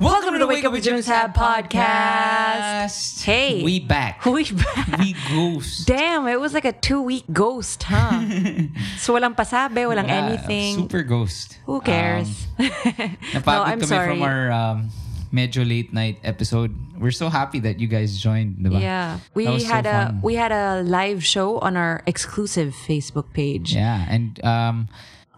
Welcome 0.00 0.34
to 0.34 0.38
the 0.38 0.46
Wake 0.46 0.64
Up 0.64 0.70
with 0.70 0.84
Jim 0.84 0.94
and 0.94 1.04
Sab 1.04 1.34
podcast. 1.34 3.18
Hey. 3.24 3.64
We 3.64 3.80
back. 3.80 4.24
We 4.30 4.44
back. 4.46 4.98
We 4.98 5.16
ghost. 5.28 5.88
Damn, 5.88 6.28
it 6.28 6.38
was 6.38 6.54
like 6.54 6.64
a 6.64 6.70
two-week 6.70 7.24
ghost, 7.32 7.82
huh? 7.82 8.22
so 8.98 9.14
walang 9.18 9.34
pasabi, 9.34 9.82
walang 9.90 10.06
anything. 10.06 10.76
Super 10.76 11.02
ghost. 11.02 11.58
Who 11.66 11.80
cares? 11.80 12.46
Um, 12.58 12.66
no, 13.42 13.62
I'm 13.66 13.82
kami 13.82 13.86
sorry. 13.86 14.08
from 14.14 14.22
our 14.22 14.52
um, 14.52 14.90
medyo 15.34 15.66
late 15.66 15.92
night 15.92 16.22
episode. 16.22 16.70
We're 16.96 17.10
so 17.10 17.28
happy 17.28 17.58
that 17.66 17.80
you 17.80 17.88
guys 17.88 18.16
joined, 18.22 18.58
diba? 18.62 18.80
yeah, 18.80 19.18
we 19.34 19.48
was 19.48 19.66
so 19.66 19.72
had 19.72 19.86
a 19.86 20.14
fun. 20.14 20.20
we 20.22 20.34
had 20.38 20.52
a 20.52 20.82
live 20.86 21.24
show 21.24 21.58
on 21.58 21.76
our 21.76 22.02
exclusive 22.06 22.70
Facebook 22.70 23.32
page. 23.32 23.74
Yeah, 23.74 24.06
and 24.08 24.38
um, 24.44 24.88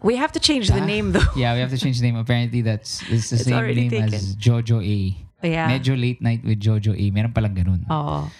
We 0.01 0.15
have 0.17 0.31
to 0.33 0.39
change 0.39 0.67
the 0.67 0.81
ah, 0.81 0.85
name 0.85 1.11
though. 1.13 1.29
yeah, 1.35 1.53
we 1.53 1.59
have 1.59 1.69
to 1.69 1.77
change 1.77 1.99
the 1.99 2.05
name. 2.05 2.17
Apparently, 2.17 2.61
that's 2.61 3.01
it's 3.09 3.29
the 3.29 3.37
It's 3.37 3.45
same 3.45 3.75
name 3.75 3.93
as 3.93 4.35
Jojo 4.35 4.81
A. 4.81 5.15
Yeah. 5.45 5.69
Medyo 5.69 5.99
late 5.99 6.21
night 6.21 6.43
with 6.43 6.59
Jojo 6.59 6.97
A. 6.97 7.11
Meron 7.11 7.33
palang 7.33 7.55
ganun. 7.57 7.85
Oh. 7.89 8.31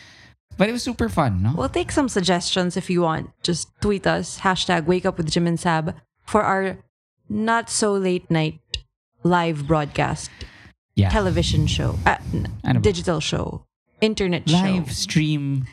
But 0.57 0.69
it 0.69 0.73
was 0.73 0.83
super 0.83 1.09
fun, 1.09 1.41
no? 1.41 1.53
We'll 1.57 1.69
take 1.69 1.91
some 1.91 2.09
suggestions 2.09 2.77
if 2.77 2.89
you 2.89 3.01
want. 3.01 3.31
Just 3.41 3.69
tweet 3.81 4.05
us, 4.05 4.41
hashtag 4.41 4.85
wake 4.85 5.05
up 5.05 5.17
with 5.17 5.31
Jim 5.31 5.47
and 5.47 5.59
Sab 5.59 5.95
for 6.25 6.43
our 6.43 6.77
not 7.29 7.69
so 7.69 7.93
late 7.93 8.29
night 8.29 8.59
live 9.23 9.65
broadcast 9.65 10.29
yeah. 10.95 11.09
television 11.09 11.65
show, 11.67 11.97
uh, 12.05 12.17
n- 12.33 12.51
Ano 12.63 12.79
ba? 12.79 12.83
digital 12.83 13.19
show, 13.19 13.65
internet 14.01 14.47
Live 14.47 14.59
show, 14.59 14.73
Live 14.73 14.91
stream 14.91 15.65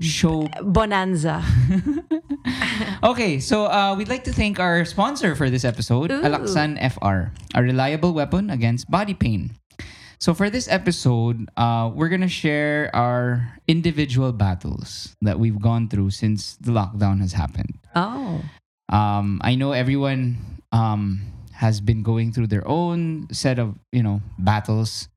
show 0.00 0.48
bonanza. 0.62 1.42
Okay, 3.04 3.38
so 3.38 3.66
uh, 3.66 3.94
we'd 3.96 4.08
like 4.08 4.24
to 4.24 4.32
thank 4.32 4.58
our 4.58 4.84
sponsor 4.84 5.34
for 5.36 5.48
this 5.50 5.64
episode, 5.64 6.10
Ooh. 6.10 6.20
Alaxan 6.24 6.76
FR, 6.80 7.32
a 7.54 7.62
reliable 7.62 8.12
weapon 8.12 8.50
against 8.50 8.90
body 8.90 9.14
pain. 9.14 9.52
So 10.18 10.32
for 10.34 10.48
this 10.48 10.68
episode, 10.68 11.48
uh, 11.56 11.90
we're 11.94 12.08
gonna 12.08 12.28
share 12.32 12.88
our 12.96 13.58
individual 13.68 14.32
battles 14.32 15.14
that 15.20 15.38
we've 15.38 15.60
gone 15.60 15.88
through 15.88 16.10
since 16.10 16.56
the 16.56 16.72
lockdown 16.72 17.20
has 17.20 17.32
happened. 17.32 17.76
Oh, 17.94 18.40
Um, 18.88 19.40
I 19.44 19.54
know 19.54 19.72
everyone 19.72 20.36
um, 20.72 21.20
has 21.52 21.80
been 21.80 22.02
going 22.02 22.32
through 22.32 22.48
their 22.48 22.66
own 22.68 23.28
set 23.32 23.58
of 23.58 23.76
you 23.92 24.02
know 24.02 24.20
battles 24.38 25.08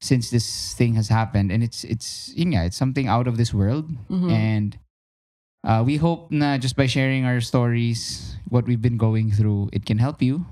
since 0.00 0.30
this 0.32 0.72
thing 0.74 0.94
has 0.96 1.08
happened, 1.08 1.52
and 1.52 1.62
it's 1.62 1.84
it's 1.84 2.32
yeah, 2.34 2.64
it's 2.64 2.76
something 2.76 3.06
out 3.06 3.28
of 3.28 3.36
this 3.36 3.52
world, 3.52 3.84
Mhm. 4.08 4.32
and 4.32 4.70
uh, 5.62 5.84
we 5.84 6.00
hope 6.00 6.32
na 6.32 6.56
just 6.56 6.74
by 6.74 6.86
sharing 6.88 7.24
our 7.28 7.40
stories, 7.40 8.34
what 8.48 8.64
we've 8.64 8.80
been 8.80 8.96
going 8.96 9.30
through, 9.30 9.68
it 9.72 9.84
can 9.84 9.98
help 10.00 10.22
you. 10.24 10.46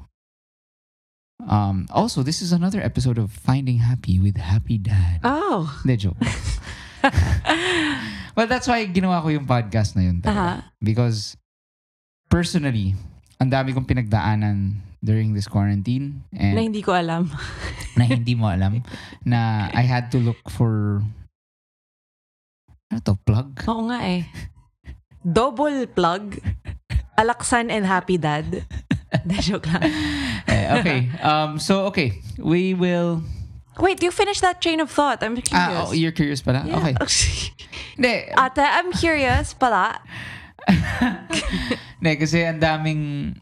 Um, 1.49 1.87
also, 1.95 2.27
this 2.27 2.43
is 2.43 2.51
another 2.51 2.83
episode 2.83 3.17
of 3.17 3.31
Finding 3.31 3.79
Happy 3.79 4.19
with 4.19 4.37
Happy 4.37 4.75
Dad. 4.77 5.23
oh, 5.23 5.71
Hindi, 5.87 6.11
joke. 6.11 6.19
well, 8.37 8.51
that's 8.51 8.67
why 8.67 8.83
ginawa 8.91 9.23
ko 9.23 9.29
yung 9.31 9.47
podcast 9.47 9.95
na 9.95 10.03
yun. 10.03 10.19
uh-huh. 10.27 10.59
Because 10.83 11.39
personally, 12.29 12.95
ang 13.41 13.51
dami 13.51 13.73
kong 13.73 13.87
pinagdaanan 13.87 14.83
during 14.99 15.35
this 15.35 15.47
quarantine 15.47 16.27
na 16.35 16.59
and 16.59 16.59
hindi 16.59 16.83
ko 16.83 16.95
alam. 16.95 17.31
na 17.99 18.05
hindi 18.07 18.35
mo 18.35 18.51
alam 18.51 18.83
na 19.23 19.71
I 19.71 19.87
had 19.87 20.11
to 20.15 20.19
look 20.19 20.43
for 20.51 21.03
ano 22.89 23.01
to, 23.05 23.15
plug? 23.21 23.53
Oo 23.69 23.93
nga 23.93 24.01
eh. 24.01 24.25
Double 25.21 25.85
plug. 25.93 26.41
Alaksan 27.21 27.69
and 27.69 27.85
Happy 27.85 28.17
Dad. 28.17 28.65
Hindi, 29.25 29.37
joke 29.41 29.67
lang. 29.69 29.83
Eh, 30.49 30.67
okay. 30.81 31.01
Um, 31.21 31.59
so, 31.59 31.85
okay. 31.93 32.21
We 32.39 32.73
will... 32.73 33.21
Wait, 33.79 34.03
you 34.03 34.11
finish 34.11 34.41
that 34.41 34.61
chain 34.61 34.81
of 34.81 34.91
thought. 34.91 35.23
I'm 35.23 35.37
curious. 35.37 35.53
Ah, 35.53 35.87
oh, 35.89 35.93
you're 35.93 36.13
curious 36.13 36.41
pala? 36.41 36.65
Yeah. 36.65 36.79
Okay. 36.79 36.95
Hindi, 37.97 38.15
Ate, 38.33 38.65
I'm 38.65 38.93
curious 38.93 39.53
pala. 39.55 40.01
hindi, 41.98 42.13
kasi 42.20 42.45
ang 42.45 42.61
daming... 42.61 43.35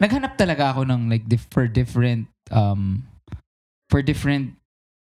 Naghanap 0.00 0.36
talaga 0.40 0.72
ako 0.72 0.88
ng 0.88 1.10
like 1.12 1.28
for 1.52 1.68
different 1.68 2.26
um 2.50 3.04
for 3.92 4.00
different 4.00 4.56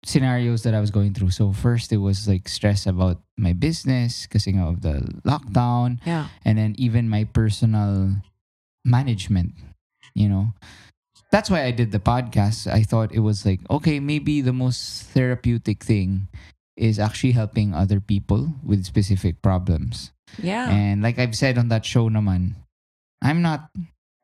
scenarios 0.05 0.63
that 0.63 0.75
I 0.75 0.79
was 0.83 0.91
going 0.91 1.13
through. 1.13 1.31
So 1.31 1.51
first 1.51 1.91
it 1.91 1.97
was 1.97 2.27
like 2.27 2.47
stress 2.51 2.85
about 2.85 3.23
my 3.37 3.53
business 3.53 4.27
nga 4.27 4.63
of 4.67 4.81
the 4.83 4.99
lockdown 5.23 5.97
Yeah. 6.05 6.27
and 6.45 6.57
then 6.59 6.75
even 6.77 7.07
my 7.09 7.23
personal 7.23 8.19
management, 8.85 9.55
you 10.13 10.27
know. 10.27 10.53
That's 11.31 11.49
why 11.49 11.63
I 11.63 11.71
did 11.71 11.89
the 11.91 12.03
podcast. 12.03 12.67
I 12.69 12.83
thought 12.83 13.09
it 13.15 13.25
was 13.25 13.45
like, 13.47 13.61
okay, 13.71 13.99
maybe 13.99 14.41
the 14.41 14.53
most 14.53 15.07
therapeutic 15.15 15.81
thing 15.81 16.27
is 16.77 16.99
actually 16.99 17.31
helping 17.33 17.73
other 17.73 17.99
people 17.99 18.53
with 18.61 18.85
specific 18.85 19.41
problems. 19.41 20.11
Yeah. 20.37 20.69
And 20.69 21.01
like 21.01 21.17
I've 21.17 21.33
said 21.33 21.57
on 21.57 21.69
that 21.69 21.85
show 21.85 22.09
naman, 22.09 22.53
I'm 23.23 23.41
not 23.41 23.71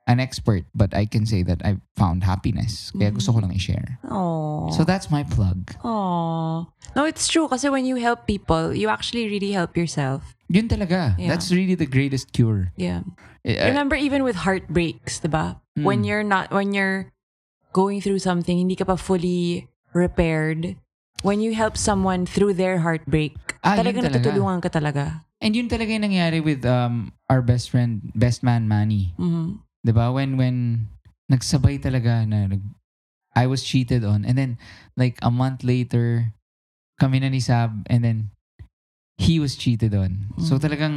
an 0.10 0.18
expert, 0.20 0.66
but 0.74 0.90
I 0.98 1.06
can 1.06 1.30
say 1.30 1.46
that 1.46 1.62
I've 1.62 1.78
found 1.94 2.26
happiness. 2.26 2.90
Kaya 2.98 3.14
gusto 3.14 3.30
ko 3.30 3.46
lang 3.46 3.54
i-share. 3.54 4.02
Oh. 4.10 4.74
So 4.74 4.82
that's 4.82 5.14
my 5.14 5.22
plug. 5.22 5.70
Oh. 5.86 6.66
No, 6.98 7.06
it's 7.06 7.30
true. 7.30 7.46
Kasi 7.46 7.70
when 7.70 7.86
you 7.86 8.02
help 8.02 8.26
people, 8.26 8.74
you 8.74 8.90
actually 8.90 9.30
really 9.30 9.54
help 9.54 9.78
yourself. 9.78 10.34
Yun 10.50 10.66
talaga. 10.66 11.14
Yeah. 11.22 11.30
That's 11.30 11.54
really 11.54 11.78
the 11.78 11.86
greatest 11.86 12.34
cure. 12.34 12.74
Yeah. 12.74 13.06
Eh, 13.46 13.62
Remember 13.70 13.94
even 13.94 14.26
with 14.26 14.42
heartbreaks, 14.42 15.22
diba? 15.22 15.62
When 15.78 16.02
Mm. 16.02 16.08
you're 16.10 16.26
not, 16.26 16.50
when 16.50 16.74
you're 16.74 17.14
going 17.72 18.02
through 18.02 18.20
something, 18.26 18.58
hindi 18.58 18.74
ka 18.74 18.90
pa 18.90 18.98
fully 18.98 19.70
repaired. 19.94 20.76
When 21.22 21.38
you 21.40 21.54
help 21.54 21.78
someone 21.78 22.26
through 22.26 22.58
their 22.58 22.82
heartbreak, 22.82 23.38
Ah, 23.62 23.78
talaga 23.78 24.10
talaga. 24.10 24.26
natutulungan 24.26 24.60
ka 24.66 24.74
talaga. 24.74 25.22
And 25.38 25.54
yun 25.56 25.70
talaga 25.70 25.94
yung 25.94 26.04
nangyari 26.10 26.42
with 26.44 26.66
um 26.66 27.14
our 27.30 27.40
best 27.46 27.70
friend, 27.70 28.10
best 28.18 28.42
man 28.42 28.66
Manny. 28.68 29.14
Mhm. 29.16 29.62
'Di 29.84 29.92
ba? 29.96 30.12
When 30.12 30.36
when 30.36 30.88
nagsabay 31.32 31.80
talaga 31.80 32.26
na 32.28 32.48
nag, 32.50 32.64
I 33.36 33.46
was 33.48 33.64
cheated 33.64 34.04
on 34.04 34.26
and 34.26 34.36
then 34.36 34.58
like 34.98 35.16
a 35.22 35.30
month 35.32 35.64
later 35.64 36.34
kami 37.00 37.22
na 37.24 37.30
ni 37.32 37.40
Sab 37.40 37.86
and 37.88 38.04
then 38.04 38.18
he 39.16 39.40
was 39.40 39.56
cheated 39.56 39.96
on. 39.96 40.32
So 40.42 40.58
Mm. 40.58 40.64
talagang 40.64 40.96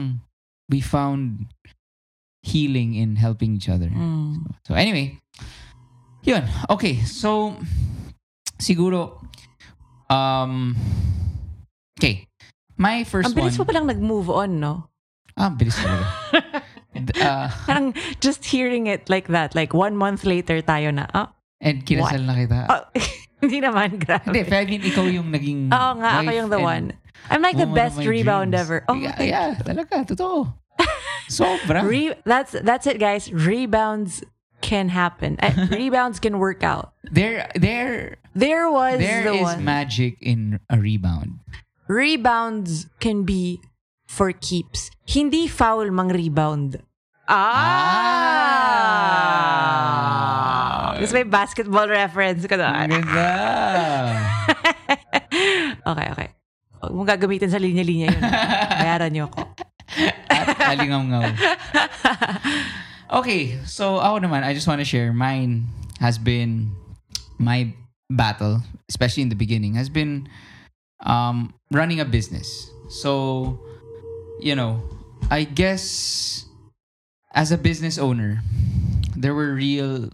we 0.66 0.80
found 0.82 1.46
healing 2.42 2.94
in 2.98 3.16
helping 3.22 3.54
each 3.54 3.68
other. 3.70 3.86
Mm. 3.92 4.50
So 4.66 4.74
anyway, 4.74 5.20
yun. 6.26 6.42
Okay, 6.70 6.98
so 7.06 7.54
siguro 8.58 9.22
um 10.10 10.74
okay. 11.98 12.26
My 12.74 13.04
first 13.06 13.30
Ang 13.30 13.36
bilis 13.38 13.54
one. 13.54 13.58
mo 13.62 13.64
palang 13.68 13.86
nag-move 13.86 14.26
on, 14.32 14.50
no? 14.58 14.90
Ah, 15.38 15.46
ang 15.52 15.54
bilis 15.54 15.76
talaga. 15.78 16.02
D- 17.06 17.18
ah, 17.24 17.50
Parang 17.66 17.94
just 18.20 18.44
hearing 18.44 18.86
it 18.86 19.10
like 19.10 19.28
that, 19.28 19.54
like 19.54 19.74
one 19.74 19.96
month 19.96 20.24
later 20.24 20.62
tayo 20.62 20.90
na, 20.94 21.06
ah, 21.12 21.32
and 21.60 21.82
kinasal 21.86 22.22
na 22.22 22.34
kita. 22.34 22.58
oh, 22.70 22.82
hindi 23.42 23.58
naman, 23.58 23.98
grabe. 23.98 24.30
Hindi, 24.30 24.42
pero 24.46 24.62
I 24.62 24.66
mean, 24.66 24.82
ikaw 24.82 25.04
yung 25.06 25.28
naging 25.30 25.60
Oo 25.70 25.92
nga, 25.98 26.22
ako 26.22 26.30
yung 26.30 26.50
the 26.50 26.60
one. 26.62 26.94
I'm 27.30 27.42
like 27.42 27.54
the 27.56 27.70
best 27.70 27.98
rebound 28.02 28.50
dreams. 28.50 28.62
ever. 28.66 28.78
Oh, 28.90 28.98
yeah, 28.98 29.14
yeah, 29.22 29.54
talaga, 29.62 30.02
totoo. 30.06 30.50
Sobra. 31.30 31.86
Re- 31.86 32.18
that's 32.26 32.52
that's 32.66 32.86
it, 32.86 32.98
guys. 32.98 33.30
Rebounds 33.30 34.24
can 34.62 34.88
happen. 34.90 35.38
Uh, 35.42 35.66
rebounds 35.70 36.18
can 36.18 36.38
work 36.38 36.62
out. 36.62 36.94
there, 37.10 37.46
there, 37.54 38.18
There 38.34 38.70
was 38.70 38.98
there 38.98 39.22
the 39.28 39.34
is 39.38 39.42
one. 39.44 39.60
magic 39.62 40.16
in 40.22 40.58
a 40.72 40.78
rebound. 40.80 41.44
Rebounds 41.92 42.88
can 43.00 43.22
be 43.24 43.60
for 44.08 44.32
keeps. 44.32 44.90
Hindi 45.04 45.46
foul 45.46 45.90
mang 45.92 46.08
rebound. 46.08 46.80
Ah! 47.32 47.40
This 51.00 51.16
may 51.16 51.24
basketball 51.24 51.88
reference 51.88 52.44
Ang 52.46 52.60
doon. 52.60 53.00
ganda. 53.00 53.32
Okay, 55.82 56.06
okay. 56.14 56.28
Huwag 56.78 56.94
mong 56.94 57.10
gagamitin 57.10 57.50
sa 57.50 57.58
linya-linya 57.58 58.14
yun. 58.14 58.22
Bayaran 58.78 59.10
niyo 59.10 59.26
ako. 59.32 59.50
At 60.30 60.46
alingaw-ngaw. 60.76 61.26
Okay, 63.12 63.60
so 63.68 64.00
ako 64.00 64.24
naman, 64.24 64.40
I 64.40 64.56
just 64.56 64.64
want 64.64 64.80
to 64.80 64.88
share. 64.88 65.12
Mine 65.12 65.68
has 66.00 66.16
been 66.16 66.72
my 67.36 67.68
battle, 68.08 68.64
especially 68.88 69.20
in 69.20 69.28
the 69.28 69.36
beginning, 69.36 69.76
has 69.76 69.92
been 69.92 70.32
um, 71.04 71.52
running 71.68 72.00
a 72.00 72.08
business. 72.08 72.72
So, 72.88 73.60
you 74.40 74.56
know, 74.56 74.80
I 75.28 75.44
guess 75.44 76.48
as 77.32 77.50
a 77.52 77.58
business 77.58 77.98
owner, 77.98 78.40
there 79.16 79.34
were 79.34 79.52
real, 79.54 80.10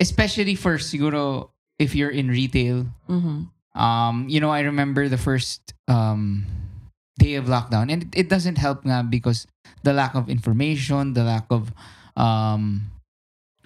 especially 0.00 0.54
for 0.54 0.78
siguro 0.78 1.50
if 1.78 1.94
you're 1.94 2.10
in 2.10 2.28
retail, 2.28 2.86
Mhm. 3.08 3.48
um, 3.74 4.28
you 4.28 4.40
know, 4.40 4.50
I 4.50 4.60
remember 4.60 5.08
the 5.08 5.18
first 5.18 5.74
um, 5.88 6.46
day 7.18 7.34
of 7.34 7.46
lockdown, 7.46 7.90
and 7.92 8.02
it, 8.04 8.26
it 8.26 8.28
doesn't 8.28 8.58
help 8.58 8.84
nga 8.86 9.02
because 9.02 9.46
the 9.82 9.92
lack 9.92 10.14
of 10.14 10.28
information, 10.28 11.14
the 11.14 11.24
lack 11.24 11.46
of 11.50 11.72
um, 12.16 12.90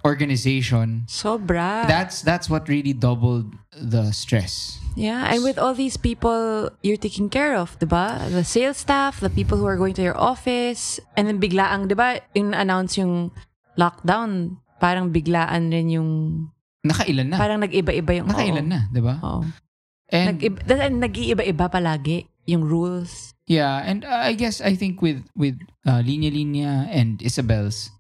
organization. 0.07 1.03
Sobra. 1.11 1.85
That's 1.91 2.23
that's 2.23 2.47
what 2.47 2.71
really 2.71 2.95
doubled 2.95 3.51
the 3.75 4.15
stress. 4.15 4.79
yeah, 4.97 5.29
and 5.29 5.45
with 5.45 5.61
all 5.61 5.75
these 5.77 5.99
people 6.01 6.71
you're 6.81 6.97
taking 6.97 7.29
care 7.29 7.53
of, 7.53 7.77
diba? 7.77 8.17
The 8.33 8.47
sales 8.47 8.81
staff, 8.81 9.21
the 9.21 9.29
people 9.29 9.59
who 9.61 9.69
are 9.69 9.77
going 9.77 9.93
to 9.99 10.05
your 10.07 10.17
office, 10.17 10.97
and 11.19 11.29
then 11.29 11.37
biglaang, 11.37 11.91
diba, 11.93 12.25
in-announce 12.33 12.97
yung 12.97 13.29
lockdown, 13.77 14.57
parang 14.81 15.13
biglaan 15.13 15.69
rin 15.69 15.93
yung, 15.93 16.11
Nakailan 16.81 17.29
na. 17.29 17.37
parang 17.37 17.61
nag-iba-iba 17.61 18.23
yung, 18.23 18.31
Nakailan 18.33 18.65
oo. 18.65 18.73
na, 18.73 18.81
'di 18.89 19.03
ba? 19.05 19.15
Oo. 19.21 19.43
And 20.07 20.39
nag-iiba-iba 21.03 21.67
palagi 21.69 22.31
yung 22.47 22.63
rules. 22.63 23.35
yeah, 23.51 23.83
and 23.83 24.07
uh, 24.07 24.23
I 24.23 24.39
guess 24.39 24.63
I 24.63 24.79
think 24.79 25.03
with 25.03 25.23
with 25.35 25.59
uh, 25.85 25.99
Linya 26.01 26.31
Linya 26.31 26.87
and 26.89 27.19
Isabel's, 27.21 27.91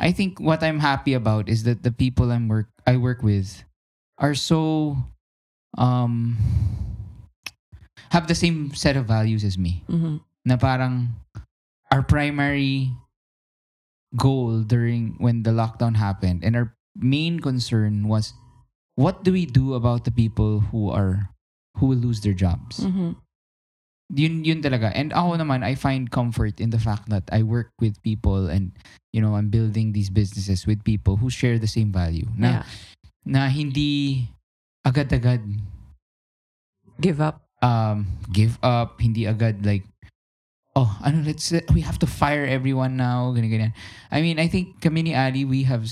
I 0.00 0.12
think 0.16 0.40
what 0.40 0.64
I'm 0.64 0.80
happy 0.80 1.12
about 1.12 1.48
is 1.52 1.64
that 1.68 1.84
the 1.84 1.92
people 1.92 2.32
I'm 2.32 2.48
work 2.48 2.72
I 2.88 2.96
work 2.96 3.20
with 3.22 3.62
are 4.16 4.34
so 4.34 4.96
um 5.76 6.40
have 8.10 8.26
the 8.26 8.34
same 8.34 8.72
set 8.74 8.96
of 8.96 9.04
values 9.06 9.44
as 9.44 9.60
me. 9.60 9.84
Mhm. 9.92 10.24
Na 10.48 10.56
parang 10.56 11.14
our 11.92 12.00
primary 12.02 12.96
goal 14.16 14.64
during 14.64 15.14
when 15.20 15.44
the 15.44 15.52
lockdown 15.52 15.94
happened 15.94 16.42
and 16.42 16.56
our 16.56 16.74
main 16.96 17.38
concern 17.38 18.08
was 18.08 18.32
what 18.96 19.22
do 19.22 19.30
we 19.30 19.46
do 19.46 19.74
about 19.76 20.02
the 20.08 20.10
people 20.10 20.60
who 20.72 20.90
are 20.90 21.30
who 21.78 21.86
will 21.86 22.00
lose 22.00 22.24
their 22.24 22.34
jobs? 22.34 22.80
Mhm. 22.80 23.14
Yun 24.10 24.42
yun 24.42 24.58
talaga 24.58 24.90
and 24.90 25.14
ako 25.14 25.38
naman 25.38 25.62
I 25.62 25.78
find 25.78 26.10
comfort 26.10 26.58
in 26.58 26.70
the 26.74 26.82
fact 26.82 27.06
that 27.14 27.22
I 27.30 27.46
work 27.46 27.70
with 27.78 27.94
people 28.02 28.50
and 28.50 28.74
you 29.14 29.22
know 29.22 29.38
I'm 29.38 29.48
building 29.54 29.94
these 29.94 30.10
businesses 30.10 30.66
with 30.66 30.82
people 30.82 31.16
who 31.22 31.30
share 31.30 31.58
the 31.62 31.70
same 31.70 31.94
value 31.94 32.26
na 32.34 32.62
Yeah. 32.62 32.64
na 33.22 33.40
hindi 33.48 34.26
agad-agad 34.82 35.44
Give 37.00 37.20
up. 37.20 37.46
um 37.60 38.08
give 38.32 38.56
up 38.64 38.96
hindi 39.04 39.28
agad 39.28 39.60
like 39.68 39.84
oh 40.72 40.88
ano 41.04 41.20
let's 41.28 41.52
we 41.76 41.84
have 41.84 42.00
to 42.00 42.08
fire 42.08 42.48
everyone 42.48 42.96
now 42.96 43.28
ganyan 43.36 43.52
ganyan 43.52 43.72
I 44.08 44.24
mean 44.24 44.40
I 44.40 44.48
think 44.48 44.80
kami 44.80 45.04
ni 45.04 45.12
Ali 45.12 45.44
we 45.44 45.68
have 45.68 45.84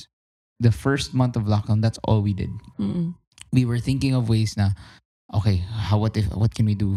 the 0.64 0.72
first 0.72 1.12
month 1.12 1.36
of 1.36 1.44
lockdown 1.44 1.84
that's 1.84 2.00
all 2.08 2.24
we 2.24 2.32
did 2.32 2.48
Mm-mm. 2.80 3.12
we 3.52 3.68
were 3.68 3.76
thinking 3.84 4.16
of 4.16 4.32
ways 4.32 4.56
na 4.56 4.72
okay 5.28 5.60
how 5.60 6.00
what 6.00 6.16
if 6.16 6.24
what 6.32 6.56
can 6.56 6.64
we 6.64 6.72
do 6.72 6.96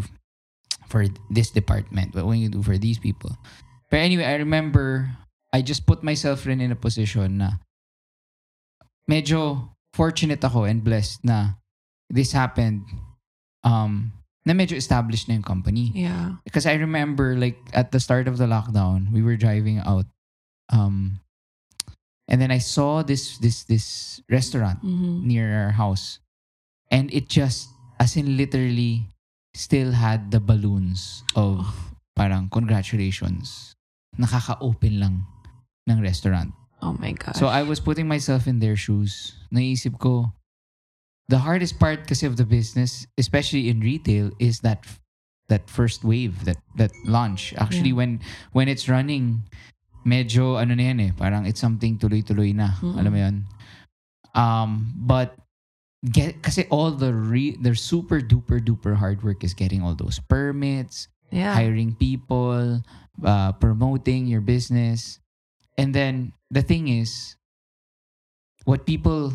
for 0.92 1.08
this 1.32 1.48
department 1.48 2.12
what 2.12 2.28
can 2.28 2.36
you 2.36 2.52
do 2.52 2.60
for 2.60 2.76
these 2.76 3.00
people 3.00 3.32
but 3.88 3.96
anyway 4.04 4.28
i 4.28 4.36
remember 4.36 5.08
i 5.56 5.64
just 5.64 5.88
put 5.88 6.04
myself 6.04 6.44
rin 6.44 6.60
in 6.60 6.68
a 6.68 6.76
position 6.76 7.40
na 7.40 7.56
medyo 9.08 9.72
fortunate 9.96 10.44
ako 10.44 10.64
and 10.64 10.84
blessed 10.84 11.24
na 11.24 11.56
this 12.12 12.32
happened 12.32 12.84
um 13.64 14.12
na 14.44 14.52
medyo 14.52 14.76
established 14.76 15.28
na 15.28 15.34
yung 15.38 15.46
company 15.46 15.92
Yeah. 15.94 16.36
because 16.44 16.66
I 16.66 16.74
remember 16.74 17.38
like 17.38 17.58
at 17.72 17.92
the 17.94 18.00
start 18.02 18.26
of 18.26 18.42
the 18.42 18.50
lockdown, 18.50 19.14
we 19.14 19.22
were 19.22 19.38
driving 19.38 19.78
out, 19.78 20.02
um, 20.66 21.22
and 22.26 22.42
then 22.42 22.50
I 22.50 22.58
saw 22.58 23.06
this 23.06 23.38
this 23.38 23.62
this 23.70 24.18
restaurant 24.26 24.82
Mhm. 24.82 25.22
near 25.30 25.46
our 25.54 25.78
house, 25.78 26.18
and 26.90 27.06
it 27.14 27.30
just 27.30 27.70
as 28.02 28.18
in 28.18 28.34
literally 28.34 29.11
still 29.54 29.92
had 29.92 30.30
the 30.30 30.40
balloons 30.40 31.24
of 31.36 31.68
parang 32.16 32.48
congratulations, 32.48 33.74
nakaka-open 34.18 35.00
lang 35.00 35.24
ng 35.88 35.98
restaurant. 36.00 36.52
Oh 36.82 36.96
my 36.98 37.12
gosh. 37.12 37.36
So 37.38 37.46
I 37.46 37.62
was 37.62 37.78
putting 37.78 38.08
myself 38.08 38.46
in 38.46 38.58
their 38.58 38.76
shoes. 38.76 39.38
Naisip 39.54 39.98
ko, 39.98 40.32
the 41.28 41.38
hardest 41.38 41.78
part 41.78 42.06
kasi 42.06 42.26
of 42.26 42.36
the 42.36 42.44
business, 42.44 43.06
especially 43.16 43.70
in 43.70 43.80
retail, 43.80 44.32
is 44.38 44.60
that 44.60 44.82
that 45.48 45.68
first 45.68 46.02
wave, 46.02 46.44
that 46.44 46.58
that 46.76 46.90
launch. 47.04 47.54
Actually, 47.60 47.94
Yeah. 47.94 48.02
when 48.02 48.12
when 48.56 48.66
it's 48.66 48.88
running, 48.88 49.46
medyo 50.02 50.58
ano 50.58 50.74
na 50.74 50.84
yan 50.90 50.98
eh, 51.00 51.12
parang 51.14 51.46
it's 51.46 51.60
something 51.60 51.98
tuloy-tuloy 52.00 52.50
na. 52.56 52.74
Mm-mm. 52.82 52.98
Alam 52.98 53.12
mo 53.12 53.18
yun? 53.20 53.36
Um, 54.34 54.70
but 54.96 55.36
get 56.04 56.42
kasi 56.42 56.66
all 56.70 56.90
the 56.90 57.14
re, 57.14 57.54
the 57.60 57.74
super 57.74 58.18
duper 58.20 58.58
duper 58.58 58.96
hard 58.96 59.22
work 59.22 59.44
is 59.44 59.54
getting 59.54 59.82
all 59.82 59.94
those 59.94 60.18
permits, 60.18 61.06
yeah. 61.30 61.54
hiring 61.54 61.94
people, 61.94 62.82
uh, 63.24 63.52
promoting 63.62 64.26
your 64.26 64.40
business. 64.42 65.20
And 65.78 65.94
then 65.94 66.32
the 66.50 66.62
thing 66.62 66.88
is, 66.88 67.36
what 68.64 68.84
people 68.86 69.32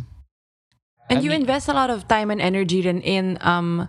And 1.09 1.19
I 1.19 1.21
you 1.23 1.31
mean- 1.31 1.47
invest 1.47 1.67
a 1.71 1.73
lot 1.73 1.89
of 1.89 2.07
time 2.07 2.31
and 2.31 2.41
energy 2.43 2.83
in, 2.83 2.99
in 3.01 3.37
um 3.41 3.87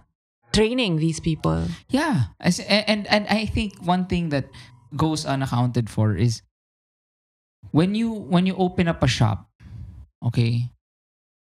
training 0.55 0.97
these 1.03 1.19
people. 1.21 1.67
yeah, 1.91 2.31
as, 2.41 2.59
and 2.63 3.07
and 3.11 3.27
I 3.29 3.45
think 3.47 3.75
one 3.83 4.07
thing 4.07 4.31
that 4.31 4.47
goes 4.95 5.27
unaccounted 5.27 5.91
for 5.91 6.15
is 6.17 6.41
when 7.75 7.95
you 7.99 8.11
when 8.15 8.47
you 8.47 8.55
open 8.57 8.87
up 8.89 9.03
a 9.03 9.11
shop, 9.11 9.51
okay, 10.25 10.71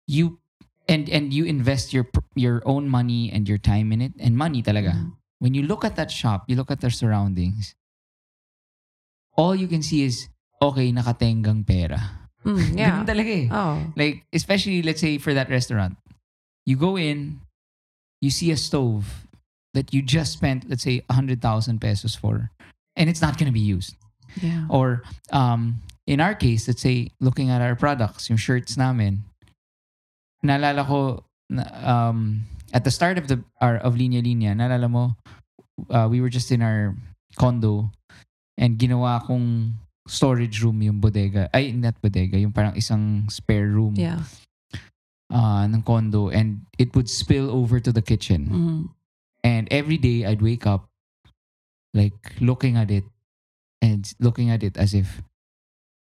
you 0.07 0.39
and 0.93 1.09
and 1.09 1.33
you 1.33 1.49
invest 1.49 1.97
your 1.97 2.05
your 2.37 2.61
own 2.69 2.85
money 2.89 3.33
and 3.33 3.49
your 3.49 3.57
time 3.57 3.91
in 3.97 4.05
it 4.05 4.13
and 4.21 4.37
money 4.37 4.61
talaga. 4.61 4.93
Mhm. 4.93 5.17
When 5.41 5.57
you 5.57 5.65
look 5.65 5.83
at 5.89 5.97
that 5.97 6.13
shop, 6.13 6.45
you 6.47 6.55
look 6.55 6.71
at 6.71 6.85
their 6.85 6.93
surroundings. 6.93 7.75
All 9.35 9.57
you 9.57 9.67
can 9.67 9.81
see 9.83 10.05
is 10.05 10.29
okay, 10.61 10.93
nakatenggang 10.93 11.67
pera. 11.67 11.99
Mm, 12.45 12.77
yeah. 12.79 13.01
Ganun 13.01 13.09
talaga 13.09 13.33
eh. 13.33 13.47
Oh. 13.51 13.81
Like, 13.97 14.23
especially, 14.31 14.83
let's 14.85 15.01
say, 15.01 15.19
for 15.19 15.35
that 15.35 15.49
restaurant, 15.51 15.97
you 16.67 16.77
go 16.77 16.95
in, 16.95 17.41
you 18.21 18.31
see 18.31 18.53
a 18.53 18.57
stove 18.61 19.27
that 19.75 19.91
you 19.91 20.03
just 20.03 20.37
spent, 20.37 20.69
let's 20.69 20.85
say, 20.85 21.03
100,000 21.09 21.41
pesos 21.81 22.15
for, 22.15 22.53
and 22.95 23.09
it's 23.09 23.23
not 23.23 23.39
going 23.39 23.49
to 23.51 23.57
be 23.57 23.65
used. 23.65 23.97
Yeah. 24.39 24.67
Or, 24.69 25.03
um, 25.33 25.81
in 26.07 26.21
our 26.21 26.35
case, 26.35 26.69
let's 26.69 26.83
say, 26.83 27.11
looking 27.19 27.51
at 27.51 27.63
our 27.63 27.75
products, 27.75 28.29
yung 28.29 28.39
shirts 28.39 28.77
namin, 28.77 29.25
naalala 30.45 30.87
ko, 30.87 31.25
um, 31.83 32.43
at 32.73 32.85
the 32.85 32.91
start 32.91 33.19
of 33.19 33.29
the 33.29 33.43
our, 33.61 33.77
of 33.79 33.95
Linya 33.95 34.23
Linya, 34.23 34.55
naalala 34.57 34.91
mo, 34.91 35.15
uh, 35.91 36.09
we 36.11 36.21
were 36.21 36.31
just 36.31 36.51
in 36.53 36.63
our 36.63 36.95
condo, 37.37 37.91
and 38.59 38.79
ginawa 38.79 39.23
kong 39.25 39.75
storage 40.09 40.63
room 40.63 40.83
yung 40.83 40.99
bodega. 40.99 41.49
Ay, 41.55 41.71
not 41.73 41.95
bodega. 42.03 42.37
Yung 42.39 42.51
parang 42.53 42.75
isang 42.75 43.31
spare 43.31 43.71
room 43.71 43.95
Yeah. 43.95 44.23
uh, 45.31 45.65
ng 45.65 45.83
condo. 45.83 46.29
And 46.29 46.67
it 46.79 46.95
would 46.97 47.09
spill 47.09 47.51
over 47.51 47.79
to 47.79 47.93
the 47.93 48.03
kitchen. 48.03 48.51
Mhm. 48.51 48.81
And 49.45 49.65
every 49.71 49.99
day, 49.99 50.27
I'd 50.27 50.43
wake 50.43 50.67
up 50.67 50.91
like 51.95 52.19
looking 52.41 52.77
at 52.77 52.91
it 52.91 53.05
and 53.81 54.07
looking 54.19 54.51
at 54.51 54.63
it 54.63 54.77
as 54.77 54.95
if, 54.95 55.23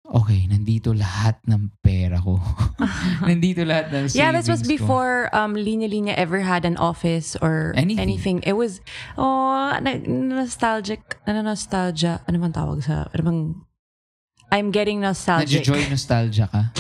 okay, 0.03 0.45
nandito 0.51 0.91
lahat 0.91 1.39
ng 1.47 1.71
pera 1.79 2.19
ko. 2.19 2.35
nandito 3.27 3.63
lahat 3.63 3.91
ng 3.91 4.11
Yeah, 4.11 4.31
this 4.35 4.47
was 4.51 4.59
savings 4.59 4.79
ko. 4.81 4.87
before 4.87 5.15
um 5.31 5.55
Linya 5.55 5.87
Linya 5.87 6.13
ever 6.19 6.43
had 6.43 6.65
an 6.65 6.75
office 6.77 7.35
or 7.39 7.71
Anything. 7.75 8.43
It 8.43 8.53
was 8.59 8.81
oh 9.17 9.71
na- 9.79 10.03
nostalgic, 10.03 11.17
ano 11.25 11.41
nostalgia, 11.41 12.19
ano 12.27 12.37
bang 12.39 12.53
tawag 12.53 12.83
sa, 12.83 13.07
ano 13.09 13.21
bang 13.23 13.39
I'm 14.53 14.69
getting 14.69 15.01
nostalgic. 15.01 15.65
Nadjo-joy 15.65 15.89
nostalgia 15.89 16.45
ka. 16.45 16.69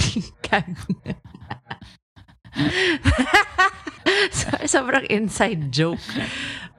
So- 4.29 4.61
Sobrang 4.69 5.09
inside 5.09 5.71
joke. 5.73 5.97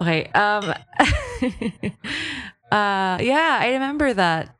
Okay. 0.00 0.30
Um. 0.30 0.70
uh. 2.70 3.16
Yeah, 3.18 3.58
I 3.58 3.74
remember 3.74 4.14
that. 4.14 4.53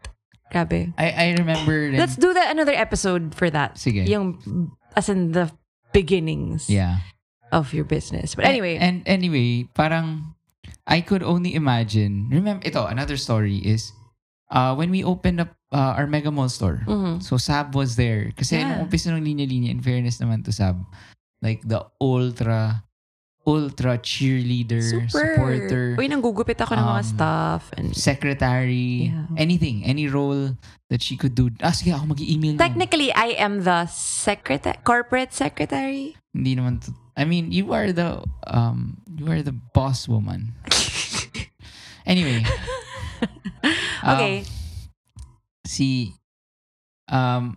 Grabe. 0.55 0.95
I, 0.95 1.11
I 1.11 1.27
remember 1.35 1.91
rin- 1.91 1.99
Let's 1.99 2.15
do 2.15 2.31
that 2.33 2.55
another 2.55 2.71
episode 2.73 3.35
for 3.35 3.51
that. 3.51 3.75
Sige. 3.75 4.07
Yung 4.07 4.39
as 4.95 5.11
in 5.11 5.35
the 5.35 5.51
beginnings 5.91 6.71
yeah. 6.71 7.03
of 7.51 7.75
your 7.75 7.83
business. 7.85 8.35
But 8.39 8.47
anyway, 8.47 8.79
And, 8.79 9.03
and 9.03 9.19
anyway, 9.19 9.67
parang 9.75 10.35
I 10.87 11.01
could 11.03 11.23
only 11.27 11.55
imagine. 11.59 12.31
Remember, 12.31 12.63
ito, 12.63 12.87
another 12.87 13.17
story 13.19 13.59
is 13.59 13.91
uh, 14.55 14.75
when 14.79 14.91
we 14.95 15.03
opened 15.03 15.41
up 15.43 15.51
uh, 15.75 15.99
our 15.99 16.07
Mega 16.07 16.31
Mall 16.31 16.49
store. 16.49 16.87
Mhm. 16.87 17.19
So 17.23 17.35
Sab 17.37 17.75
was 17.75 17.97
there. 17.99 18.31
Kasi 18.39 18.63
Yeah. 18.63 18.79
nung 18.79 18.87
umpisa 18.87 19.11
ng 19.11 19.25
linya-linya, 19.27 19.75
in 19.75 19.83
fairness 19.83 20.23
naman 20.23 20.45
to 20.47 20.53
Sab, 20.55 20.79
like 21.43 21.59
the 21.67 21.83
ultra, 22.01 22.85
ultra 23.47 24.01
cheerleader, 24.01 24.81
super. 24.81 25.09
supporter, 25.37 25.85
Uy, 26.01 26.09
nanggugupit 26.09 26.57
ako 26.57 26.75
ng 26.81 26.87
mga 26.87 27.05
um, 27.05 27.13
stuff. 27.13 27.63
And 27.77 27.93
secretary, 27.93 29.13
Yeah. 29.13 29.29
anything, 29.37 29.85
any 29.85 30.09
role 30.09 30.57
that 30.89 31.05
she 31.05 31.17
could 31.21 31.37
do. 31.37 31.53
Ah, 31.61 31.77
sige, 31.77 31.93
ako 31.93 32.17
mag-email. 32.17 32.57
mo. 32.57 32.61
technically, 32.61 33.13
I 33.13 33.37
am 33.37 33.69
the 33.69 33.85
secretary, 33.93 34.81
corporate 34.83 35.37
secretary. 35.37 36.17
Hindi 36.33 36.57
naman 36.57 36.81
to, 36.89 36.97
I 37.17 37.29
mean, 37.29 37.53
you 37.53 37.77
are 37.77 37.93
the, 37.93 38.25
um, 38.49 38.99
you 39.13 39.29
are 39.29 39.45
the 39.45 39.53
boss 39.73 40.09
woman. 40.09 40.57
Anyway. 42.05 42.45
um, 44.05 44.13
Okay. 44.21 44.45
si, 45.65 46.13
um, 47.09 47.57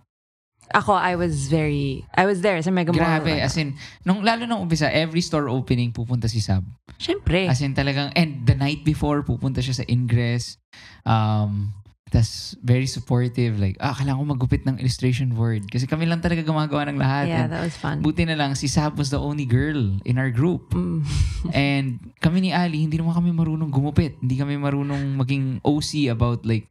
Ako, 0.74 0.92
I 0.92 1.16
was 1.16 1.48
very, 1.48 2.04
I 2.12 2.26
was 2.28 2.42
there 2.44 2.60
sa 2.62 2.72
Mega 2.72 2.92
Mall. 2.92 3.00
Grabe. 3.00 3.40
As 3.40 3.56
in, 3.56 3.76
nung, 4.04 4.24
lalo 4.24 4.44
nung 4.44 4.68
umpisa, 4.68 4.92
every 4.92 5.22
store 5.22 5.48
opening, 5.48 5.92
pupunta 5.92 6.28
si 6.28 6.40
Sab. 6.44 6.64
Siyempre. 7.00 7.48
As 7.48 7.62
in 7.62 7.72
talagang, 7.72 8.12
and 8.16 8.44
the 8.44 8.56
night 8.56 8.84
before, 8.84 9.24
pupunta 9.24 9.64
siya 9.64 9.80
sa 9.80 9.86
Ingress. 9.88 10.60
Um, 11.08 11.72
tas 12.08 12.56
very 12.64 12.88
supportive. 12.88 13.60
Like, 13.60 13.76
ah, 13.84 13.92
kailangan 13.92 14.24
ko 14.24 14.26
magupit 14.36 14.64
ng 14.64 14.80
illustration 14.80 15.36
board. 15.36 15.68
Kasi 15.68 15.88
kami 15.88 16.08
lang 16.08 16.24
talaga 16.24 16.44
gumagawa 16.44 16.88
ng 16.88 16.98
lahat. 17.00 17.26
yeah, 17.28 17.44
And 17.46 17.52
that 17.52 17.64
was 17.64 17.76
fun. 17.76 18.00
buti 18.00 18.24
na 18.24 18.40
lang, 18.40 18.56
si 18.56 18.68
Sab 18.72 18.96
was 18.96 19.12
the 19.12 19.20
only 19.20 19.44
girl 19.44 20.00
in 20.08 20.16
our 20.16 20.32
group. 20.32 20.72
Mm. 20.72 21.04
And 21.54 21.88
kami 22.24 22.48
ni 22.48 22.52
Ali, 22.56 22.84
hindi 22.88 22.96
naman 22.96 23.16
kami 23.16 23.36
marunong 23.36 23.72
gumupit. 23.72 24.16
Hindi 24.24 24.40
kami 24.40 24.56
marunong 24.56 25.20
maging 25.20 25.60
OC 25.64 26.08
about 26.12 26.48
like, 26.48 26.68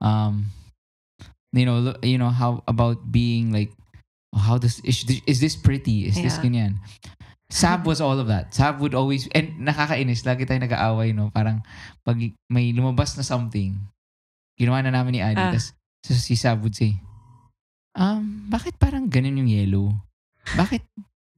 um, 0.00 0.48
you 1.52 1.64
know, 1.64 1.94
you 2.02 2.18
know 2.18 2.30
how 2.30 2.62
about 2.68 3.10
being 3.10 3.52
like, 3.52 3.72
how 4.34 4.58
does 4.58 4.80
is, 4.84 5.04
this- 5.04 5.24
is 5.26 5.38
this 5.40 5.56
pretty? 5.56 6.04
Is 6.06 6.16
this 6.16 6.36
Yeah. 6.38 6.44
ganyan? 6.44 6.72
Sab 7.48 7.88
was 7.88 8.04
all 8.04 8.20
of 8.20 8.28
that. 8.28 8.52
Sab 8.52 8.76
would 8.84 8.92
always, 8.92 9.24
and 9.32 9.56
nakakainis, 9.56 10.28
lagi 10.28 10.44
tayo 10.44 10.60
nag-aaway, 10.60 11.16
no? 11.16 11.32
Parang 11.32 11.64
pag 12.04 12.20
may 12.52 12.76
lumabas 12.76 13.16
na 13.16 13.24
something, 13.24 13.72
ginawa 14.60 14.84
na 14.84 14.92
namin 14.92 15.16
ni 15.16 15.20
Ali, 15.24 15.40
Ah. 15.40 15.56
tas 15.56 15.72
so 16.04 16.12
si 16.12 16.36
Sab 16.36 16.60
would 16.60 16.76
say, 16.76 17.00
um, 17.96 18.44
bakit 18.52 18.76
parang 18.76 19.08
ganun 19.08 19.40
yung 19.40 19.48
yellow? 19.48 19.96
Bakit 20.60 20.84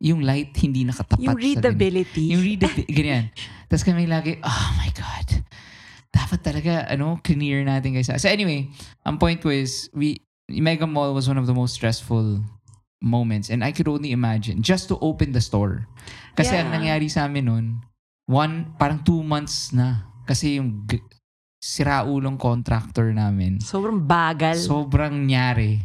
yung 0.02 0.26
light 0.26 0.50
hindi 0.58 0.82
nakatapat 0.82 1.22
Yung 1.22 1.30
sa 1.30 1.38
ganun?" 1.38 1.46
readability. 1.46 2.24
Yung 2.34 2.42
read 2.42 2.62
ganyan. 2.90 3.30
Tapos 3.70 3.86
kami 3.86 4.10
lagi, 4.10 4.42
oh 4.42 4.66
my 4.82 4.90
God. 4.90 5.46
Dapat 6.10 6.40
talaga, 6.42 6.72
ano, 6.86 7.18
clear 7.22 7.62
natin 7.62 7.94
guys. 7.94 8.10
So 8.10 8.26
anyway, 8.26 8.70
ang 9.06 9.18
point 9.18 9.38
ko 9.38 9.48
is, 9.48 9.86
we, 9.94 10.18
Mega 10.50 10.86
Mall 10.86 11.14
was 11.14 11.30
one 11.30 11.38
of 11.38 11.46
the 11.46 11.54
most 11.54 11.74
stressful 11.78 12.42
moments. 13.00 13.48
And 13.48 13.62
I 13.62 13.70
could 13.70 13.86
only 13.86 14.10
imagine, 14.10 14.60
just 14.60 14.90
to 14.90 14.98
open 14.98 15.32
the 15.32 15.40
store. 15.40 15.86
Kasi 16.34 16.52
Yeah. 16.54 16.66
ang 16.66 16.74
nangyari 16.74 17.06
sa 17.06 17.30
amin 17.30 17.44
nun, 17.46 17.66
one, 18.26 18.74
parang 18.76 19.02
two 19.02 19.22
months 19.22 19.70
na. 19.70 20.10
Kasi 20.26 20.58
yung 20.58 20.86
g- 20.86 21.02
siraulong 21.60 22.40
contractor 22.40 23.12
namin, 23.12 23.60
Sobrang 23.60 24.00
bagal. 24.00 24.56
sobrang 24.56 25.28
nyari. 25.28 25.84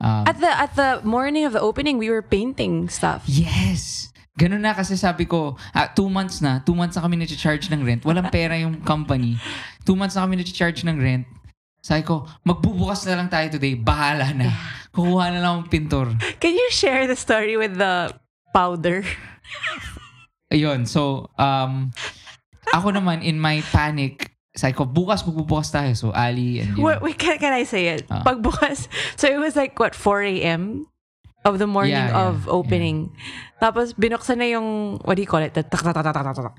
Um, 0.00 0.24
at 0.26 0.36
the 0.38 0.50
at 0.50 0.72
the 0.74 0.90
morning 1.06 1.44
of 1.46 1.52
the 1.54 1.62
opening, 1.62 1.96
we 1.98 2.10
were 2.10 2.20
painting 2.22 2.88
stuff. 2.88 3.22
Yes! 3.26 4.10
Ganun 4.34 4.66
na 4.66 4.74
kasi 4.74 4.98
sabi 4.98 5.30
ko, 5.30 5.54
ah, 5.70 5.86
two 5.86 6.10
months 6.10 6.42
na, 6.42 6.58
two 6.58 6.74
months 6.74 6.98
na 6.98 7.06
kami 7.06 7.22
na-charge 7.22 7.70
ng 7.70 7.86
rent. 7.86 8.02
Walang 8.02 8.34
pera 8.34 8.58
yung 8.58 8.82
company. 8.82 9.38
Two 9.86 9.94
months 9.94 10.18
na 10.18 10.26
kami 10.26 10.42
na-charge 10.42 10.82
ng 10.82 10.98
rent. 10.98 11.26
Sabi 11.78 12.02
ko, 12.02 12.26
magbubukas 12.42 13.06
na 13.06 13.22
lang 13.22 13.30
tayo 13.30 13.46
today. 13.54 13.78
Bahala 13.78 14.34
na. 14.34 14.50
Kukuha 14.90 15.30
na 15.30 15.38
lang 15.38 15.52
ang 15.62 15.66
pintor. 15.70 16.10
Can 16.42 16.58
you 16.58 16.68
share 16.74 17.06
the 17.06 17.14
story 17.14 17.54
with 17.54 17.78
the 17.78 18.10
powder? 18.50 19.06
Ayun, 20.54 20.88
so, 20.88 21.30
um, 21.38 21.94
ako 22.74 22.90
naman, 22.90 23.22
in 23.22 23.38
my 23.38 23.62
panic, 23.70 24.34
sabi 24.50 24.74
ko, 24.74 24.86
bukas 24.86 25.22
magbubukas 25.26 25.70
tayo. 25.70 25.94
So, 25.94 26.10
Ali 26.10 26.58
and 26.62 26.78
you 26.78 26.82
Wait, 26.82 27.02
wait, 27.02 27.18
can, 27.18 27.38
can 27.38 27.52
I 27.52 27.62
say 27.62 27.90
it? 27.94 28.06
Ah. 28.10 28.22
Pagbukas. 28.26 28.90
So 29.14 29.26
it 29.30 29.38
was 29.38 29.54
like, 29.54 29.78
what, 29.78 29.94
4 29.94 30.22
a.m. 30.22 30.86
of 31.44 31.58
the 31.58 31.66
morning 31.66 31.92
Yeah, 31.92 32.08
yeah, 32.08 32.28
of 32.32 32.48
opening. 32.48 33.12
Tapos 33.64 33.96
binuksan 33.96 34.44
na 34.44 34.52
yung, 34.52 35.00
what 35.08 35.16
do 35.16 35.24
you 35.24 35.30
call 35.30 35.40
it? 35.40 35.56
The, 35.56 35.64
tak, 35.64 35.80
tak, 35.80 35.96
tak, 35.96 36.04
tak, 36.04 36.12
tak, 36.12 36.36
tak, 36.36 36.52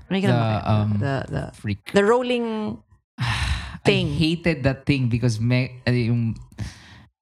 um, 0.66 0.98
the, 0.98 1.22
the, 1.30 1.44
freak. 1.54 1.94
the 1.94 2.02
rolling 2.02 2.82
thing. 3.86 4.10
I 4.10 4.18
hated 4.18 4.66
that 4.66 4.90
thing 4.90 5.06
because 5.06 5.38
me, 5.38 5.86
uh, 5.86 5.94
yung, 5.94 6.34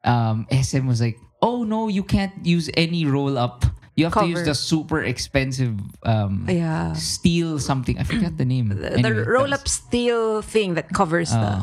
um, 0.08 0.48
SM 0.48 0.88
was 0.88 1.04
like, 1.04 1.20
oh 1.44 1.68
no, 1.68 1.92
you 1.92 2.00
can't 2.00 2.32
use 2.48 2.72
any 2.80 3.04
roll 3.04 3.38
up. 3.38 3.68
You 4.00 4.06
have 4.06 4.16
to 4.16 4.26
use 4.26 4.40
Cover. 4.40 4.46
the 4.46 4.56
super 4.56 5.04
expensive 5.04 5.76
um, 6.08 6.48
yeah. 6.48 6.94
steel 6.94 7.60
something. 7.60 8.00
I 8.00 8.04
forgot 8.08 8.38
the 8.38 8.46
name. 8.46 8.70
The, 8.70 8.94
Anyway, 8.94 9.04
the 9.04 9.30
roll 9.30 9.54
up 9.54 9.68
steel 9.68 10.42
thing 10.42 10.80
that 10.80 10.90
covers 10.96 11.30
Uh, 11.30 11.62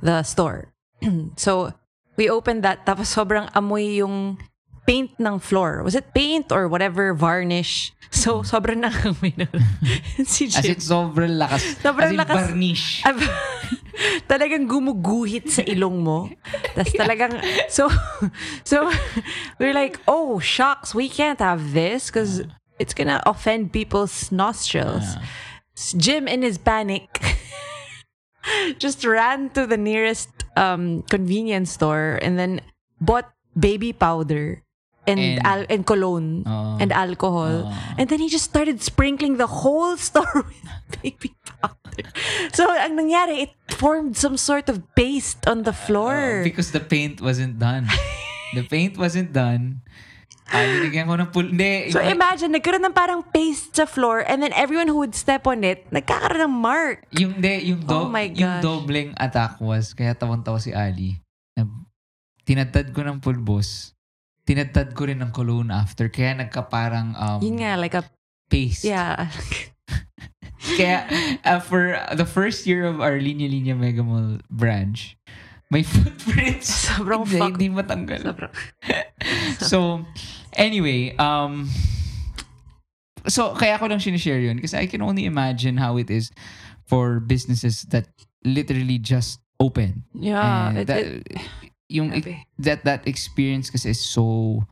the 0.00 0.22
the 0.22 0.22
store. 0.22 0.72
so 1.36 1.74
we 2.16 2.30
opened 2.30 2.62
that 2.62 2.86
tapos 2.86 3.12
sobrang 3.12 3.50
amoy 3.52 4.00
yung 4.00 4.38
paint 4.86 5.10
ng 5.18 5.38
floor. 5.42 5.82
Was 5.82 5.94
it 5.94 6.14
paint 6.14 6.50
or 6.54 6.68
whatever 6.68 7.12
varnish? 7.12 7.92
So 8.16 8.46
sobrang 8.46 8.86
nangamoy 8.86 9.34
na. 9.34 9.50
si 10.24 10.46
as 10.46 10.62
Jim. 10.62 10.78
in, 10.78 10.80
sobrang 10.80 11.34
lakas. 11.36 11.74
Sobrang 11.82 12.06
as 12.06 12.14
in, 12.14 12.18
lakas. 12.22 12.36
varnish. 12.38 12.84
Talagang 14.30 14.70
gumuguhit 14.70 15.50
sa 15.50 15.66
ilong 15.66 16.06
mo. 16.06 16.30
Tapos 16.78 16.94
talagang, 16.94 17.34
so, 17.66 17.90
so, 18.62 18.88
we're 19.58 19.74
like, 19.74 19.98
oh, 20.06 20.38
shucks, 20.38 20.94
we 20.94 21.10
can't 21.10 21.42
have 21.42 21.74
this 21.74 22.06
because 22.06 22.46
it's 22.78 22.94
gonna 22.94 23.20
offend 23.26 23.74
people's 23.74 24.30
nostrils. 24.30 25.18
Jim, 25.74 26.28
in 26.30 26.46
his 26.46 26.62
panic, 26.62 27.20
just 28.78 29.04
ran 29.04 29.50
to 29.50 29.66
the 29.66 29.76
nearest 29.76 30.30
um, 30.56 31.02
convenience 31.10 31.72
store 31.72 32.18
and 32.22 32.38
then 32.38 32.60
bought 33.00 33.32
baby 33.58 33.92
powder 33.92 34.62
and 35.06 35.18
And- 35.18 35.40
al- 35.42 35.68
and 35.70 35.82
cologne 35.82 36.42
Oo. 36.42 36.76
and 36.78 36.90
alcohol. 36.90 37.70
Oo. 37.70 37.94
And 37.96 38.10
then 38.10 38.18
he 38.18 38.28
just 38.28 38.44
started 38.44 38.82
sprinkling 38.82 39.38
the 39.38 39.48
whole 39.48 39.94
store 40.10 40.44
with 40.44 40.62
baby 41.00 41.32
powder. 41.42 42.10
So, 42.52 42.66
ang 42.68 42.98
nangyari, 42.98 43.48
it 43.48 43.52
formed 43.72 44.18
some 44.18 44.36
sort 44.36 44.68
of 44.68 44.82
paste 44.94 45.46
on 45.46 45.62
the 45.62 45.72
floor. 45.72 46.42
because 46.44 46.70
the 46.70 46.82
paint 46.82 47.22
wasn't 47.22 47.56
done. 47.56 47.88
the 48.52 48.66
paint 48.66 48.98
wasn't 48.98 49.32
done. 49.32 49.80
Ay, 50.46 50.78
binigyan 50.78 51.10
ko 51.10 51.18
ng 51.18 51.30
pul... 51.34 51.42
Hindi. 51.50 51.90
so, 51.90 51.98
imagine, 51.98 52.54
nagkaroon 52.54 52.78
ng 52.86 52.94
parang 52.94 53.18
paste 53.34 53.74
sa 53.74 53.82
floor 53.82 54.22
and 54.22 54.38
then 54.38 54.54
everyone 54.54 54.86
who 54.86 55.02
would 55.02 55.10
step 55.10 55.42
on 55.42 55.66
it, 55.66 55.82
nagkakaroon 55.90 56.38
ng 56.46 56.54
mark. 56.54 57.02
Yung 57.18 57.42
de, 57.42 57.66
yung 57.66 57.82
do, 57.82 58.06
Oh 58.06 58.06
my 58.06 58.30
yung 58.30 58.62
dobleng 58.62 59.10
attack 59.18 59.58
was 59.58 59.90
kaya 59.90 60.14
tawang-tawa 60.14 60.62
si 60.62 60.70
Ali. 60.70 61.18
Na, 61.58 61.66
tinatad 62.46 62.94
ko 62.94 63.02
ng 63.02 63.18
pulbos. 63.18 63.95
Tinatad 64.46 64.94
ko 64.94 65.10
rin 65.10 65.18
ng 65.18 65.34
cologne 65.34 65.74
after. 65.74 66.06
Kaya 66.06 66.38
nagka 66.38 66.70
parang 66.70 67.12
um, 67.18 67.42
Yun 67.42 67.58
nga, 67.60 67.74
like 67.74 67.98
a, 67.98 68.06
paste. 68.46 68.86
yeah. 68.86 69.26
Kaya 70.78 71.06
uh, 71.44 71.58
for 71.60 71.94
the 72.14 72.26
first 72.26 72.66
year 72.66 72.86
of 72.86 72.98
our 73.02 73.18
Linya 73.18 73.46
Linya 73.46 73.74
Mega 73.74 74.02
Mall 74.02 74.38
branch, 74.50 75.18
may 75.70 75.82
footprints. 75.86 76.86
Sobrang 76.90 77.26
hindi, 77.26 77.38
fuck. 77.38 77.50
hindi 77.58 77.68
matanggal. 77.70 78.20
Sobrang, 78.22 78.52
So, 79.70 80.02
anyway, 80.54 81.14
um, 81.18 81.66
so 83.26 83.54
kaya 83.54 83.78
ko 83.78 83.86
lang 83.90 83.98
sinishare 83.98 84.42
yun 84.46 84.58
kasi 84.62 84.78
I 84.78 84.86
can 84.86 85.02
only 85.02 85.26
imagine 85.26 85.76
how 85.78 85.98
it 85.98 86.10
is 86.10 86.30
for 86.86 87.18
businesses 87.18 87.82
that 87.90 88.06
literally 88.46 88.98
just 88.98 89.42
open. 89.58 90.06
yeah. 90.14 90.70
It- 90.70 90.86
that, 90.86 91.02
it- 91.02 91.26
yung 91.88 92.10
grabe. 92.10 92.44
that 92.58 92.84
that 92.84 93.06
experience 93.06 93.70
kasi 93.70 93.90
is 93.90 94.02
so 94.02 94.62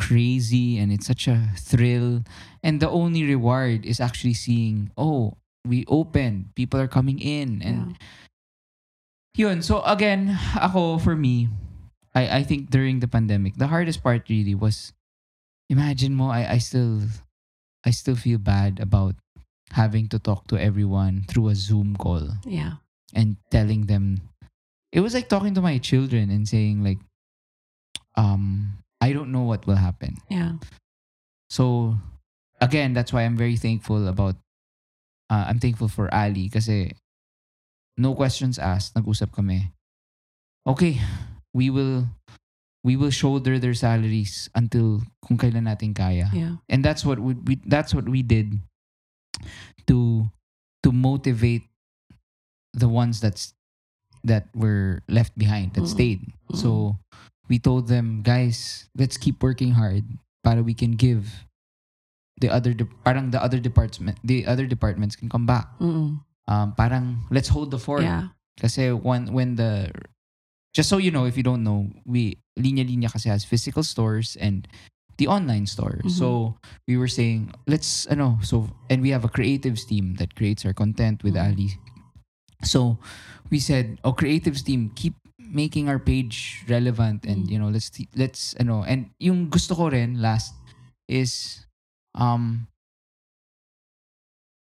crazy 0.00 0.78
and 0.78 0.90
it's 0.90 1.06
such 1.06 1.28
a 1.28 1.52
thrill 1.56 2.24
and 2.64 2.80
the 2.80 2.88
only 2.88 3.22
reward 3.22 3.84
is 3.84 4.00
actually 4.00 4.34
seeing 4.34 4.90
oh 4.96 5.36
we 5.68 5.84
opened 5.86 6.48
people 6.56 6.80
are 6.80 6.88
coming 6.88 7.20
in 7.20 7.60
and 7.60 7.94
yun 9.36 9.60
so 9.60 9.84
again 9.84 10.38
ako 10.56 10.96
for 10.96 11.14
me 11.14 11.48
I 12.16 12.40
I 12.40 12.42
think 12.42 12.72
during 12.72 13.04
the 13.04 13.10
pandemic 13.10 13.60
the 13.60 13.68
hardest 13.68 14.02
part 14.02 14.26
really 14.32 14.56
was 14.56 14.96
imagine 15.68 16.16
mo 16.16 16.32
I 16.32 16.56
I 16.56 16.58
still 16.58 17.04
I 17.84 17.92
still 17.92 18.16
feel 18.16 18.40
bad 18.40 18.80
about 18.80 19.14
having 19.72 20.08
to 20.10 20.18
talk 20.18 20.48
to 20.48 20.58
everyone 20.58 21.24
through 21.28 21.48
a 21.48 21.54
Zoom 21.54 21.94
call 21.94 22.40
yeah. 22.44 22.82
and 23.14 23.36
telling 23.50 23.86
them 23.86 24.29
it 24.92 25.00
was 25.00 25.14
like 25.14 25.28
talking 25.28 25.54
to 25.54 25.62
my 25.62 25.78
children 25.78 26.30
and 26.30 26.46
saying 26.48 26.82
like 26.82 26.98
um 28.16 28.76
I 29.00 29.12
don't 29.12 29.32
know 29.32 29.42
what 29.48 29.66
will 29.66 29.80
happen. 29.80 30.16
Yeah. 30.28 30.60
So 31.48 31.96
again, 32.60 32.92
that's 32.92 33.12
why 33.12 33.22
I'm 33.24 33.36
very 33.36 33.56
thankful 33.56 34.06
about 34.08 34.36
uh, 35.30 35.46
I'm 35.48 35.58
thankful 35.58 35.88
for 35.88 36.12
Ali 36.12 36.48
kasi 36.50 36.92
no 37.96 38.14
questions 38.14 38.58
asked, 38.58 38.96
nag-usap 38.96 39.32
kami. 39.32 39.72
Okay, 40.66 41.00
we 41.54 41.70
will 41.70 42.06
we 42.84 42.96
will 42.96 43.10
shoulder 43.12 43.58
their 43.58 43.74
salaries 43.74 44.48
until 44.54 45.00
kung 45.24 45.36
kailan 45.36 45.68
natin 45.68 45.92
kaya 45.92 46.28
Yeah. 46.32 46.56
and 46.68 46.80
that's 46.84 47.04
what 47.04 47.20
we, 47.20 47.34
we 47.44 47.60
that's 47.68 47.92
what 47.92 48.08
we 48.08 48.24
did 48.24 48.56
to 49.86 50.28
to 50.82 50.88
motivate 50.92 51.68
the 52.72 52.88
ones 52.88 53.20
that's 53.20 53.52
that 54.24 54.48
were 54.54 55.02
left 55.08 55.32
behind 55.36 55.72
that 55.74 55.84
Mm. 55.84 55.92
stayed 55.92 56.20
so 56.54 56.96
we 57.48 57.58
told 57.58 57.88
them 57.88 58.20
guys 58.22 58.88
let's 58.96 59.16
keep 59.16 59.42
working 59.42 59.72
hard 59.74 60.04
para 60.44 60.62
we 60.62 60.74
can 60.74 60.92
give 60.98 61.46
the 62.40 62.48
other 62.48 62.72
de- 62.72 62.88
parang 63.04 63.30
the 63.30 63.40
other 63.42 63.58
department 63.60 64.16
the 64.24 64.46
other 64.46 64.64
departments 64.66 65.14
can 65.16 65.28
come 65.28 65.44
back 65.44 65.68
Mm-mm. 65.78 66.20
um 66.48 66.68
parang 66.76 67.24
let's 67.30 67.48
hold 67.52 67.70
the 67.70 67.78
fort 67.80 68.02
Yeah. 68.04 68.32
kasi 68.60 68.92
when 68.92 69.32
when 69.32 69.56
the 69.56 69.90
just 70.70 70.86
so 70.86 71.02
you 71.02 71.10
know, 71.10 71.26
if 71.26 71.34
you 71.34 71.42
don't 71.42 71.66
know, 71.66 71.90
we 72.06 72.38
Linya 72.54 72.86
Linya 72.86 73.10
kasi 73.10 73.26
has 73.26 73.42
physical 73.42 73.82
stores 73.82 74.38
and 74.38 74.70
the 75.18 75.26
online 75.26 75.66
store. 75.66 75.98
Mhm. 76.06 76.14
So 76.14 76.54
we 76.86 76.94
were 76.94 77.10
saying, 77.10 77.50
let's 77.66 78.06
ano, 78.06 78.38
so 78.38 78.70
and 78.86 79.02
we 79.02 79.10
have 79.10 79.26
a 79.26 79.32
creatives 79.32 79.82
team 79.82 80.14
that 80.22 80.38
creates 80.38 80.62
our 80.62 80.70
content 80.70 81.26
with 81.26 81.34
Mhm. 81.34 81.42
Ali. 81.42 81.68
So 82.62 82.98
we 83.50 83.58
said, 83.58 83.98
oh, 84.04 84.12
creatives 84.12 84.64
team, 84.64 84.92
keep 84.94 85.14
making 85.38 85.88
our 85.88 85.98
page 85.98 86.64
relevant 86.68 87.24
and 87.26 87.50
you 87.50 87.58
know, 87.58 87.68
let's 87.68 87.90
let's 88.14 88.54
ano, 88.60 88.84
and 88.86 89.10
yung 89.18 89.48
gusto 89.50 89.74
ko 89.74 89.90
rin 89.90 90.22
last 90.22 90.54
is 91.08 91.66
um 92.14 92.68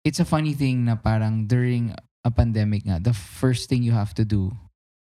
it's 0.05 0.21
a 0.21 0.27
funny 0.27 0.53
thing 0.53 0.85
na 0.85 0.97
parang 0.97 1.47
during 1.47 1.95
a 2.25 2.31
pandemic 2.31 2.85
nga, 2.85 2.99
the 2.99 3.15
first 3.15 3.69
thing 3.69 3.83
you 3.83 3.93
have 3.93 4.15
to 4.15 4.25
do 4.25 4.53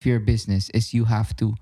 for 0.02 0.08
your 0.08 0.20
business 0.20 0.68
is 0.70 0.92
you 0.92 1.04
have 1.06 1.34
to 1.36 1.54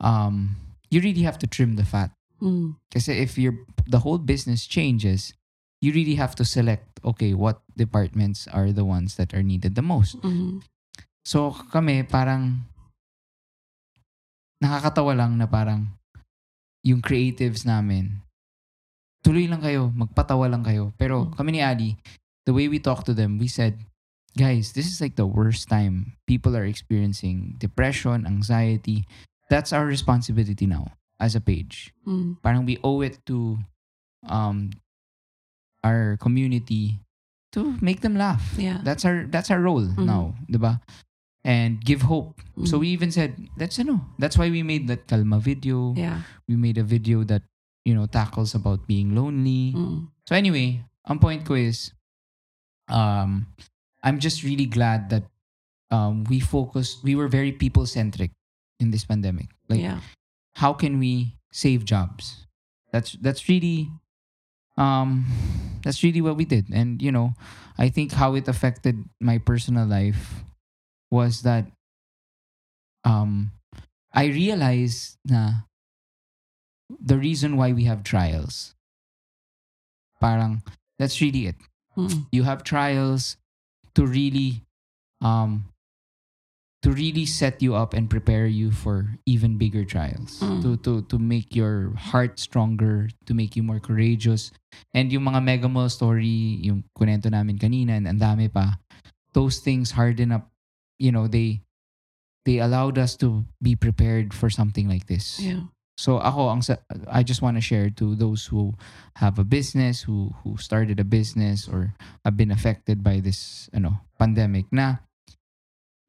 um 0.00 0.56
you 0.90 1.00
really 1.00 1.22
have 1.22 1.38
to 1.38 1.46
trim 1.46 1.76
the 1.76 1.84
fat. 1.84 2.10
Mm. 2.40 2.76
Kasi 2.94 3.18
if 3.18 3.36
your 3.36 3.66
the 3.86 3.98
whole 4.00 4.18
business 4.18 4.66
changes, 4.66 5.34
you 5.80 5.92
really 5.92 6.16
have 6.16 6.34
to 6.34 6.44
select 6.44 6.86
okay, 7.04 7.32
what 7.34 7.62
departments 7.78 8.50
are 8.50 8.72
the 8.74 8.84
ones 8.84 9.14
that 9.14 9.30
are 9.32 9.42
needed 9.42 9.74
the 9.78 9.84
most. 9.84 10.18
Mhm. 10.22 10.62
So 11.22 11.54
kami 11.70 12.02
parang 12.02 12.66
nakakatawa 14.58 15.14
lang 15.14 15.38
na 15.38 15.46
parang 15.46 15.94
yung 16.82 16.98
creatives 17.02 17.62
namin 17.62 18.22
tuloy 19.22 19.50
lang 19.50 19.60
kayo, 19.60 19.90
magpatawa 19.92 20.46
lang 20.48 20.62
kayo. 20.62 20.94
Pero 20.96 21.28
Mm. 21.28 21.34
kami 21.36 21.50
ni 21.52 21.60
Ali, 21.60 21.90
the 22.46 22.54
way 22.54 22.70
we 22.70 22.78
talk 22.78 23.04
to 23.04 23.12
them, 23.12 23.36
we 23.36 23.50
said, 23.50 23.76
guys, 24.38 24.72
this 24.72 24.86
is 24.86 25.02
like 25.02 25.18
the 25.18 25.26
worst 25.26 25.68
time. 25.68 26.16
People 26.24 26.54
are 26.56 26.64
experiencing 26.64 27.58
depression, 27.58 28.24
anxiety. 28.24 29.04
That's 29.50 29.74
our 29.74 29.84
responsibility 29.84 30.64
now 30.64 30.94
as 31.18 31.34
a 31.34 31.42
page. 31.42 31.92
Mm. 32.06 32.40
Parang 32.40 32.64
we 32.64 32.78
owe 32.80 33.02
it 33.02 33.18
to 33.26 33.58
um 34.26 34.70
our 35.84 36.16
community 36.18 37.00
to 37.52 37.76
make 37.80 38.00
them 38.00 38.16
laugh. 38.16 38.54
Yeah. 38.58 38.80
That's 38.84 39.04
our 39.04 39.24
that's 39.30 39.50
our 39.50 39.60
role 39.60 39.86
Mhm. 39.86 40.04
now, 40.04 40.34
'di 40.50 40.58
ba? 40.58 40.80
And 41.46 41.80
give 41.80 42.02
hope. 42.04 42.42
So 42.68 42.76
Mm. 42.76 42.80
we 42.82 42.88
even 42.92 43.10
said, 43.14 43.38
that's 43.56 43.78
ano, 43.78 44.04
that's 44.18 44.36
why 44.36 44.50
we 44.50 44.60
made 44.66 44.84
that 44.90 45.06
Kalma 45.08 45.40
video. 45.40 45.94
Yeah. 45.96 46.26
We 46.50 46.58
made 46.60 46.76
a 46.76 46.84
video 46.84 47.24
that, 47.24 47.46
you 47.86 47.94
know, 47.94 48.04
tackles 48.10 48.52
about 48.52 48.84
being 48.90 49.14
lonely. 49.14 49.72
Mm. 49.72 50.10
So 50.28 50.34
anyway, 50.36 50.84
ang 51.08 51.22
point 51.22 51.46
ko 51.48 51.54
is, 51.54 51.94
um, 52.90 53.46
I'm 54.02 54.18
just 54.18 54.42
really 54.42 54.66
glad 54.66 55.08
that 55.10 55.24
um, 55.90 56.24
we 56.28 56.36
focused, 56.38 57.00
we 57.02 57.16
were 57.16 57.28
very 57.32 57.52
people-centric 57.52 58.32
in 58.78 58.90
this 58.90 59.04
pandemic. 59.08 59.48
Like, 59.72 59.80
yeah. 59.80 60.00
how 60.60 60.74
can 60.76 60.98
we 60.98 61.38
save 61.48 61.86
jobs? 61.88 62.44
That's 62.92 63.16
that's 63.24 63.48
really, 63.48 63.88
um, 64.78 65.26
that's 65.82 66.02
really 66.02 66.22
what 66.22 66.36
we 66.38 66.46
did. 66.46 66.70
And 66.72 67.02
you 67.02 67.10
know, 67.12 67.34
I 67.76 67.90
think 67.90 68.12
how 68.12 68.34
it 68.34 68.48
affected 68.48 69.04
my 69.20 69.38
personal 69.38 69.86
life 69.86 70.44
was 71.10 71.42
that, 71.42 71.66
um, 73.04 73.52
I 74.14 74.26
realized 74.26 75.18
na 75.26 75.68
the 76.88 77.18
reason 77.18 77.56
why 77.56 77.72
we 77.72 77.84
have 77.84 78.02
trials. 78.02 78.74
Parang 80.20 80.62
that's 80.98 81.20
really 81.20 81.46
it. 81.46 81.56
Mm. 81.96 82.26
You 82.32 82.42
have 82.44 82.64
trials 82.64 83.36
to 83.94 84.06
really 84.06 84.64
um 85.20 85.70
to 86.82 86.92
really 86.92 87.26
set 87.26 87.60
you 87.60 87.74
up 87.74 87.92
and 87.92 88.08
prepare 88.08 88.46
you 88.46 88.70
for 88.70 89.18
even 89.26 89.58
bigger 89.58 89.84
trials. 89.84 90.38
Mm. 90.38 90.62
To 90.62 90.70
to 90.86 90.92
to 91.10 91.16
make 91.18 91.54
your 91.54 91.94
heart 91.98 92.38
stronger, 92.38 93.10
to 93.26 93.32
make 93.34 93.58
you 93.58 93.62
more 93.62 93.82
courageous. 93.82 94.54
And 94.94 95.10
yung 95.10 95.26
mga 95.26 95.42
mega 95.42 95.68
mall 95.68 95.90
story, 95.90 96.62
yung 96.62 96.84
kunento 96.94 97.26
namin 97.26 97.58
kanina 97.58 97.98
and 97.98 98.06
ang 98.06 98.22
dami 98.22 98.46
pa, 98.46 98.78
those 99.34 99.58
things 99.58 99.90
harden 99.90 100.30
up, 100.30 100.46
you 101.02 101.10
know, 101.10 101.26
they 101.26 101.66
they 102.46 102.62
allowed 102.62 102.96
us 102.96 103.18
to 103.18 103.42
be 103.58 103.74
prepared 103.74 104.30
for 104.32 104.48
something 104.48 104.86
like 104.86 105.10
this. 105.10 105.42
Yeah. 105.42 105.66
So 105.98 106.22
ako 106.22 106.54
ang 106.54 106.62
I 107.10 107.26
just 107.26 107.42
want 107.42 107.58
to 107.58 107.64
share 107.64 107.90
to 107.98 108.14
those 108.14 108.46
who 108.46 108.78
have 109.18 109.42
a 109.42 109.44
business, 109.44 110.06
who 110.06 110.30
who 110.46 110.54
started 110.54 111.02
a 111.02 111.08
business 111.08 111.66
or 111.66 111.98
have 112.22 112.38
been 112.38 112.54
affected 112.54 113.02
by 113.02 113.18
this 113.18 113.66
ano 113.74 113.98
pandemic 114.14 114.70
na 114.70 115.02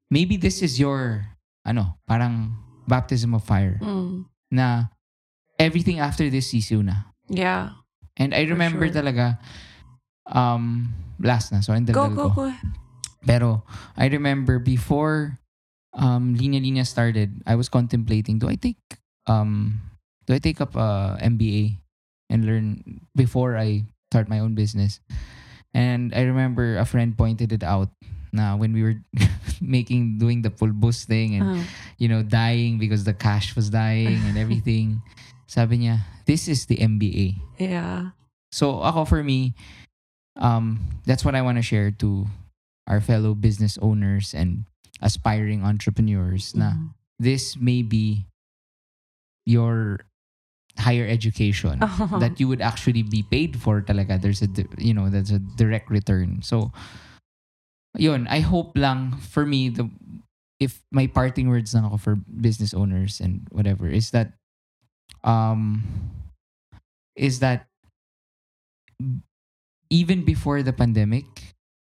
maybe 0.10 0.36
this 0.38 0.62
is 0.62 0.78
your 0.82 1.26
ano 1.66 1.98
parang 2.10 2.58
baptism 2.90 3.34
of 3.38 3.46
fire 3.46 3.78
Mm. 3.82 4.26
na 4.50 4.90
everything 5.62 6.02
after 6.02 6.30
this 6.30 6.50
sisiw 6.50 6.82
na. 6.82 7.14
Yeah. 7.30 7.78
And 8.18 8.34
I 8.34 8.44
remember 8.50 8.90
sure. 8.90 9.00
talaga 9.02 9.38
um 10.30 10.94
last 11.22 11.52
na 11.54 11.62
so 11.62 11.74
ang 11.74 11.86
Go, 11.86 12.10
go, 12.10 12.30
ko. 12.34 12.50
go. 12.50 12.54
Pero 13.26 13.64
I 14.00 14.08
remember 14.10 14.58
before 14.58 15.38
um 15.94 16.34
Linya 16.36 16.62
Linya 16.62 16.86
started, 16.88 17.42
I 17.46 17.56
was 17.56 17.70
contemplating, 17.70 18.40
do 18.40 18.50
I 18.50 18.56
take 18.56 18.80
um 19.30 19.82
do 20.26 20.34
I 20.34 20.40
take 20.42 20.62
up 20.62 20.74
a 20.76 21.18
MBA 21.22 21.78
and 22.30 22.46
learn 22.46 23.02
before 23.14 23.58
I 23.58 23.86
start 24.10 24.30
my 24.30 24.40
own 24.40 24.56
business? 24.56 25.02
And 25.74 26.14
I 26.18 26.26
remember 26.26 26.78
a 26.82 26.86
friend 26.86 27.14
pointed 27.14 27.54
it 27.54 27.62
out 27.62 27.94
na 28.32 28.56
when 28.56 28.72
we 28.74 28.84
were 28.84 28.98
making 29.62 30.18
doing 30.18 30.42
the 30.42 30.50
full 30.52 30.72
boost 30.72 31.08
thing 31.08 31.36
and 31.36 31.44
Uh, 31.44 31.64
you 31.98 32.08
know 32.08 32.22
dying 32.24 32.78
because 32.78 33.04
the 33.04 33.14
cash 33.16 33.56
was 33.56 33.70
dying 33.70 34.20
and 34.30 34.38
everything. 34.38 35.02
Sabi 35.50 35.82
niya, 35.82 36.06
this 36.30 36.46
is 36.48 36.70
the 36.70 36.78
MBA. 36.78 37.42
yeah. 37.58 38.14
So 38.54 38.82
ako 38.86 39.06
for 39.06 39.22
me, 39.26 39.54
um, 40.38 40.82
that's 41.06 41.26
what 41.26 41.34
I 41.34 41.42
want 41.42 41.58
to 41.58 41.66
share 41.66 41.90
to 42.02 42.26
our 42.90 43.02
fellow 43.02 43.34
business 43.38 43.78
owners 43.82 44.34
and 44.34 44.66
aspiring 45.02 45.62
entrepreneurs 45.66 46.54
na 46.58 46.74
Mm. 46.74 46.94
this 47.22 47.58
may 47.58 47.82
be 47.82 48.26
your 49.46 50.02
higher 50.78 51.06
education 51.06 51.80
Oh. 51.82 52.18
that 52.24 52.40
you 52.40 52.48
would 52.48 52.62
actually 52.62 53.04
be 53.04 53.24
paid 53.24 53.60
for 53.60 53.82
talaga. 53.82 54.22
There's 54.22 54.42
a, 54.42 54.50
you 54.78 54.94
know, 54.94 55.10
there's 55.10 55.32
a 55.32 55.40
direct 55.40 55.90
return. 55.90 56.40
So, 56.42 56.72
yun, 57.98 58.28
I 58.30 58.40
hope 58.40 58.78
lang 58.78 59.18
for 59.18 59.46
me, 59.46 59.70
the 59.70 59.90
if 60.60 60.84
my 60.92 61.08
parting 61.08 61.50
words 61.50 61.74
lang 61.74 61.86
ako 61.86 61.98
for 61.98 62.16
business 62.16 62.74
owners 62.74 63.20
and 63.20 63.48
whatever 63.52 63.88
is 63.88 64.12
that, 64.12 64.36
um, 65.24 65.84
is 67.16 67.40
that 67.40 67.68
even 69.90 70.26
before 70.26 70.62
the 70.62 70.74
pandemic, 70.74 71.26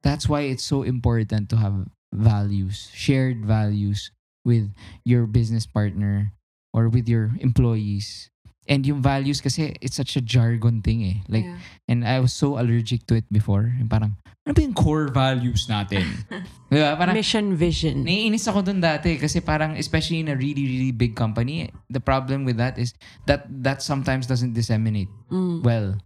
that's 0.02 0.28
why 0.28 0.48
it's 0.48 0.64
so 0.64 0.82
important 0.82 1.48
to 1.50 1.56
have 1.56 1.86
values, 2.12 2.90
shared 2.92 3.44
values 3.44 4.10
with 4.44 4.72
your 5.04 5.26
business 5.26 5.66
partner 5.66 6.32
or 6.72 6.88
with 6.88 7.08
your 7.08 7.32
employees. 7.40 8.28
And 8.68 8.86
yung 8.86 9.02
values 9.02 9.40
kasi 9.40 9.74
it's 9.80 9.96
such 9.96 10.16
a 10.16 10.22
jargon 10.22 10.82
thing 10.82 11.02
eh. 11.02 11.18
Like 11.28 11.44
yeah. 11.44 11.58
and 11.88 12.06
I 12.06 12.20
was 12.20 12.32
so 12.32 12.58
allergic 12.58 13.06
to 13.10 13.18
it 13.18 13.26
before. 13.30 13.74
Parang 13.90 14.21
ano 14.42 14.52
ba 14.58 14.60
yung 14.60 14.74
core 14.74 15.06
values 15.14 15.70
natin? 15.70 16.02
diba? 16.72 16.98
Parang 16.98 17.14
mission 17.14 17.54
vision. 17.54 18.02
Naiinis 18.02 18.50
ako 18.50 18.66
dun 18.66 18.82
dati 18.82 19.14
kasi 19.14 19.38
parang 19.38 19.78
especially 19.78 20.18
in 20.18 20.28
a 20.30 20.36
really 20.36 20.66
really 20.66 20.90
big 20.90 21.14
company, 21.14 21.70
the 21.86 22.02
problem 22.02 22.42
with 22.42 22.58
that 22.58 22.74
is 22.74 22.94
that 23.30 23.46
that 23.46 23.82
sometimes 23.82 24.26
doesn't 24.26 24.54
disseminate 24.54 25.10
Mm. 25.32 25.64
well. 25.64 25.96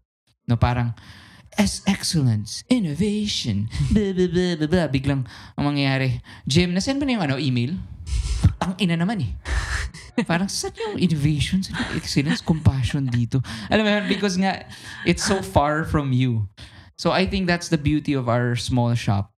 No 0.46 0.54
parang 0.54 0.94
as 1.56 1.80
excellence, 1.88 2.62
innovation, 2.68 3.66
blah, 3.96 4.12
blah, 4.12 4.28
blah, 4.28 4.54
blah, 4.60 4.68
blah. 4.68 4.86
Biglang 4.92 5.24
ang 5.56 5.64
mangyayari, 5.64 6.20
Jim, 6.44 6.76
nasend 6.76 7.00
mo 7.00 7.08
na 7.08 7.16
yung 7.16 7.24
ano, 7.24 7.40
email? 7.40 7.74
Ang 8.60 8.76
ina 8.78 8.94
naman 8.94 9.24
eh. 9.24 9.32
Parang 10.30 10.48
saan 10.48 10.76
yung 10.76 11.00
innovation, 11.00 11.64
saan 11.64 11.80
yung 11.88 11.96
excellence, 11.96 12.44
compassion 12.44 13.08
dito? 13.08 13.40
Alam 13.72 13.84
mo 13.84 13.92
because 14.08 14.36
nga, 14.36 14.68
it's 15.08 15.24
so 15.24 15.40
far 15.40 15.84
from 15.88 16.12
you. 16.12 16.44
So 16.96 17.12
I 17.12 17.28
think 17.28 17.46
that's 17.46 17.68
the 17.68 17.78
beauty 17.78 18.16
of 18.16 18.28
our 18.28 18.56
small 18.56 18.96
shop. 18.96 19.32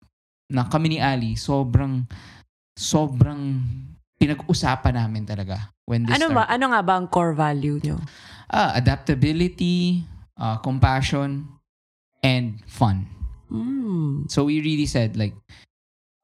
Na 0.52 0.68
kami 0.68 0.96
ni 0.96 0.98
Ali, 1.00 1.34
sobrang, 1.34 2.06
sobrang 2.76 3.64
pinag-usapan 4.20 4.94
namin 4.94 5.24
talaga 5.26 5.72
when 5.84 6.04
this 6.04 6.20
Ano 6.20 6.36
ba? 6.36 6.44
Ano 6.48 6.70
nga 6.72 6.80
ba 6.84 6.94
ang 7.00 7.08
core 7.08 7.32
value 7.32 7.80
nyo? 7.80 7.96
Ah, 8.52 8.76
adaptability, 8.76 10.04
uh, 10.38 10.56
compassion, 10.60 11.48
and 12.22 12.60
fun. 12.66 13.08
Mm. 13.50 14.30
So 14.30 14.44
we 14.44 14.60
really 14.60 14.86
said 14.86 15.16
like, 15.16 15.34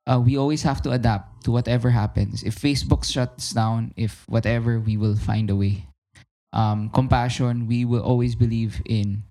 uh, 0.06 0.20
we 0.20 0.36
always 0.36 0.62
have 0.62 0.82
to 0.82 0.90
adapt 0.90 1.44
to 1.44 1.50
whatever 1.50 1.90
happens. 1.90 2.42
If 2.42 2.58
Facebook 2.58 3.04
shuts 3.04 3.50
down, 3.50 3.94
if 3.96 4.24
whatever, 4.28 4.78
we 4.78 4.96
will 4.96 5.16
find 5.16 5.50
a 5.50 5.56
way. 5.56 5.86
Um, 6.52 6.90
compassion, 6.90 7.66
we 7.66 7.84
will 7.84 8.02
always 8.02 8.34
believe 8.34 8.82
in 8.84 9.22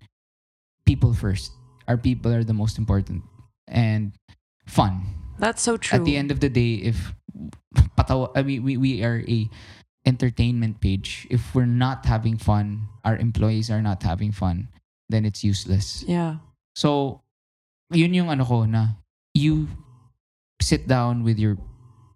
people 0.86 1.14
first. 1.14 1.52
Our 1.92 2.00
people 2.00 2.32
are 2.32 2.48
the 2.48 2.56
most 2.56 2.80
important, 2.80 3.28
and 3.68 4.16
fun. 4.64 5.04
That's 5.44 5.60
so 5.60 5.76
true. 5.76 6.00
At 6.00 6.08
the 6.08 6.16
end 6.16 6.32
of 6.32 6.40
the 6.40 6.48
day, 6.48 6.88
if 6.88 7.12
patawa, 8.00 8.32
I 8.32 8.48
mean, 8.48 8.64
we, 8.64 8.80
we 8.80 9.04
are 9.04 9.20
a 9.28 9.50
entertainment 10.08 10.80
page. 10.80 11.28
If 11.28 11.52
we're 11.52 11.68
not 11.68 12.08
having 12.08 12.40
fun, 12.40 12.88
our 13.04 13.20
employees 13.20 13.68
are 13.68 13.82
not 13.84 14.04
having 14.08 14.32
fun, 14.32 14.72
then 15.12 15.28
it's 15.28 15.44
useless. 15.44 16.08
Yeah. 16.08 16.40
So, 16.80 17.20
yun 17.92 18.14
yung 18.14 18.32
ano 18.32 18.48
ko 18.48 18.64
na 18.64 18.96
you 19.36 19.68
sit 20.62 20.88
down 20.88 21.28
with 21.28 21.36
your 21.36 21.60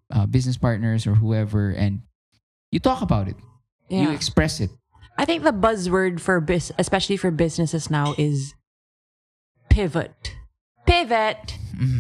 uh, 0.08 0.26
business 0.26 0.56
partners 0.56 1.04
or 1.04 1.20
whoever 1.20 1.76
and 1.76 2.00
you 2.72 2.80
talk 2.80 3.02
about 3.02 3.28
it. 3.28 3.36
You 3.92 4.12
express 4.12 4.62
it. 4.62 4.72
I 5.18 5.26
think 5.26 5.44
the 5.44 5.52
buzzword 5.52 6.20
for 6.20 6.40
bis, 6.40 6.72
especially 6.78 7.18
for 7.18 7.30
businesses 7.30 7.90
now, 7.90 8.16
is 8.18 8.56
pivot. 9.76 10.32
Pivot. 10.88 11.60
Mm. 11.76 12.00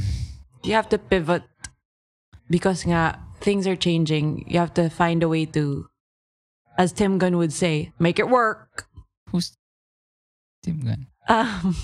You 0.63 0.73
have 0.79 0.87
to 0.89 0.97
pivot 0.97 1.43
because 2.47 2.87
nga 2.87 3.19
things 3.43 3.67
are 3.67 3.75
changing. 3.75 4.47
You 4.47 4.63
have 4.63 4.71
to 4.79 4.87
find 4.89 5.19
a 5.21 5.27
way 5.27 5.43
to, 5.51 5.91
as 6.79 6.95
Tim 6.95 7.19
Gunn 7.19 7.35
would 7.35 7.51
say, 7.51 7.91
make 7.99 8.15
it 8.17 8.31
work. 8.31 8.87
Who's 9.29 9.59
Tim 10.63 10.79
Gunn? 10.87 11.11
Um, 11.27 11.75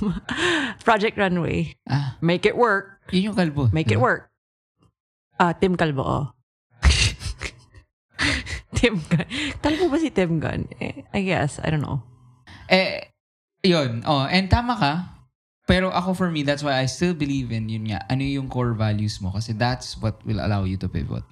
Project 0.87 1.17
Runway, 1.17 1.75
Ah, 1.89 2.15
make 2.21 2.45
it 2.47 2.55
work. 2.55 3.01
yun 3.11 3.33
yung 3.33 3.35
kalbo. 3.35 3.67
Make 3.73 3.91
it 3.91 3.99
work. 3.99 4.29
Ah, 5.41 5.51
Tim 5.51 5.75
Calvo. 5.75 6.05
oh. 6.05 6.25
Tim 8.77 9.01
Gunn. 9.09 9.25
Kalbo 9.59 9.89
ba 9.91 9.97
si 9.99 10.13
Tim 10.13 10.39
Gunn? 10.39 10.69
Eh, 10.79 11.03
I 11.11 11.21
guess. 11.25 11.59
I 11.59 11.73
don't 11.73 11.81
know. 11.81 12.05
Eh, 12.69 13.09
yun. 13.65 14.05
Oh, 14.05 14.23
and 14.29 14.47
tama 14.47 14.77
ka. 14.77 14.93
Pero 15.71 15.87
ako 15.87 16.11
for 16.11 16.27
me, 16.27 16.43
that's 16.43 16.67
why 16.67 16.75
I 16.75 16.83
still 16.83 17.15
believe 17.15 17.55
in 17.55 17.71
yun 17.71 17.87
nga. 17.87 18.03
Ano 18.11 18.27
yung 18.27 18.51
core 18.51 18.75
values 18.75 19.23
mo? 19.23 19.31
Kasi 19.31 19.55
that's 19.55 19.95
what 19.95 20.19
will 20.27 20.43
allow 20.43 20.67
you 20.67 20.75
to 20.75 20.91
pivot. 20.91 21.23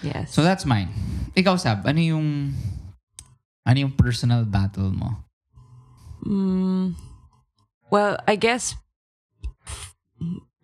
Yes. 0.00 0.32
So 0.32 0.40
that's 0.40 0.64
mine. 0.64 0.88
Ikaw, 1.36 1.60
Sab, 1.60 1.84
ano 1.84 2.00
yung 2.00 2.56
ano 3.68 3.76
yung 3.76 3.92
personal 3.92 4.48
battle 4.48 4.88
mo? 4.88 5.20
Mm, 6.24 6.96
well, 7.92 8.16
I 8.24 8.40
guess 8.40 8.80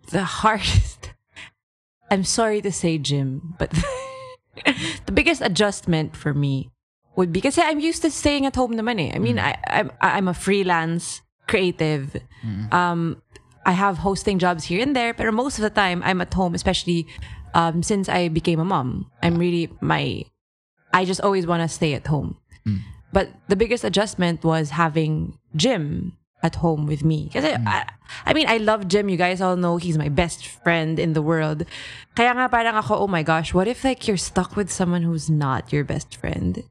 the 0.09 0.41
hardest. 0.41 1.13
I'm 2.09 2.25
sorry 2.25 2.65
to 2.65 2.71
say, 2.73 2.97
Jim, 2.97 3.53
but 3.61 3.69
the 5.05 5.13
biggest 5.13 5.45
adjustment 5.45 6.17
for 6.17 6.33
me 6.33 6.73
would 7.13 7.29
be 7.29 7.45
because 7.45 7.61
I'm 7.61 7.77
used 7.77 8.01
to 8.01 8.09
staying 8.09 8.49
at 8.49 8.57
home 8.57 8.73
naman 8.73 8.97
eh. 8.97 9.13
I 9.13 9.19
mean, 9.21 9.37
I, 9.37 9.53
I'm 9.69 9.91
I'm 10.01 10.27
a 10.27 10.33
freelance 10.33 11.21
creative. 11.47 12.15
Um, 12.71 13.21
I 13.65 13.71
have 13.71 13.97
hosting 13.99 14.39
jobs 14.39 14.65
here 14.65 14.81
and 14.81 14.95
there, 14.95 15.13
but 15.13 15.27
most 15.33 15.57
of 15.59 15.63
the 15.63 15.69
time 15.69 16.01
I'm 16.05 16.21
at 16.21 16.33
home, 16.33 16.55
especially 16.55 17.07
um, 17.53 17.83
since 17.83 18.07
I 18.07 18.29
became 18.29 18.59
a 18.59 18.65
mom. 18.65 19.11
I'm 19.21 19.37
really 19.37 19.71
my. 19.81 20.23
I 20.93 21.03
just 21.03 21.19
always 21.19 21.45
want 21.45 21.63
to 21.63 21.67
stay 21.67 21.93
at 21.93 22.07
home. 22.07 22.37
But 23.11 23.29
the 23.47 23.55
biggest 23.55 23.83
adjustment 23.83 24.43
was 24.43 24.71
having 24.71 25.37
Jim 25.55 26.13
at 26.43 26.55
home 26.55 26.85
with 26.85 27.03
me. 27.03 27.29
Kasi, 27.33 27.55
I, 27.55 27.89
I 28.25 28.33
mean, 28.33 28.47
I 28.47 28.57
love 28.57 28.87
Jim. 28.87 29.09
You 29.09 29.17
guys 29.17 29.41
all 29.41 29.55
know 29.55 29.77
he's 29.77 29.97
my 29.97 30.09
best 30.09 30.45
friend 30.45 30.99
in 30.99 31.13
the 31.13 31.21
world. 31.21 31.65
Kaya 32.15 32.31
nga 32.35 32.47
parang 32.47 32.75
ako, 32.75 33.03
oh 33.03 33.07
my 33.07 33.23
gosh, 33.23 33.53
what 33.53 33.67
if 33.67 33.83
like 33.83 34.07
you're 34.07 34.21
stuck 34.21 34.55
with 34.55 34.71
someone 34.71 35.01
who's 35.01 35.29
not 35.29 35.73
your 35.73 35.83
best 35.83 36.15
friend? 36.15 36.63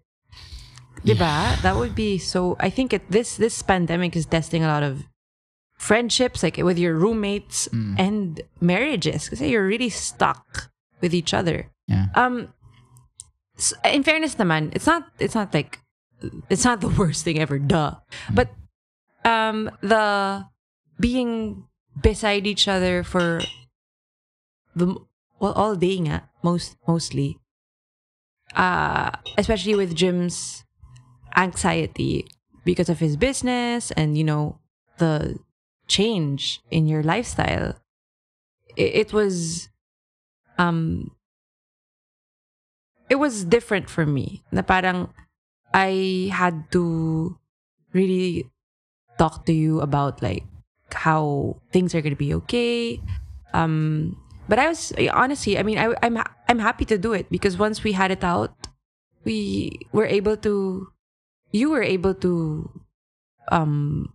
Diba? 1.07 1.63
That 1.63 1.77
would 1.77 1.95
be 1.95 2.19
so. 2.19 2.57
I 2.59 2.71
think 2.71 2.93
it, 2.93 3.09
this 3.11 3.37
this 3.37 3.63
pandemic 3.63 4.17
is 4.17 4.27
testing 4.27 4.65
a 4.65 4.69
lot 4.69 4.83
of 4.83 5.07
friendships, 5.79 6.43
like 6.43 6.57
with 6.59 6.79
your 6.79 6.95
roommates 6.95 7.69
and 7.99 8.41
marriages, 8.61 9.25
because 9.31 9.41
you're 9.41 9.67
really 9.67 9.89
stuck 9.91 10.71
with 11.01 11.15
each 11.15 11.33
other. 11.33 11.71
Yeah. 11.87 12.07
Um, 12.15 12.51
s- 13.57 13.75
in 13.85 14.03
fairness, 14.03 14.35
naman, 14.35 14.75
it's 14.75 14.87
not. 14.87 15.07
It's 15.19 15.35
not 15.35 15.55
like 15.55 15.79
it's 16.51 16.65
not 16.65 16.81
the 16.81 16.89
worst 16.99 17.23
thing 17.25 17.39
ever. 17.39 17.59
Duh. 17.59 17.95
But 18.35 18.51
um, 19.25 19.71
the 19.83 20.45
being 20.99 21.65
beside 21.95 22.47
each 22.47 22.67
other 22.67 23.05
for 23.05 23.41
the 24.75 24.97
well 25.39 25.53
all 25.55 25.77
day 25.77 25.99
nga, 26.03 26.27
most 26.43 26.77
mostly. 26.89 27.39
Uh, 28.57 29.11
especially 29.37 29.75
with 29.75 29.95
Jim's 29.95 30.65
anxiety 31.37 32.27
because 32.65 32.89
of 32.89 32.99
his 32.99 33.17
business 33.17 33.91
and 33.93 34.19
you 34.19 34.25
know 34.25 34.59
the 34.99 35.39
change 35.89 36.61
in 36.71 36.87
your 36.87 37.03
lifestyle. 37.03 37.77
It, 38.77 39.07
it 39.07 39.13
was 39.13 39.69
um 40.59 41.11
it 43.09 43.17
was 43.17 43.45
different 43.45 43.89
for 43.89 44.05
me. 44.07 44.43
Na 44.51 44.63
parang 44.63 45.13
I 45.73 46.31
had 46.33 46.71
to 46.73 47.39
really 47.93 48.51
talk 49.19 49.47
to 49.47 49.53
you 49.53 49.81
about 49.81 50.23
like 50.23 50.45
how 50.93 51.57
things 51.73 51.95
are 51.95 52.01
gonna 52.01 52.17
be 52.17 52.35
okay. 52.35 53.01
Um, 53.53 54.17
but 54.49 54.59
I 54.59 54.69
was 54.69 54.93
honestly, 55.13 55.59
I 55.59 55.63
mean, 55.63 55.79
I, 55.79 55.95
I'm 56.03 56.19
I'm 56.49 56.59
happy 56.59 56.85
to 56.87 56.99
do 56.99 57.13
it 57.13 57.31
because 57.31 57.59
once 57.59 57.83
we 57.83 57.93
had 57.93 58.11
it 58.11 58.23
out, 58.25 58.69
we 59.25 59.73
were 59.93 60.07
able 60.07 60.37
to, 60.39 60.89
you 61.53 61.71
were 61.71 61.83
able 61.83 62.15
to, 62.15 62.71
um, 63.51 64.13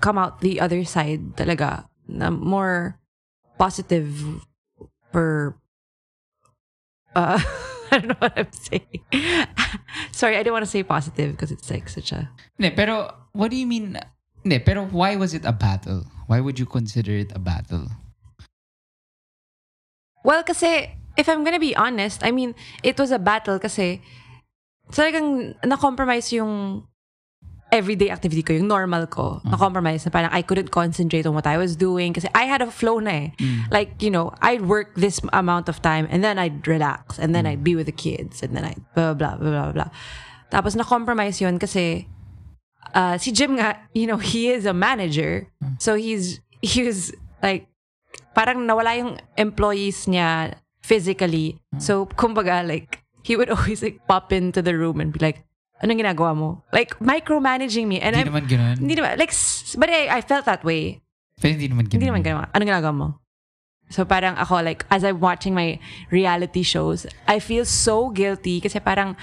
come 0.00 0.18
out 0.18 0.40
the 0.40 0.60
other 0.60 0.84
side 0.84 1.36
talaga 1.36 1.86
na 2.10 2.30
more 2.30 2.98
positive 3.56 4.42
for 5.14 5.56
uh 7.14 7.38
I 7.92 8.00
don't 8.00 8.08
know 8.08 8.20
what 8.24 8.32
I'm 8.40 8.48
saying. 8.56 9.04
Sorry, 10.16 10.40
I 10.40 10.42
don't 10.42 10.56
want 10.56 10.64
to 10.64 10.70
say 10.70 10.80
positive 10.82 11.36
because 11.36 11.52
it's 11.52 11.68
like 11.68 11.92
such 11.92 12.10
a 12.12 12.32
Ne, 12.58 12.72
pero 12.72 13.12
what 13.36 13.52
do 13.52 13.56
you 13.56 13.66
mean? 13.68 14.00
Ne, 14.44 14.58
pero 14.58 14.88
why 14.88 15.16
was 15.16 15.36
it 15.36 15.44
a 15.44 15.52
battle? 15.52 16.08
Why 16.26 16.40
would 16.40 16.58
you 16.58 16.64
consider 16.64 17.12
it 17.12 17.36
a 17.36 17.38
battle? 17.38 17.92
Well, 20.24 20.40
kasi 20.40 20.88
if 21.20 21.28
I'm 21.28 21.44
gonna 21.44 21.60
be 21.60 21.76
honest, 21.76 22.24
I 22.24 22.32
mean, 22.32 22.56
it 22.82 22.96
was 22.96 23.12
a 23.12 23.20
battle 23.20 23.60
kasi 23.60 24.00
talagang 24.90 25.54
na-compromise 25.64 26.32
yung 26.32 26.82
everyday 27.72 28.12
activity 28.12 28.44
ko, 28.44 28.52
yung 28.52 28.68
normal 28.68 29.08
ko. 29.08 29.40
Na-compromise 29.48 30.04
na 30.04 30.12
parang 30.12 30.28
I 30.28 30.44
couldn't 30.44 30.68
concentrate 30.68 31.24
on 31.24 31.32
what 31.32 31.48
I 31.48 31.56
was 31.56 31.74
doing 31.74 32.12
kasi 32.12 32.28
I 32.36 32.44
had 32.44 32.60
a 32.60 32.68
flow 32.68 33.00
na 33.00 33.10
eh. 33.10 33.26
Like, 33.72 34.02
you 34.04 34.12
know, 34.12 34.36
I'd 34.44 34.68
work 34.68 34.92
this 34.94 35.24
amount 35.32 35.72
of 35.72 35.80
time 35.80 36.06
and 36.12 36.20
then 36.20 36.36
I'd 36.36 36.68
relax 36.68 37.16
and 37.16 37.32
then 37.32 37.48
I'd 37.48 37.64
be 37.64 37.72
with 37.72 37.88
the 37.88 37.96
kids 37.96 38.44
and 38.44 38.52
then 38.52 38.68
I'd 38.68 38.82
blah, 38.92 39.16
blah, 39.16 39.40
blah, 39.40 39.50
blah, 39.50 39.72
blah. 39.72 39.90
Tapos 40.52 40.76
na-compromise 40.76 41.40
yun 41.40 41.56
kasi 41.56 42.04
uh, 42.92 43.16
si 43.16 43.32
Jim 43.32 43.56
nga, 43.56 43.80
you 43.96 44.06
know, 44.06 44.20
he 44.20 44.52
is 44.52 44.68
a 44.68 44.76
manager. 44.76 45.48
So 45.80 45.96
he's, 45.96 46.44
he 46.60 46.84
was 46.84 47.16
like, 47.42 47.72
parang 48.36 48.68
nawala 48.68 48.96
yung 48.96 49.18
employees 49.36 50.04
niya 50.04 50.60
physically. 50.82 51.56
So, 51.78 52.06
kumbaga, 52.06 52.66
like, 52.66 53.01
he 53.22 53.36
would 53.36 53.50
always 53.54 53.82
like 53.82 54.02
pop 54.06 54.32
into 54.32 54.62
the 54.62 54.76
room 54.76 55.00
and 55.00 55.12
be 55.12 55.18
like, 55.18 55.42
anong 55.82 55.98
ginagawa 55.98 56.36
mo? 56.36 56.62
Like, 56.72 56.94
micromanaging 57.02 57.86
me. 57.90 57.98
And 57.98 58.14
Hindi 58.14 58.30
I'm, 58.30 58.34
naman 58.34 58.44
ganun. 58.46 58.76
hindi 58.78 58.94
naman, 58.94 59.18
like, 59.18 59.34
but 59.78 59.90
I, 59.90 60.18
I 60.18 60.20
felt 60.22 60.46
that 60.46 60.62
way. 60.62 61.02
Pero 61.42 61.58
hindi 61.58 61.66
naman 61.66 61.90
ganun. 61.90 61.98
Hindi 61.98 62.06
naman. 62.30 62.46
Anong 62.54 62.68
ginagawa 62.70 62.94
mo? 62.94 63.08
So 63.90 64.06
parang 64.06 64.38
ako, 64.38 64.62
like, 64.62 64.86
as 64.90 65.04
I'm 65.04 65.18
watching 65.20 65.52
my 65.54 65.76
reality 66.08 66.62
shows, 66.62 67.04
I 67.26 67.38
feel 67.42 67.66
so 67.66 68.08
guilty 68.08 68.62
kasi 68.62 68.78
parang, 68.80 69.16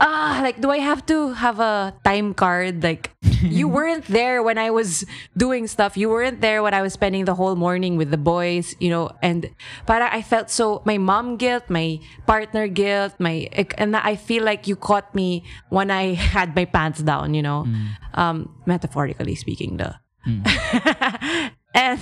ah, 0.00 0.40
like, 0.42 0.62
do 0.62 0.70
I 0.70 0.78
have 0.78 1.04
to 1.12 1.34
have 1.36 1.60
a 1.60 1.92
time 2.06 2.32
card? 2.32 2.80
Like, 2.82 3.10
you 3.42 3.68
weren't 3.68 4.06
there 4.06 4.42
when 4.42 4.58
I 4.58 4.70
was 4.70 5.04
doing 5.36 5.66
stuff. 5.66 5.96
You 5.96 6.08
weren't 6.08 6.40
there 6.40 6.62
when 6.62 6.74
I 6.74 6.82
was 6.82 6.92
spending 6.92 7.24
the 7.24 7.34
whole 7.34 7.56
morning 7.56 7.96
with 7.96 8.10
the 8.10 8.18
boys, 8.18 8.74
you 8.78 8.90
know, 8.90 9.10
and 9.22 9.50
parang 9.86 10.08
I 10.12 10.22
felt 10.22 10.50
so, 10.50 10.82
my 10.84 10.98
mom 10.98 11.36
guilt, 11.36 11.64
my 11.68 12.00
partner 12.26 12.68
guilt, 12.68 13.14
my, 13.18 13.48
and 13.78 13.96
I 13.96 14.16
feel 14.16 14.44
like 14.44 14.66
you 14.66 14.76
caught 14.76 15.14
me 15.14 15.44
when 15.68 15.90
I 15.90 16.14
had 16.34 16.54
my 16.54 16.64
pants 16.64 17.00
down, 17.02 17.34
you 17.34 17.42
know, 17.42 17.66
um, 18.14 18.54
metaphorically 18.66 19.34
speaking, 19.34 19.76
the. 19.76 19.96
and 21.74 22.00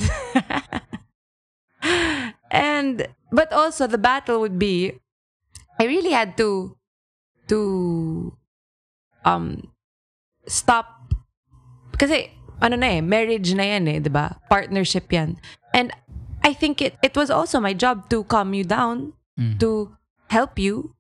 and 2.51 3.09
but 3.31 3.53
also 3.53 3.87
the 3.87 3.99
battle 3.99 4.41
would 4.41 4.59
be 4.59 4.99
I 5.79 5.85
really 5.85 6.11
had 6.11 6.37
to 6.39 6.77
to 7.49 8.37
um 9.25 9.71
stop 10.47 10.98
kasi 11.99 12.33
ano 12.63 12.75
na 12.79 12.99
eh 12.99 13.01
marriage 13.03 13.53
na 13.55 13.67
yan 13.67 13.85
eh 13.91 13.99
'di 13.99 14.11
ba 14.11 14.39
partnership 14.49 15.11
yan 15.13 15.37
and 15.75 15.93
I 16.43 16.55
think 16.55 16.81
it 16.81 16.95
it 17.03 17.19
was 17.19 17.29
also 17.29 17.59
my 17.59 17.75
job 17.75 18.09
to 18.15 18.25
calm 18.25 18.55
you 18.55 18.65
down 18.65 19.13
to 19.63 19.95
help 20.31 20.59
you 20.59 20.99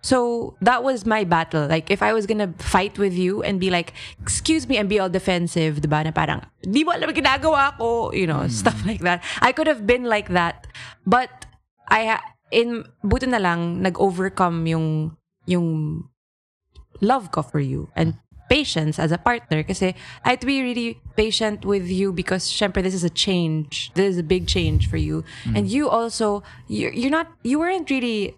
so 0.00 0.56
that 0.60 0.82
was 0.82 1.04
my 1.04 1.24
battle. 1.24 1.68
Like 1.68 1.90
if 1.90 2.02
I 2.02 2.12
was 2.12 2.26
gonna 2.26 2.52
fight 2.58 2.98
with 2.98 3.12
you 3.12 3.42
and 3.42 3.60
be 3.60 3.70
like, 3.70 3.92
excuse 4.20 4.68
me, 4.68 4.76
and 4.76 4.88
be 4.88 4.98
all 4.98 5.08
defensive, 5.12 5.80
diba? 5.80 6.04
Na 6.04 6.10
parang, 6.10 6.40
di 6.64 6.84
mo 6.84 6.92
alam 6.92 7.12
ginagawa 7.12 7.76
ko, 7.76 8.12
you 8.12 8.26
know, 8.26 8.48
stuff 8.48 8.80
like 8.86 9.00
that. 9.04 9.22
I 9.40 9.52
could 9.52 9.68
have 9.68 9.86
been 9.86 10.04
like 10.04 10.28
that. 10.32 10.66
But 11.04 11.28
I 11.88 12.18
in 12.50 12.84
buti 13.04 13.28
na 13.28 13.38
lang 13.38 13.82
nag-overcome 13.84 14.66
yung 14.66 15.16
yung 15.46 15.68
love 17.00 17.30
ko 17.30 17.42
for 17.42 17.60
you 17.60 17.88
and 17.94 18.18
patience 18.50 18.98
as 18.98 19.14
a 19.14 19.18
partner. 19.18 19.62
Kasi 19.62 19.94
I 20.26 20.34
had 20.34 20.42
to 20.42 20.46
be 20.46 20.60
really 20.60 20.98
patient 21.14 21.64
with 21.64 21.86
you 21.86 22.12
because 22.12 22.50
syempre 22.50 22.82
this 22.82 22.92
is 22.92 23.06
a 23.06 23.14
change. 23.14 23.94
This 23.94 24.12
is 24.12 24.18
a 24.18 24.26
big 24.26 24.50
change 24.50 24.90
for 24.90 24.98
you. 24.98 25.22
And 25.54 25.70
you 25.70 25.88
also 25.88 26.42
you're, 26.66 26.92
you're 26.92 27.14
not 27.14 27.30
you 27.46 27.62
weren't 27.62 27.88
really 27.88 28.34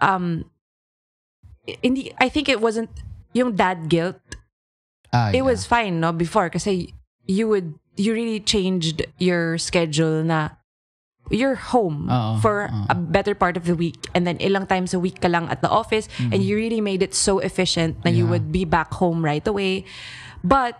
um 0.00 0.46
in 1.82 1.98
the 1.98 2.14
I 2.22 2.30
think 2.30 2.48
it 2.48 2.62
wasn't 2.62 2.88
yung 3.34 3.58
dad 3.58 3.90
guilt. 3.90 4.22
Ah, 5.12 5.34
it 5.34 5.42
yeah. 5.42 5.42
was 5.42 5.66
fine 5.66 5.98
no 5.98 6.14
before. 6.14 6.48
Kasi 6.48 6.94
you 7.26 7.50
would 7.50 7.74
you 7.98 8.14
really 8.14 8.38
changed 8.38 9.02
your 9.18 9.58
schedule 9.58 10.22
na 10.22 10.54
you're 11.30 11.56
home 11.56 12.08
Oo, 12.08 12.40
for 12.40 12.70
oo. 12.72 12.84
a 12.88 12.96
better 12.96 13.34
part 13.34 13.56
of 13.56 13.64
the 13.68 13.74
week 13.76 14.08
and 14.14 14.26
then 14.26 14.36
ilang 14.38 14.68
times 14.68 14.92
a 14.94 15.00
week 15.00 15.20
ka 15.20 15.28
lang 15.28 15.48
at 15.52 15.60
the 15.60 15.68
office 15.68 16.08
and 16.32 16.42
you 16.42 16.56
really 16.56 16.80
made 16.80 17.02
it 17.02 17.12
so 17.14 17.38
efficient 17.38 17.96
na 18.04 18.10
you 18.10 18.24
Mm-hmm. 18.24 18.32
Would 18.32 18.48
be 18.52 18.64
back 18.64 18.92
home 18.96 19.24
right 19.24 19.44
away 19.46 19.84
but 20.44 20.76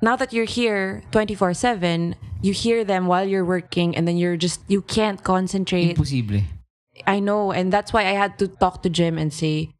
now 0.00 0.16
that 0.16 0.32
you're 0.32 0.48
here 0.48 1.02
24/7 1.12 2.14
you 2.40 2.52
hear 2.52 2.84
them 2.84 3.06
while 3.06 3.26
you're 3.26 3.44
working 3.44 3.96
and 3.96 4.06
then 4.08 4.16
you're 4.16 4.36
just 4.36 4.60
you 4.68 4.80
can't 4.80 5.24
concentrate 5.24 5.96
Imposible. 5.96 6.44
I 7.06 7.20
know, 7.22 7.54
and 7.54 7.70
that's 7.70 7.92
why 7.94 8.02
I 8.10 8.18
had 8.18 8.42
to 8.42 8.48
talk 8.48 8.82
to 8.82 8.90
Jim 8.90 9.18
and 9.18 9.30
say, 9.30 9.70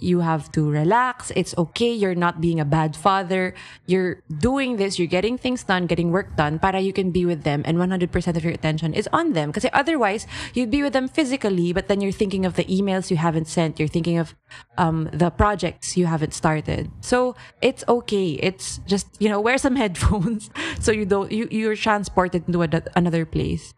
you 0.00 0.20
have 0.20 0.50
to 0.52 0.68
relax. 0.70 1.30
It's 1.36 1.56
okay. 1.56 1.92
You're 1.92 2.14
not 2.14 2.40
being 2.40 2.60
a 2.60 2.64
bad 2.64 2.96
father. 2.96 3.54
You're 3.86 4.22
doing 4.26 4.76
this. 4.76 4.98
You're 4.98 5.08
getting 5.10 5.38
things 5.38 5.64
done, 5.64 5.86
getting 5.86 6.10
work 6.10 6.36
done, 6.36 6.58
para 6.58 6.80
you 6.80 6.92
can 6.92 7.10
be 7.10 7.24
with 7.24 7.42
them, 7.42 7.62
and 7.64 7.78
100% 7.78 8.36
of 8.36 8.44
your 8.44 8.52
attention 8.52 8.94
is 8.94 9.08
on 9.12 9.32
them. 9.32 9.50
Because 9.50 9.66
otherwise, 9.72 10.26
you'd 10.54 10.70
be 10.70 10.82
with 10.82 10.92
them 10.92 11.08
physically, 11.08 11.72
but 11.72 11.88
then 11.88 12.00
you're 12.00 12.12
thinking 12.12 12.44
of 12.44 12.54
the 12.54 12.64
emails 12.64 13.10
you 13.10 13.16
haven't 13.16 13.46
sent. 13.46 13.78
You're 13.78 13.88
thinking 13.88 14.18
of 14.18 14.34
um, 14.76 15.08
the 15.12 15.30
projects 15.30 15.96
you 15.96 16.06
haven't 16.06 16.34
started. 16.34 16.90
So 17.00 17.36
it's 17.62 17.84
okay. 17.88 18.38
It's 18.40 18.78
just 18.86 19.06
you 19.18 19.28
know 19.28 19.40
wear 19.46 19.58
some 19.58 19.76
headphones 19.76 20.50
so 20.80 20.92
you 20.92 21.06
don't 21.06 21.30
you 21.30 21.48
you're 21.50 21.76
transported 21.76 22.44
into 22.46 22.62
a, 22.62 22.68
another 22.96 23.24
place. 23.24 23.74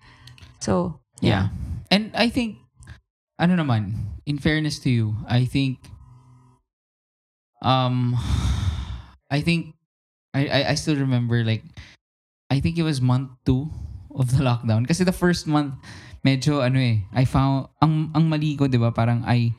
So 0.61 1.01
Yeah. 1.21 1.49
And 1.91 2.11
I 2.17 2.29
think, 2.29 2.59
ano 3.39 3.57
naman, 3.57 3.95
in 4.27 4.39
fairness 4.39 4.81
to 4.81 4.91
you, 4.91 5.17
I 5.29 5.45
think, 5.45 5.79
um, 7.63 8.17
I 9.31 9.41
think, 9.41 9.75
I, 10.35 10.47
I, 10.47 10.61
I 10.71 10.75
still 10.75 10.97
remember, 10.97 11.45
like, 11.45 11.63
I 12.51 12.61
think 12.61 12.79
it 12.79 12.83
was 12.83 13.01
month 13.01 13.31
two 13.47 13.71
of 14.15 14.37
the 14.37 14.43
lockdown. 14.43 14.87
Kasi 14.87 15.05
the 15.05 15.13
first 15.15 15.47
month, 15.47 15.75
medyo, 16.27 16.65
ano 16.65 16.79
eh, 16.79 17.07
I 17.15 17.25
found, 17.25 17.69
ang, 17.81 18.11
ang 18.15 18.29
mali 18.29 18.57
ko, 18.57 18.67
di 18.67 18.79
ba, 18.79 18.91
parang 18.91 19.23
I, 19.25 19.55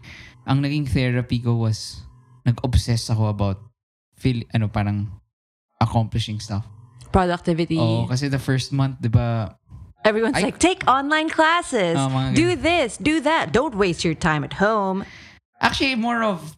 ang 0.46 0.62
naging 0.62 0.88
therapy 0.88 1.40
ko 1.40 1.56
was, 1.56 2.04
nag-obsess 2.46 3.10
ako 3.10 3.28
about, 3.32 3.60
feel, 4.16 4.44
ano, 4.54 4.68
parang, 4.68 5.08
accomplishing 5.80 6.40
stuff. 6.40 6.66
productivity. 7.12 7.76
Oo, 7.76 8.08
kasi 8.08 8.30
the 8.32 8.40
first 8.40 8.72
month, 8.72 8.96
di 9.02 9.10
ba, 9.10 9.56
Everyone's 10.04 10.38
I- 10.38 10.42
like, 10.50 10.58
take 10.58 10.82
online 10.88 11.30
classes. 11.30 11.94
Oh, 12.00 12.10
do 12.34 12.56
this, 12.56 12.98
do 12.98 13.20
that. 13.22 13.52
Don't 13.54 13.76
waste 13.76 14.04
your 14.04 14.16
time 14.16 14.44
at 14.44 14.54
home. 14.58 15.06
Actually, 15.62 15.94
more 15.94 16.24
of 16.24 16.58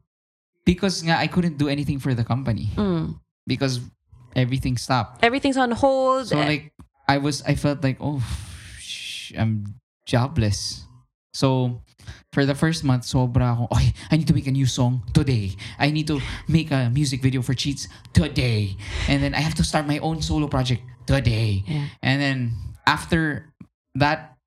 because 0.65 1.03
nga 1.03 1.17
I 1.19 1.27
couldn't 1.27 1.57
do 1.57 1.67
anything 1.67 1.99
for 1.99 2.13
the 2.13 2.23
company 2.23 2.71
Mm. 2.75 3.19
because 3.47 3.79
everything 4.35 4.77
stopped. 4.77 5.23
Everything's 5.23 5.57
on 5.57 5.71
hold. 5.71 6.27
So 6.27 6.37
like 6.37 6.73
I 7.07 7.17
was, 7.19 7.43
I 7.43 7.55
felt 7.55 7.83
like 7.83 7.97
oh, 7.99 8.23
sh- 8.79 9.33
I'm 9.37 9.75
jobless. 10.07 10.85
So 11.33 11.81
for 12.31 12.45
the 12.45 12.53
first 12.55 12.83
month, 12.83 13.03
sobra 13.03 13.53
ako. 13.57 13.67
I 14.11 14.17
need 14.17 14.27
to 14.27 14.33
make 14.33 14.47
a 14.47 14.53
new 14.53 14.65
song 14.65 15.01
today. 15.13 15.53
I 15.79 15.89
need 15.91 16.07
to 16.07 16.21
make 16.47 16.71
a 16.71 16.89
music 16.89 17.21
video 17.21 17.41
for 17.41 17.53
Cheats 17.53 17.87
today, 18.13 18.77
and 19.09 19.21
then 19.21 19.33
I 19.33 19.41
have 19.41 19.55
to 19.57 19.63
start 19.63 19.87
my 19.87 19.97
own 19.99 20.21
solo 20.21 20.47
project 20.47 20.81
today. 21.05 21.63
Yeah. 21.67 21.87
And 22.01 22.21
then 22.21 22.37
after 22.85 23.49
that, 23.95 24.37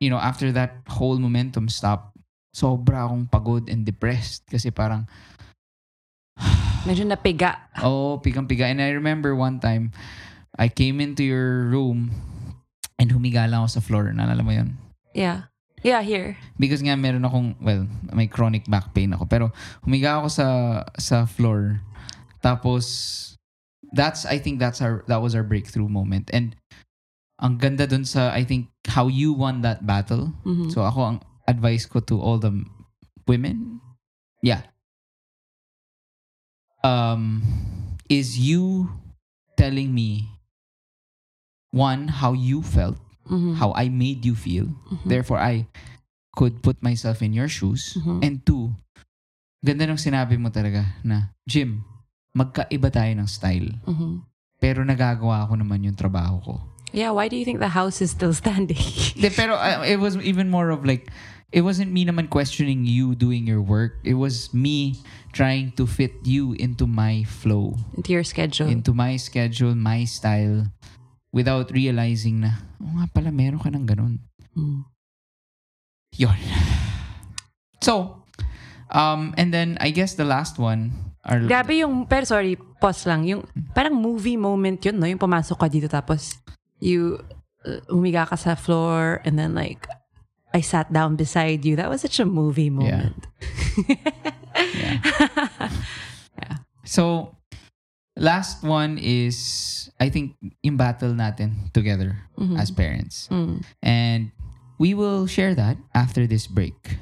you 0.00 0.10
know, 0.10 0.18
after 0.18 0.50
that 0.52 0.82
whole 0.88 1.18
momentum 1.18 1.68
stopped, 1.68 2.18
sobra 2.54 3.06
akong 3.06 3.26
pagod 3.30 3.70
and 3.70 3.86
depressed 3.86 4.42
kasi 4.50 4.70
parang 4.70 5.06
Medyo 6.86 7.04
napiga. 7.04 7.68
Oh, 7.82 8.18
pigang-piga. 8.22 8.70
And 8.70 8.80
I 8.80 8.90
remember 8.96 9.34
one 9.34 9.60
time, 9.60 9.92
I 10.58 10.68
came 10.68 11.00
into 11.00 11.22
your 11.22 11.68
room 11.68 12.10
and 12.98 13.10
humiga 13.12 13.46
lang 13.46 13.62
ako 13.66 13.78
sa 13.78 13.82
floor. 13.84 14.10
Naalala 14.10 14.42
mo 14.42 14.50
yun? 14.50 14.78
Yeah. 15.14 15.52
Yeah, 15.86 16.02
here. 16.02 16.34
Because 16.58 16.82
nga 16.82 16.98
meron 16.98 17.22
akong, 17.22 17.54
well, 17.62 17.86
may 18.10 18.26
chronic 18.26 18.66
back 18.66 18.90
pain 18.94 19.14
ako. 19.14 19.30
Pero 19.30 19.44
humiga 19.86 20.18
ako 20.18 20.28
sa 20.28 20.46
sa 20.98 21.22
floor. 21.22 21.78
Tapos, 22.42 23.36
that's, 23.94 24.26
I 24.26 24.38
think 24.38 24.58
that's 24.58 24.82
our, 24.82 25.06
that 25.06 25.22
was 25.22 25.34
our 25.38 25.46
breakthrough 25.46 25.86
moment. 25.86 26.30
And 26.32 26.56
ang 27.38 27.58
ganda 27.62 27.86
dun 27.86 28.04
sa, 28.04 28.34
I 28.34 28.42
think, 28.42 28.70
how 28.90 29.06
you 29.06 29.32
won 29.32 29.62
that 29.62 29.86
battle. 29.86 30.34
Mhm. 30.42 30.74
So 30.74 30.82
ako, 30.82 31.00
ang 31.04 31.18
advice 31.46 31.86
ko 31.86 32.00
to 32.10 32.18
all 32.18 32.38
the 32.42 32.50
women, 33.30 33.78
yeah, 34.42 34.66
um, 36.82 37.42
is 38.08 38.38
you 38.38 38.88
telling 39.56 39.92
me, 39.94 40.28
one, 41.70 42.08
how 42.08 42.32
you 42.32 42.62
felt, 42.62 42.96
Mhm. 43.28 43.56
how 43.56 43.72
I 43.76 43.88
made 43.88 44.24
you 44.24 44.34
feel. 44.34 44.72
Mhm. 44.90 45.04
Therefore, 45.08 45.38
I 45.38 45.66
could 46.36 46.62
put 46.62 46.80
myself 46.82 47.20
in 47.20 47.34
your 47.34 47.48
shoes. 47.48 47.98
Mhm. 47.98 48.24
And 48.24 48.34
two, 48.46 48.72
ganda 49.60 49.84
nung 49.86 50.00
sinabi 50.00 50.38
mo 50.38 50.48
talaga 50.48 50.86
na, 51.04 51.34
Jim, 51.44 51.84
magkaiba 52.32 52.88
tayo 52.88 53.12
ng 53.18 53.28
style. 53.28 53.74
Mhm. 53.84 54.22
Pero 54.58 54.82
nagagawa 54.82 55.46
ko 55.46 55.54
naman 55.54 55.84
yung 55.84 55.98
trabaho 55.98 56.40
ko. 56.42 56.54
Yeah, 56.90 57.12
why 57.12 57.28
do 57.28 57.36
you 57.36 57.44
think 57.44 57.60
the 57.60 57.76
house 57.76 58.00
is 58.00 58.10
still 58.16 58.32
standing? 58.32 58.80
De, 59.20 59.28
pero 59.28 59.60
uh, 59.60 59.84
it 59.84 60.00
was 60.00 60.16
even 60.24 60.48
more 60.48 60.72
of 60.72 60.88
like, 60.88 61.12
it 61.52 61.62
wasn't 61.62 61.90
me 61.92 62.04
naman 62.04 62.28
questioning 62.28 62.84
you 62.84 63.14
doing 63.14 63.46
your 63.46 63.60
work. 63.60 63.96
It 64.04 64.14
was 64.14 64.52
me 64.52 65.00
trying 65.32 65.72
to 65.80 65.86
fit 65.86 66.12
you 66.24 66.52
into 66.60 66.86
my 66.86 67.24
flow, 67.24 67.76
Into 67.96 68.12
your 68.12 68.24
schedule. 68.24 68.68
into 68.68 68.92
my 68.92 69.16
schedule, 69.16 69.74
my 69.74 70.04
style, 70.04 70.68
without 71.32 71.72
realizing 71.72 72.40
na, 72.44 72.60
oh 72.80 73.00
nga 73.00 73.06
pala, 73.12 73.32
meron 73.32 73.60
ka 73.60 73.72
ng 73.72 73.86
ganun. 73.88 74.20
Mm. 74.56 74.84
Yun. 76.16 76.38
So, 77.80 78.24
um, 78.90 79.32
and 79.36 79.52
then 79.54 79.78
I 79.80 79.90
guess 79.90 80.14
the 80.14 80.24
last 80.28 80.58
one, 80.58 80.92
are, 81.24 81.40
Grabe 81.44 81.80
yung, 81.80 82.08
pero 82.08 82.24
sorry, 82.24 82.56
pause 82.80 83.06
lang. 83.06 83.24
Yung 83.28 83.44
parang 83.76 83.94
movie 83.96 84.36
moment 84.36 84.80
yun, 84.84 84.96
no? 85.00 85.06
Yung 85.06 85.20
pumasok 85.20 85.60
ka 85.60 85.68
dito 85.68 85.88
tapos 85.88 86.40
you 86.80 87.20
uh, 87.66 87.80
umiga 87.92 88.24
ka 88.24 88.36
sa 88.36 88.54
floor 88.54 89.20
and 89.24 89.38
then 89.38 89.52
like 89.54 89.84
I 90.54 90.60
sat 90.60 90.92
down 90.92 91.16
beside 91.16 91.64
you. 91.64 91.76
That 91.76 91.90
was 91.90 92.00
such 92.00 92.18
a 92.20 92.24
movie 92.24 92.70
moment. 92.70 93.26
Yeah. 93.86 93.96
Yeah. 96.38 96.56
So, 96.84 97.36
last 98.16 98.62
one 98.62 98.98
is, 98.98 99.90
I 100.00 100.08
think, 100.08 100.34
in 100.62 100.76
battle 100.76 101.12
natin 101.14 101.70
together 101.72 102.16
Mhm. 102.38 102.58
as 102.58 102.70
parents. 102.70 103.28
Mm. 103.30 103.62
And 103.82 104.30
we 104.78 104.94
will 104.94 105.26
share 105.26 105.54
that 105.54 105.76
after 105.94 106.26
this 106.26 106.46
break. 106.46 106.98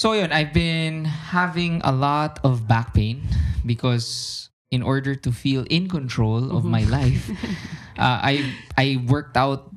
So 0.00 0.12
yun, 0.16 0.32
I've 0.32 0.52
been 0.56 1.04
having 1.04 1.80
a 1.84 1.92
lot 1.92 2.40
of 2.42 2.64
back 2.66 2.94
pain 2.96 3.20
because 3.68 4.48
in 4.72 4.80
order 4.80 5.12
to 5.14 5.30
feel 5.30 5.68
in 5.68 5.88
control 5.92 6.56
of 6.56 6.64
my 6.64 6.84
life, 6.88 7.28
uh, 8.00 8.16
I 8.24 8.48
I 8.80 8.96
worked 9.04 9.36
out 9.36 9.68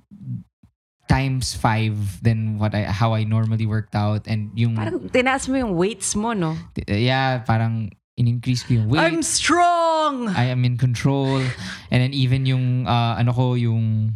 times 1.08 1.54
five 1.54 1.96
than 2.24 2.58
what 2.58 2.74
I 2.74 2.88
how 2.88 3.14
I 3.14 3.24
normally 3.28 3.68
worked 3.68 3.94
out 3.94 4.26
and 4.28 4.52
yung 4.56 4.80
Parang 4.80 5.12
tinaas 5.12 5.52
mo 5.52 5.60
yung 5.60 5.76
weights 5.76 6.16
mo, 6.16 6.32
no? 6.32 6.56
yeah 6.88 7.44
parang 7.44 7.92
in-increase 8.18 8.64
ko 8.64 8.78
yung 8.78 8.88
weight. 8.90 9.02
I'm 9.02 9.24
strong! 9.26 10.30
I 10.30 10.54
am 10.54 10.66
in 10.66 10.78
control. 10.78 11.42
And 11.90 12.00
then 12.02 12.14
even 12.14 12.46
yung, 12.46 12.86
uh, 12.86 13.18
ano 13.18 13.34
ko, 13.34 13.54
yung, 13.58 14.14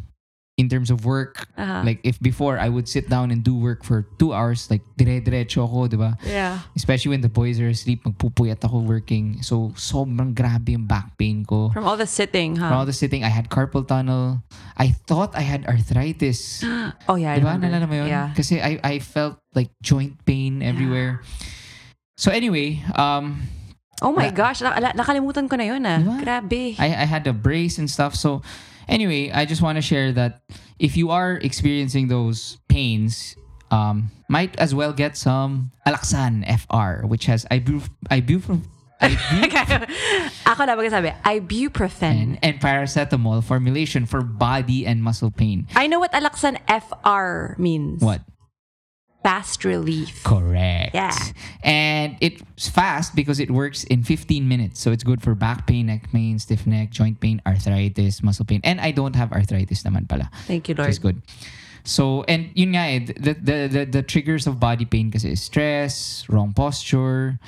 in 0.58 0.66
terms 0.68 0.90
of 0.90 1.06
work, 1.06 1.46
Aha. 1.54 1.86
like 1.86 2.02
if 2.02 2.18
before 2.20 2.58
I 2.58 2.68
would 2.68 2.90
sit 2.90 3.06
down 3.14 3.30
and 3.30 3.46
do 3.46 3.54
work 3.54 3.86
for 3.86 4.10
two 4.18 4.34
hours, 4.34 4.66
like 4.74 4.82
dire-diretso 4.98 5.62
ako, 5.62 5.86
di 5.86 5.98
ba? 6.02 6.18
yeah. 6.26 6.66
Especially 6.76 7.14
when 7.14 7.22
the 7.22 7.30
boys 7.30 7.62
are 7.62 7.70
asleep, 7.70 8.02
magpupuyat 8.04 8.66
ako 8.66 8.82
working. 8.82 9.38
So, 9.46 9.70
sobrang 9.78 10.34
grabe 10.34 10.74
yung 10.74 10.90
back 10.90 11.14
pain 11.14 11.46
ko. 11.46 11.70
From 11.70 11.86
all 11.86 11.96
the 11.96 12.10
sitting, 12.10 12.58
From 12.58 12.74
huh? 12.74 12.78
all 12.82 12.88
the 12.90 12.98
sitting, 12.98 13.22
I 13.22 13.30
had 13.30 13.54
carpal 13.54 13.86
tunnel. 13.86 14.42
I 14.76 14.98
thought 15.06 15.38
I 15.38 15.46
had 15.46 15.70
arthritis. 15.70 16.66
oh, 17.08 17.16
yeah. 17.22 17.38
I 17.38 17.40
Di 17.40 17.46
ba? 17.46 17.54
remember. 17.54 17.70
Nalala 17.70 17.86
mo 17.86 17.96
yun? 18.02 18.10
Yeah. 18.10 18.34
Kasi 18.34 18.58
I, 18.58 18.82
I 18.82 18.98
felt 18.98 19.38
like 19.54 19.70
joint 19.86 20.18
pain 20.26 20.66
everywhere. 20.66 21.22
So 22.18 22.34
anyway, 22.34 22.82
um, 22.98 23.46
Oh 24.02 24.14
my 24.14 24.30
Na- 24.30 24.38
gosh, 24.54 24.62
nakalimutan 24.62 25.50
ko 25.50 25.58
na 25.58 25.66
yun 25.74 25.82
ah. 25.82 25.98
Diba? 25.98 26.18
Grabe. 26.22 26.78
I, 26.78 27.02
I 27.02 27.06
had 27.10 27.26
a 27.26 27.34
brace 27.34 27.82
and 27.82 27.90
stuff. 27.90 28.14
So 28.14 28.42
anyway, 28.88 29.32
I 29.32 29.46
just 29.46 29.62
want 29.62 29.78
to 29.78 29.82
share 29.82 30.12
that 30.14 30.42
if 30.80 30.96
you 30.98 31.10
are 31.12 31.34
experiencing 31.38 32.08
those 32.08 32.58
pains, 32.68 33.36
um, 33.72 34.12
might 34.30 34.56
as 34.58 34.74
well 34.76 34.94
get 34.94 35.18
some 35.18 35.72
Alaxan 35.86 36.46
FR, 36.48 37.06
which 37.08 37.26
has 37.26 37.46
ibuf 37.52 37.90
ibuprofen 38.10 38.64
Ako 40.48 40.66
na 40.66 40.74
magsasabi, 40.74 41.14
ibuprofen. 41.22 42.40
and 42.42 42.60
paracetamol 42.60 43.44
formulation 43.44 44.06
for 44.06 44.22
body 44.22 44.88
and 44.88 45.04
muscle 45.04 45.30
pain. 45.30 45.68
I 45.76 45.86
know 45.86 46.00
what 46.00 46.12
Alaxan 46.14 46.58
FR 46.66 47.60
means. 47.62 48.02
What? 48.02 48.22
Fast 49.28 49.68
relief. 49.68 50.24
Correct. 50.24 50.96
Yeah. 50.96 51.12
And 51.60 52.16
it's 52.24 52.72
fast 52.72 53.12
because 53.12 53.44
it 53.44 53.52
works 53.52 53.84
in 53.84 54.08
15 54.08 54.48
minutes. 54.48 54.80
So 54.80 54.96
it's 54.96 55.04
good 55.04 55.20
for 55.22 55.36
back 55.36 55.68
pain, 55.68 55.88
neck 55.92 56.08
pain, 56.16 56.40
stiff 56.40 56.64
neck, 56.64 56.92
joint 56.96 57.20
pain, 57.20 57.42
arthritis, 57.44 58.24
muscle 58.24 58.46
pain. 58.48 58.62
And 58.64 58.80
I 58.80 58.92
don't 58.96 59.20
have 59.20 59.36
arthritis 59.36 59.84
naman 59.84 60.08
pala. 60.08 60.32
Thank 60.48 60.72
you, 60.72 60.76
Which 60.80 60.88
is 60.88 61.04
Lord. 61.04 61.20
good. 61.20 61.28
So, 61.84 62.24
and 62.32 62.56
yun 62.56 62.72
nga 62.72 62.88
eh, 62.88 63.00
the, 63.20 63.34
the, 63.36 63.58
the, 63.68 63.84
the 64.00 64.04
triggers 64.04 64.48
of 64.48 64.60
body 64.64 64.86
pain 64.88 65.12
kasi 65.12 65.32
is 65.36 65.42
stress, 65.44 66.24
wrong 66.32 66.54
posture, 66.56 67.40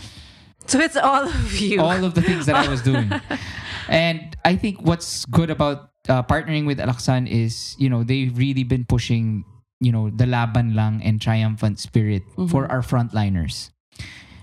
So 0.68 0.80
it's 0.84 0.96
all 1.00 1.24
of 1.32 1.56
you. 1.60 1.80
all 1.80 2.04
of 2.04 2.14
the 2.14 2.22
things 2.22 2.46
that 2.46 2.56
I 2.60 2.68
was 2.68 2.84
doing. 2.84 3.08
And 3.90 4.36
I 4.46 4.56
think 4.56 4.84
what's 4.84 5.26
good 5.26 5.50
about 5.50 5.90
uh, 6.08 6.22
partnering 6.24 6.68
with 6.68 6.78
Alaxan 6.78 7.26
is, 7.26 7.74
you 7.80 7.90
know, 7.90 8.04
they've 8.04 8.36
really 8.38 8.64
been 8.64 8.86
pushing, 8.86 9.44
you 9.80 9.92
know, 9.92 10.10
the 10.10 10.26
laban 10.26 10.76
lang 10.76 11.02
and 11.04 11.22
triumphant 11.22 11.80
spirit 11.80 12.24
for 12.50 12.70
our 12.72 12.82
frontliners. 12.82 13.72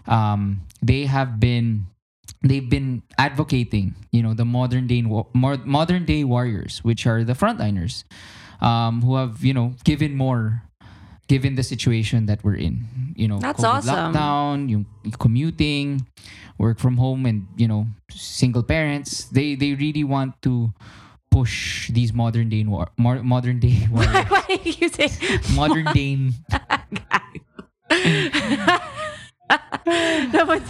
Um, 0.06 0.62
they 0.82 1.06
have 1.06 1.40
been 1.40 1.86
they've 2.42 2.68
been 2.68 3.02
advocating, 3.18 3.94
you 4.10 4.22
know, 4.22 4.34
the 4.34 4.44
modern 4.44 4.86
day 4.86 5.02
modern 5.02 6.04
day 6.04 6.24
warriors, 6.24 6.78
which 6.84 7.06
are 7.06 7.24
the 7.24 7.34
frontliners, 7.34 8.04
um, 8.60 9.02
who 9.02 9.16
have, 9.16 9.44
you 9.44 9.52
know, 9.52 9.74
given 9.84 10.16
more 10.16 10.62
given 11.28 11.56
the 11.56 11.62
situation 11.62 12.26
that 12.26 12.42
we're 12.44 12.54
in. 12.54 12.86
You 13.16 13.28
know, 13.28 13.38
That's 13.38 13.60
COVID 13.60 13.82
awesome. 13.82 14.14
lockdown, 14.14 14.68
yung 14.70 14.86
commuting, 15.18 16.06
work 16.58 16.78
from 16.78 16.96
home 16.96 17.26
and, 17.26 17.46
you 17.56 17.66
know, 17.66 17.86
single 18.10 18.62
parents. 18.62 19.24
They 19.26 19.54
they 19.54 19.74
really 19.74 20.04
want 20.04 20.40
to 20.42 20.72
push 21.36 21.90
these 21.92 22.12
modern 22.12 22.48
day 22.48 22.64
war, 22.64 22.88
modern 22.96 23.60
day 23.60 23.86
warriors. 23.92 24.24
Why 24.32 24.44
did 24.48 24.80
you 24.80 24.88
say 24.88 25.08
modern 25.54 25.84
day 25.92 26.16
no, 30.32 30.46
but, 30.46 30.62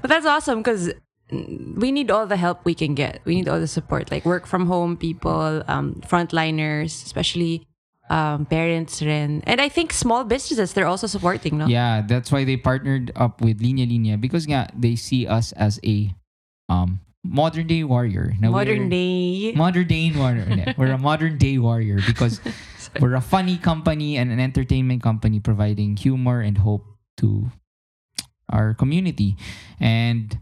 but 0.00 0.08
that's 0.08 0.26
awesome 0.26 0.62
because 0.62 0.92
we 1.30 1.90
need 1.90 2.10
all 2.10 2.26
the 2.26 2.36
help 2.36 2.64
we 2.64 2.74
can 2.74 2.94
get. 2.94 3.20
We 3.24 3.34
need 3.34 3.48
all 3.48 3.58
the 3.58 3.66
support, 3.66 4.10
like 4.10 4.24
work 4.24 4.46
from 4.46 4.66
home 4.66 4.96
people, 4.96 5.62
um, 5.66 6.00
frontliners, 6.06 7.04
especially 7.04 7.66
um, 8.08 8.46
parents, 8.46 9.02
rin. 9.02 9.42
and 9.46 9.60
I 9.60 9.68
think 9.68 9.92
small 9.92 10.24
businesses 10.24 10.74
they're 10.74 10.86
also 10.86 11.06
supporting. 11.06 11.58
No, 11.58 11.66
Yeah, 11.66 12.02
that's 12.06 12.30
why 12.30 12.44
they 12.44 12.56
partnered 12.56 13.10
up 13.16 13.40
with 13.40 13.60
Linya 13.60 13.88
Linya 13.88 14.20
because 14.20 14.46
nga, 14.46 14.70
they 14.76 14.94
see 14.94 15.26
us 15.26 15.52
as 15.52 15.80
a 15.84 16.14
um 16.68 17.00
modern 17.24 17.66
day 17.66 17.82
warrior. 17.82 18.36
Modern 18.38 18.88
day. 18.88 19.52
Modern 19.56 19.86
day 19.88 20.12
warrior. 20.14 20.74
We're 20.76 20.92
a 20.92 20.98
modern 20.98 21.38
day 21.38 21.58
warrior 21.58 21.98
because 22.06 22.40
we're 23.00 23.14
a 23.16 23.20
funny 23.20 23.56
company 23.56 24.16
and 24.16 24.30
an 24.30 24.38
entertainment 24.38 25.02
company 25.02 25.40
providing 25.40 25.96
humor 25.96 26.40
and 26.40 26.58
hope 26.58 26.84
to 27.18 27.50
our 28.52 28.74
community. 28.74 29.36
And 29.80 30.38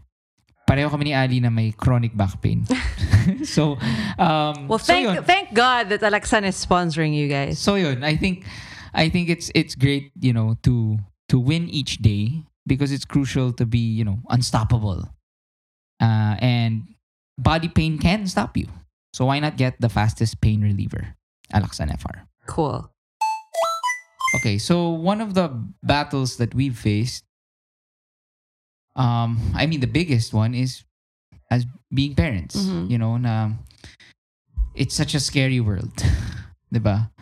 pareho 0.69 0.91
kami 0.91 1.05
ni 1.05 1.13
Ali 1.13 1.39
na 1.39 1.49
may 1.49 1.71
chronic 1.71 2.15
back 2.15 2.41
pain. 2.41 2.67
so, 3.43 3.79
um, 4.19 4.67
well, 4.67 4.79
so 4.79 4.91
thank 4.93 5.07
yun. 5.07 5.23
thank 5.23 5.53
God 5.53 5.89
that 5.89 6.01
Alaxan 6.01 6.43
is 6.43 6.59
sponsoring 6.59 7.15
you 7.15 7.27
guys. 7.27 7.59
So 7.59 7.75
yun, 7.75 8.03
I 8.03 8.15
think 8.15 8.45
I 8.93 9.09
think 9.09 9.29
it's 9.29 9.51
it's 9.55 9.75
great, 9.75 10.11
you 10.19 10.33
know, 10.33 10.57
to 10.63 10.99
to 11.29 11.39
win 11.39 11.69
each 11.69 11.99
day 12.03 12.43
because 12.67 12.91
it's 12.91 13.05
crucial 13.05 13.51
to 13.53 13.65
be, 13.65 13.79
you 13.79 14.03
know, 14.03 14.19
unstoppable. 14.29 15.07
Uh, 16.03 16.35
and 16.43 16.83
body 17.39 17.71
pain 17.71 17.95
can 17.97 18.27
stop 18.27 18.57
you. 18.59 18.67
So 19.15 19.31
why 19.31 19.39
not 19.39 19.55
get 19.55 19.79
the 19.79 19.87
fastest 19.87 20.41
pain 20.43 20.59
reliever, 20.59 21.15
Alaxan 21.55 21.87
FR? 21.95 22.27
Cool. 22.45 22.91
Okay, 24.35 24.57
so 24.57 24.89
one 24.89 25.21
of 25.21 25.31
the 25.33 25.47
battles 25.79 26.35
that 26.43 26.51
we've 26.53 26.75
faced, 26.75 27.23
um, 28.99 29.39
I 29.55 29.65
mean 29.65 29.79
the 29.79 29.87
biggest 29.87 30.33
one 30.33 30.53
is 30.53 30.83
as 31.49 31.65
being 31.93 32.15
parents. 32.15 32.57
Mhm. 32.57 32.89
You 32.89 32.97
know, 32.97 33.15
na 33.15 33.53
it's 34.75 34.95
such 34.97 35.13
a 35.13 35.21
scary 35.21 35.61
world, 35.61 35.93
diba? 36.73 37.13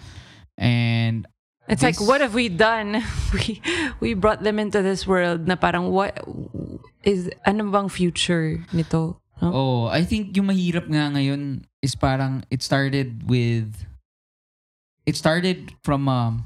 And 0.57 1.27
It's 1.71 1.81
like, 1.81 2.03
what 2.03 2.19
have 2.19 2.35
we 2.35 2.51
done? 2.51 2.99
We 3.31 3.63
we 4.03 4.11
brought 4.11 4.43
them 4.43 4.59
into 4.59 4.83
this 4.83 5.07
world 5.07 5.47
na 5.47 5.55
parang 5.55 5.87
what 5.87 6.19
is 7.07 7.31
ano 7.47 7.71
bang 7.71 7.87
future 7.87 8.59
nito? 8.75 9.23
No? 9.39 9.47
Oh, 9.55 9.81
I 9.87 10.03
think 10.03 10.35
yung 10.35 10.51
mahirap 10.51 10.91
nga 10.91 11.07
ngayon 11.15 11.63
is 11.79 11.95
parang 11.95 12.43
it 12.51 12.59
started 12.59 13.23
with 13.31 13.87
it 15.07 15.15
started 15.15 15.71
from 15.87 16.11
a 16.11 16.43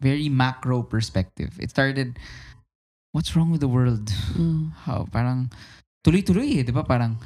very 0.00 0.32
macro 0.32 0.80
perspective. 0.80 1.60
It 1.60 1.68
started 1.68 2.16
what's 3.12 3.36
wrong 3.36 3.52
with 3.52 3.60
the 3.60 3.68
world? 3.68 4.08
Mm. 4.32 4.72
How 4.88 5.04
parang 5.12 5.52
tuloy-tuloy 6.08 6.56
eh, 6.56 6.62
'di 6.64 6.72
ba? 6.72 6.88
Parang 6.88 7.20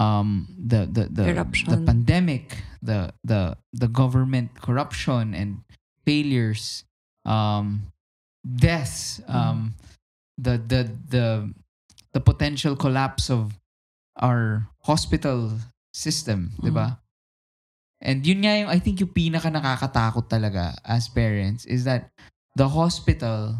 um 0.00 0.48
the 0.56 0.88
the 0.88 1.12
the, 1.12 1.24
Corruption. 1.36 1.68
the 1.68 1.78
pandemic, 1.84 2.64
the 2.80 3.12
the 3.28 3.60
the 3.76 3.92
government 3.92 4.56
corruption 4.56 5.36
and 5.36 5.60
failures, 6.04 6.84
um 7.24 7.92
deaths, 8.42 9.20
um 9.28 9.74
the 10.38 10.58
the 10.58 10.90
the 11.08 11.26
the 12.12 12.20
potential 12.20 12.76
collapse 12.76 13.30
of 13.30 13.56
our 14.20 14.68
hospital 14.84 15.56
system, 15.94 16.52
'di 16.60 16.72
ba? 16.72 17.00
And 18.02 18.26
yun 18.26 18.42
nga 18.42 18.58
yung 18.58 18.70
I 18.70 18.82
think 18.82 18.98
yung 18.98 19.14
pinaka 19.14 19.48
nakakatakot 19.48 20.26
talaga 20.26 20.74
as 20.82 21.06
parents 21.06 21.64
is 21.64 21.86
that 21.86 22.10
the 22.58 22.74
hospital 22.74 23.56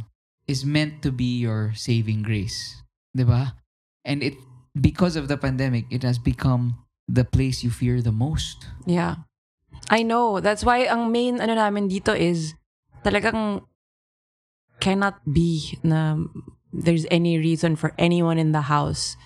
is 0.50 0.66
meant 0.66 1.00
to 1.07 1.14
be 1.14 1.38
your 1.38 1.72
saving 1.78 2.26
grace, 2.26 2.83
'di 3.14 3.24
ba? 3.24 3.55
And 4.02 4.20
it 4.20 4.35
because 4.74 5.14
of 5.14 5.28
the 5.28 5.38
pandemic, 5.38 5.87
it 5.90 6.02
has 6.02 6.18
become 6.18 6.83
the 7.07 7.24
place 7.24 7.62
you 7.62 7.70
fear 7.70 8.00
the 8.00 8.14
most. 8.14 8.66
Yeah. 8.87 9.28
I 9.90 10.03
know. 10.03 10.40
That's 10.40 10.64
why 10.64 10.85
ang 10.85 11.11
main 11.12 11.40
ano 11.40 11.55
namin 11.55 11.88
dito 11.88 12.14
is 12.16 12.55
talagang 13.05 13.66
cannot 14.81 15.23
be 15.27 15.79
na 15.83 16.18
there's 16.73 17.07
any 17.11 17.38
reason 17.38 17.77
for 17.77 17.92
anyone 17.99 18.38
in 18.38 18.53
the 18.53 18.66
house 18.66 19.16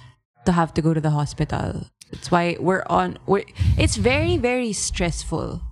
to 0.44 0.52
have 0.52 0.74
to 0.74 0.82
go 0.82 0.92
to 0.92 1.00
the 1.00 1.10
hospital. 1.10 1.88
That's 2.12 2.30
why 2.30 2.56
we're 2.60 2.84
on 2.86 3.18
we're 3.26 3.44
it's 3.78 3.96
very 3.96 4.36
very 4.36 4.72
stressful. 4.72 5.62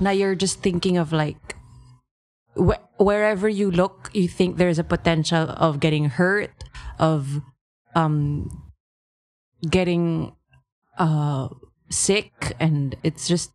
Now 0.00 0.10
you're 0.10 0.34
just 0.36 0.60
thinking 0.60 0.96
of 0.96 1.12
like 1.12 1.56
wh- 2.56 2.82
wherever 2.98 3.48
you 3.48 3.70
look, 3.70 4.10
you 4.12 4.28
think 4.28 4.56
there's 4.56 4.78
a 4.78 4.84
potential 4.84 5.50
of 5.56 5.80
getting 5.80 6.06
hurt, 6.10 6.64
of 6.98 7.40
um 7.94 8.48
getting 9.68 10.34
uh 10.98 11.48
sick 11.90 12.56
and 12.58 12.96
it's 13.02 13.28
just 13.28 13.52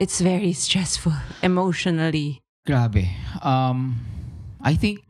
it's 0.00 0.20
very 0.20 0.56
stressful 0.56 1.12
emotionally. 1.44 2.40
Grabe. 2.66 3.06
Um, 3.44 4.00
I 4.64 4.74
think 4.74 5.04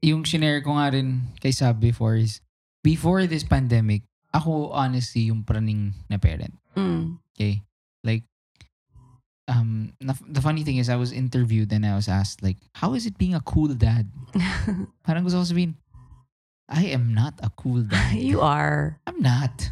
yung 0.00 0.24
shinare 0.24 0.64
ko 0.64 0.80
nga 0.80 0.96
rin 0.96 1.28
kay 1.38 1.52
Sab 1.52 1.78
before 1.78 2.16
is 2.16 2.40
before 2.80 3.28
this 3.28 3.44
pandemic, 3.44 4.02
ako 4.32 4.72
honestly 4.72 5.28
yung 5.28 5.44
praning 5.44 5.92
na 6.08 6.16
parent. 6.16 6.56
Mm. 6.72 7.20
Okay. 7.36 7.60
Like, 8.00 8.24
um, 9.44 9.92
na- 10.00 10.16
the 10.24 10.40
funny 10.40 10.64
thing 10.64 10.80
is 10.80 10.88
I 10.88 10.96
was 10.96 11.12
interviewed 11.12 11.68
and 11.72 11.84
I 11.84 11.94
was 11.94 12.08
asked 12.08 12.42
like, 12.42 12.56
how 12.80 12.96
is 12.96 13.04
it 13.04 13.20
being 13.20 13.36
a 13.36 13.44
cool 13.44 13.76
dad? 13.76 14.08
Parang 15.06 15.28
gusto 15.28 15.44
ko 15.44 15.44
sabihin, 15.44 15.76
I 16.64 16.88
am 16.96 17.12
not 17.12 17.36
a 17.44 17.52
cool 17.52 17.84
dad. 17.84 18.16
you 18.16 18.40
are. 18.40 18.96
I'm 19.04 19.20
not. 19.20 19.68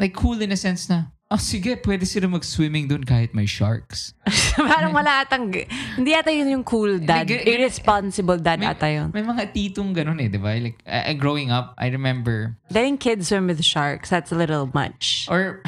Like, 0.00 0.16
cool 0.16 0.40
in 0.40 0.52
a 0.52 0.56
sense 0.56 0.88
na, 0.88 1.13
oh 1.30 1.40
sige, 1.40 1.76
pwede 1.82 2.04
sila 2.06 2.28
mag-swimming 2.28 2.86
dun 2.88 3.02
kahit 3.02 3.32
may 3.34 3.46
sharks. 3.46 4.12
Parang 4.56 4.92
wala 4.92 5.24
atang, 5.24 5.50
hindi 5.96 6.12
ata 6.14 6.30
yun 6.30 6.48
yung 6.60 6.64
cool 6.64 6.98
dad. 7.00 7.26
Irresponsible 7.30 8.38
dad 8.38 8.60
May- 8.60 8.70
ata 8.70 8.86
yun. 8.90 9.08
May 9.12 9.22
mga 9.24 9.50
titong 9.52 9.94
ganun 9.96 10.20
eh, 10.20 10.28
di 10.28 10.38
ba? 10.38 10.54
Like, 10.54 10.78
I- 10.86 11.14
growing 11.18 11.50
up, 11.50 11.74
I 11.78 11.88
remember, 11.88 12.56
Letting 12.70 12.98
kids 12.98 13.28
swim 13.28 13.46
with 13.48 13.62
sharks, 13.64 14.10
that's 14.10 14.30
a 14.30 14.38
little 14.38 14.70
much. 14.72 15.26
or, 15.30 15.62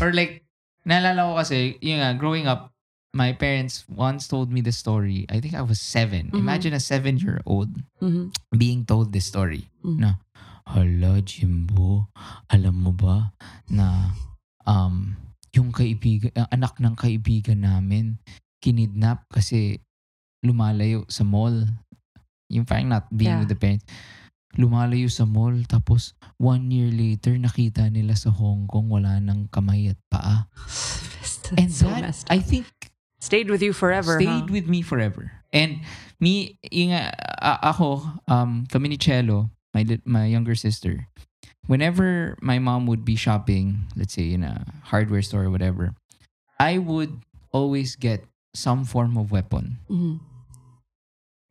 or 0.00 0.12
like, 0.12 0.44
naalala 0.86 1.32
ko 1.32 1.32
kasi, 1.40 1.78
yun 1.80 1.98
nga, 2.02 2.14
growing 2.14 2.46
up, 2.46 2.70
my 3.12 3.32
parents 3.36 3.84
once 3.92 4.24
told 4.24 4.48
me 4.48 4.60
the 4.64 4.72
story. 4.72 5.26
I 5.28 5.36
think 5.40 5.52
I 5.52 5.60
was 5.60 5.80
7 5.84 6.32
Mhm. 6.32 6.38
Imagine 6.38 6.72
a 6.72 6.80
seven-year-old 6.80 7.84
Mhm. 8.00 8.32
being 8.56 8.88
told 8.88 9.12
this 9.12 9.28
story. 9.28 9.68
Mhm. 9.84 9.98
Na, 10.00 10.10
hala, 10.64 11.20
Jimbo, 11.20 12.08
alam 12.48 12.72
mo 12.80 12.88
ba 12.94 13.36
na 13.68 14.16
um, 14.66 15.16
yung 15.52 15.70
kaibigan, 15.70 16.32
ang 16.34 16.48
anak 16.50 16.80
ng 16.80 16.94
kaibigan 16.96 17.60
namin, 17.64 18.16
kinidnap 18.62 19.28
kasi 19.28 19.82
lumalayo 20.40 21.04
sa 21.12 21.22
mall. 21.22 21.66
Yung 22.52 22.64
parang 22.64 22.88
not 22.88 23.08
being 23.12 23.32
Yeah. 23.36 23.40
with 23.44 23.52
the 23.52 23.58
parents. 23.58 23.84
Lumalayo 24.56 25.08
sa 25.08 25.24
mall. 25.24 25.56
Tapos, 25.64 26.12
one 26.36 26.68
year 26.68 26.92
later, 26.92 27.32
nakita 27.40 27.88
nila 27.88 28.12
sa 28.12 28.28
Hong 28.28 28.68
Kong 28.68 28.92
wala 28.92 29.16
nang 29.20 29.48
kamay 29.48 29.88
at 29.88 30.00
paa. 30.12 30.44
And 31.60 31.72
so 31.72 31.88
that, 31.88 32.16
I 32.28 32.40
think, 32.40 32.68
Stayed 33.22 33.48
with 33.52 33.62
you 33.62 33.72
forever, 33.72 34.18
stayed 34.18 34.50
huh? 34.50 34.50
with 34.50 34.66
me 34.66 34.82
forever. 34.82 35.30
And 35.54 35.86
me, 36.18 36.58
yung, 36.74 36.90
uh, 36.90 37.12
ako, 37.62 38.02
um, 38.26 38.66
kami 38.66 38.90
ni 38.90 38.98
Chelo, 38.98 39.52
my, 39.70 39.86
my 40.02 40.26
younger 40.26 40.56
sister, 40.58 41.06
whenever 41.66 42.36
my 42.40 42.58
mom 42.58 42.86
would 42.86 43.04
be 43.04 43.16
shopping, 43.16 43.86
let's 43.96 44.14
say 44.14 44.32
in 44.32 44.42
a 44.42 44.64
hardware 44.84 45.22
store 45.22 45.44
or 45.44 45.50
whatever, 45.50 45.94
I 46.58 46.78
would 46.78 47.22
always 47.52 47.96
get 47.96 48.24
some 48.54 48.84
form 48.84 49.16
of 49.16 49.30
weapon. 49.30 49.78
Mhm. 49.90 50.20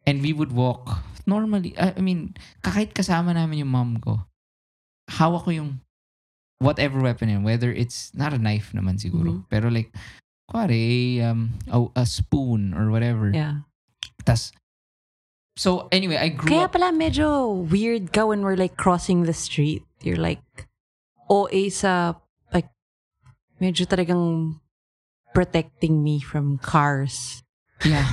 And 0.05 0.21
we 0.21 0.33
would 0.33 0.51
walk 0.51 1.03
normally. 1.25 1.77
I, 1.77 2.01
mean, 2.01 2.33
kahit 2.63 2.93
kasama 2.93 3.33
namin 3.33 3.59
yung 3.59 3.69
mom 3.73 3.97
ko, 4.01 4.25
hawak 5.09 5.45
ko 5.45 5.51
yung 5.51 5.79
whatever 6.59 6.99
weapon 7.01 7.29
yun. 7.29 7.43
Whether 7.43 7.71
it's 7.71 8.13
not 8.13 8.33
a 8.33 8.41
knife 8.41 8.73
naman 8.73 8.97
siguro. 8.97 9.41
Mhm. 9.41 9.45
Pero 9.49 9.69
like, 9.69 9.93
kuwari, 10.49 11.21
um, 11.21 11.53
a, 11.69 12.01
a 12.01 12.05
spoon 12.05 12.73
or 12.73 12.89
whatever. 12.91 13.31
Yeah. 13.33 13.65
Tas, 14.25 14.51
so 15.57 15.87
anyway, 15.91 16.17
I 16.17 16.29
grew 16.29 16.49
Kaya 16.49 16.65
up. 16.65 16.73
pala 16.73 16.91
medyo 16.93 17.53
weird 17.69 18.13
ka 18.13 18.25
when 18.25 18.41
we're 18.41 18.57
like 18.59 18.77
crossing 18.77 19.23
the 19.23 19.33
street. 19.33 19.81
You're 20.03 20.21
like, 20.21 20.41
OA 21.29 21.69
sa, 21.71 22.15
like, 22.53 22.69
medyo 23.61 23.85
talagang 23.85 24.59
protecting 25.33 26.03
me 26.03 26.19
from 26.19 26.57
cars. 26.57 27.43
Yeah. 27.85 28.07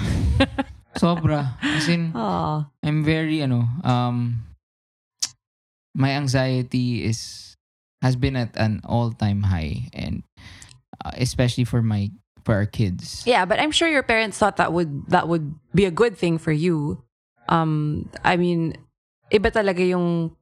Sobra. 0.99 1.55
As 1.62 1.89
in, 1.89 2.12
Oh. 2.14 2.66
I'm 2.82 3.05
very, 3.05 3.43
ano, 3.43 3.66
um, 3.84 4.45
my 5.95 6.11
anxiety 6.11 7.05
is, 7.05 7.55
has 8.03 8.14
been 8.16 8.36
at 8.36 8.57
an 8.57 8.80
all-time 8.84 9.43
high. 9.43 9.89
And 9.93 10.22
uh, 11.05 11.12
especially 11.18 11.64
for 11.64 11.82
my, 11.82 12.11
for 12.45 12.55
our 12.55 12.66
kids. 12.66 13.22
Yeah, 13.26 13.45
but 13.45 13.61
I'm 13.61 13.70
sure 13.70 13.89
your 13.89 14.03
parents 14.03 14.39
thought 14.39 14.57
that 14.57 14.72
would 14.72 15.07
that 15.12 15.28
would 15.28 15.53
be 15.74 15.84
a 15.84 15.91
good 15.93 16.16
thing 16.16 16.39
for 16.39 16.51
you. 16.51 17.03
Um, 17.49 18.09
I 18.24 18.36
mean, 18.41 18.72
iba 19.28 19.53
talaga 19.53 19.84
yung 19.84 20.32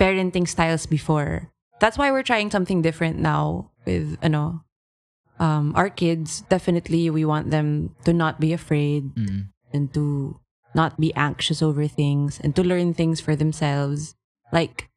parenting 0.00 0.48
styles 0.48 0.86
before. 0.86 1.50
That's 1.80 1.98
why 1.98 2.10
we're 2.10 2.22
trying 2.26 2.50
something 2.50 2.82
different 2.82 3.18
now 3.18 3.70
with 3.84 4.16
ano, 4.22 4.64
um, 5.38 5.72
our 5.76 5.90
kids. 5.90 6.42
Definitely, 6.48 7.10
we 7.10 7.24
want 7.24 7.50
them 7.50 7.94
to 8.04 8.12
not 8.12 8.40
be 8.40 8.52
afraid 8.52 9.14
Mm. 9.14 9.48
and 9.72 9.92
to 9.94 10.38
not 10.74 10.98
be 10.98 11.14
anxious 11.14 11.62
over 11.62 11.86
things 11.86 12.40
and 12.42 12.54
to 12.56 12.62
learn 12.62 12.94
things 12.94 13.20
for 13.20 13.36
themselves. 13.36 14.14
Like, 14.52 14.90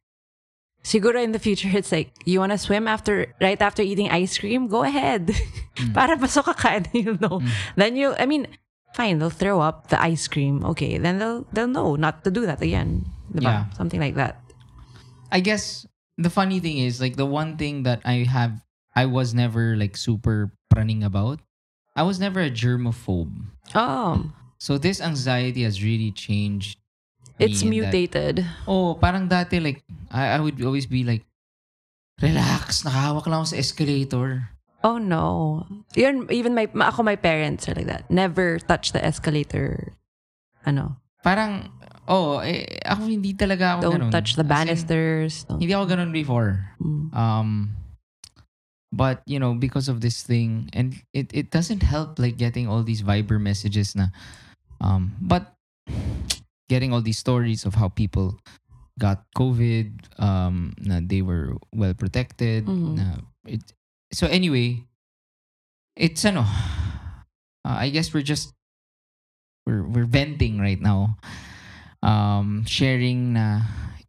siguro 0.84 1.22
in 1.22 1.32
the 1.34 1.40
future, 1.42 1.70
it's 1.74 1.92
like, 1.92 2.14
you 2.26 2.40
want 2.40 2.52
to 2.52 2.58
swim 2.58 2.88
after, 2.88 3.34
right 3.42 3.62
after 3.62 3.82
eating 3.84 4.10
ice 4.10 4.38
cream? 4.38 4.68
Go 4.68 4.84
ahead. 4.84 5.34
Para 5.94 6.18
pasok 6.18 6.56
ka 6.58 6.82
you'll 6.94 7.20
know. 7.22 7.42
Then 7.76 7.96
you'll, 7.96 8.16
I 8.18 8.26
mean, 8.26 8.48
fine, 8.94 9.20
they'll 9.20 9.30
throw 9.34 9.60
up 9.62 9.90
the 9.90 10.02
ice 10.02 10.28
cream. 10.28 10.64
Okay, 10.66 10.98
then 10.98 11.20
they'll, 11.20 11.46
they'll 11.54 11.68
know 11.70 11.96
not 11.96 12.24
to 12.24 12.32
do 12.32 12.46
that 12.46 12.62
again. 12.62 13.06
Diba? 13.34 13.44
Yeah. 13.44 13.70
Something 13.78 14.00
like 14.00 14.16
that. 14.16 14.42
I 15.32 15.40
guess 15.40 15.86
the 16.18 16.30
funny 16.30 16.60
thing 16.60 16.78
is 16.80 17.00
like 17.02 17.16
the 17.16 17.26
one 17.28 17.58
thing 17.58 17.84
that 17.84 18.02
I 18.06 18.24
have 18.30 18.64
I 18.96 19.06
was 19.06 19.34
never 19.34 19.76
like 19.78 19.96
super 19.98 20.52
praning 20.74 21.04
about. 21.06 21.40
I 21.96 22.04
was 22.04 22.20
never 22.20 22.42
a 22.42 22.50
germaphobe. 22.54 23.34
Oh, 23.76 24.32
So 24.58 24.78
this 24.78 25.02
anxiety 25.02 25.64
has 25.64 25.84
really 25.84 26.12
changed. 26.12 26.80
it's 27.38 27.62
in 27.62 27.70
that- 27.70 27.94
mutated. 27.94 28.36
oh, 28.66 28.98
parang 28.98 29.30
dati 29.30 29.62
like 29.62 29.86
I, 30.10 30.38
I 30.38 30.40
would 30.42 30.58
always 30.66 30.90
be 30.90 31.06
like 31.06 31.22
relax, 32.22 32.82
nakahawak 32.82 33.30
lang 33.30 33.46
ako 33.46 33.54
sa 33.54 33.62
escalator. 33.62 34.50
Oh 34.82 34.98
no. 34.98 35.66
Yun, 35.94 36.26
even 36.34 36.54
my, 36.58 36.66
ako, 36.74 37.04
my 37.06 37.18
parents 37.18 37.70
are 37.70 37.78
like 37.78 37.86
that. 37.90 38.10
Never 38.10 38.58
touch 38.58 38.94
the 38.94 39.02
escalator. 39.04 39.94
Ano, 40.66 40.98
Parang 41.22 41.70
oh, 42.08 42.40
eh, 42.40 42.80
ako 42.88 43.08
hindi 43.08 43.36
talaga 43.36 43.78
ako 43.78 43.82
don't 43.84 43.96
ganun. 44.08 44.12
touch 44.12 44.36
the 44.36 44.44
in, 44.44 44.52
banisters. 44.52 45.44
Don't- 45.46 45.60
hindi 45.60 45.74
ako 45.76 45.86
ganun 45.92 46.12
before. 46.12 46.64
Mm. 46.80 47.12
Um 47.14 47.50
but 48.92 49.22
you 49.28 49.38
know, 49.40 49.54
because 49.54 49.92
of 49.92 50.00
this 50.00 50.24
thing 50.24 50.72
and 50.72 50.96
it 51.14 51.28
it 51.36 51.52
doesn't 51.52 51.84
help 51.84 52.18
like 52.20 52.40
getting 52.40 52.68
all 52.68 52.82
these 52.84 53.04
Viber 53.04 53.40
messages 53.40 53.96
na 53.96 54.08
um 54.80 55.12
but 55.20 55.54
getting 56.72 56.92
all 56.92 57.04
these 57.04 57.20
stories 57.20 57.64
of 57.68 57.76
how 57.76 57.88
people 57.92 58.40
got 58.98 59.28
COVID, 59.38 60.18
um 60.20 60.74
na 60.82 61.00
they 61.04 61.22
were 61.22 61.56
well 61.76 61.94
protected. 61.94 62.66
Mhm. 62.66 62.96
Na 62.98 63.06
it, 63.46 63.62
so 64.16 64.26
anyway, 64.28 64.88
it's 66.00 66.24
ano 66.24 66.48
uh, 67.68 67.78
I 67.84 67.90
guess 67.92 68.14
we're 68.16 68.26
just 68.26 68.56
we're 69.68 69.84
we're 69.84 70.08
venting 70.08 70.60
right 70.64 70.80
now. 70.80 71.20
Um 72.04 72.64
sharing 72.66 73.34
na 73.34 73.62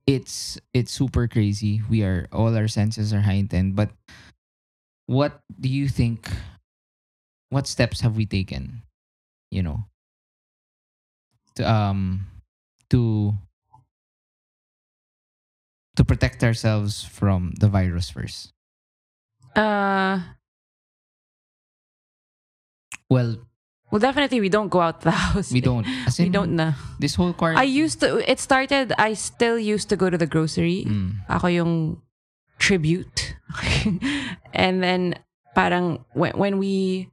it's 0.06 0.58
it's 0.74 0.92
super 0.92 1.26
crazy. 1.28 1.82
We 1.88 2.02
are 2.02 2.28
all 2.32 2.54
our 2.56 2.68
senses 2.68 3.12
are 3.12 3.22
heightened, 3.22 3.76
but 3.76 3.90
what 5.06 5.40
do 5.60 5.68
you 5.68 5.88
think 5.88 6.28
what 7.50 7.66
steps 7.66 8.00
have 8.00 8.16
we 8.16 8.26
taken, 8.26 8.82
you 9.50 9.62
know, 9.62 9.84
to 11.56 11.62
um 11.70 12.26
to 12.90 13.34
to 15.96 16.04
protect 16.04 16.44
ourselves 16.44 17.04
from 17.04 17.52
the 17.58 17.68
virus 17.68 18.10
first? 18.10 18.52
Uh, 19.56 20.20
Well, 23.10 23.47
well, 23.90 23.98
definitely 24.00 24.40
we 24.40 24.48
don't 24.48 24.68
go 24.68 24.80
out 24.80 25.00
the 25.02 25.10
house. 25.16 25.52
we 25.52 25.60
don't. 25.60 25.86
As 26.06 26.18
We 26.18 26.26
in, 26.26 26.32
don't 26.32 26.56
na. 26.56 26.72
This 26.98 27.14
whole 27.14 27.32
quarter 27.32 27.56
I 27.58 27.64
used 27.64 28.00
to, 28.00 28.18
it 28.30 28.38
started, 28.40 28.92
I 28.98 29.14
still 29.14 29.58
used 29.58 29.88
to 29.90 29.96
go 29.96 30.10
to 30.10 30.18
the 30.18 30.26
grocery. 30.26 30.84
Mm. 30.86 31.24
Ako 31.28 31.46
yung 31.48 32.02
tribute. 32.58 33.36
and 34.54 34.82
then, 34.82 35.14
parang, 35.54 36.04
when, 36.12 36.32
when 36.36 36.58
we 36.58 37.08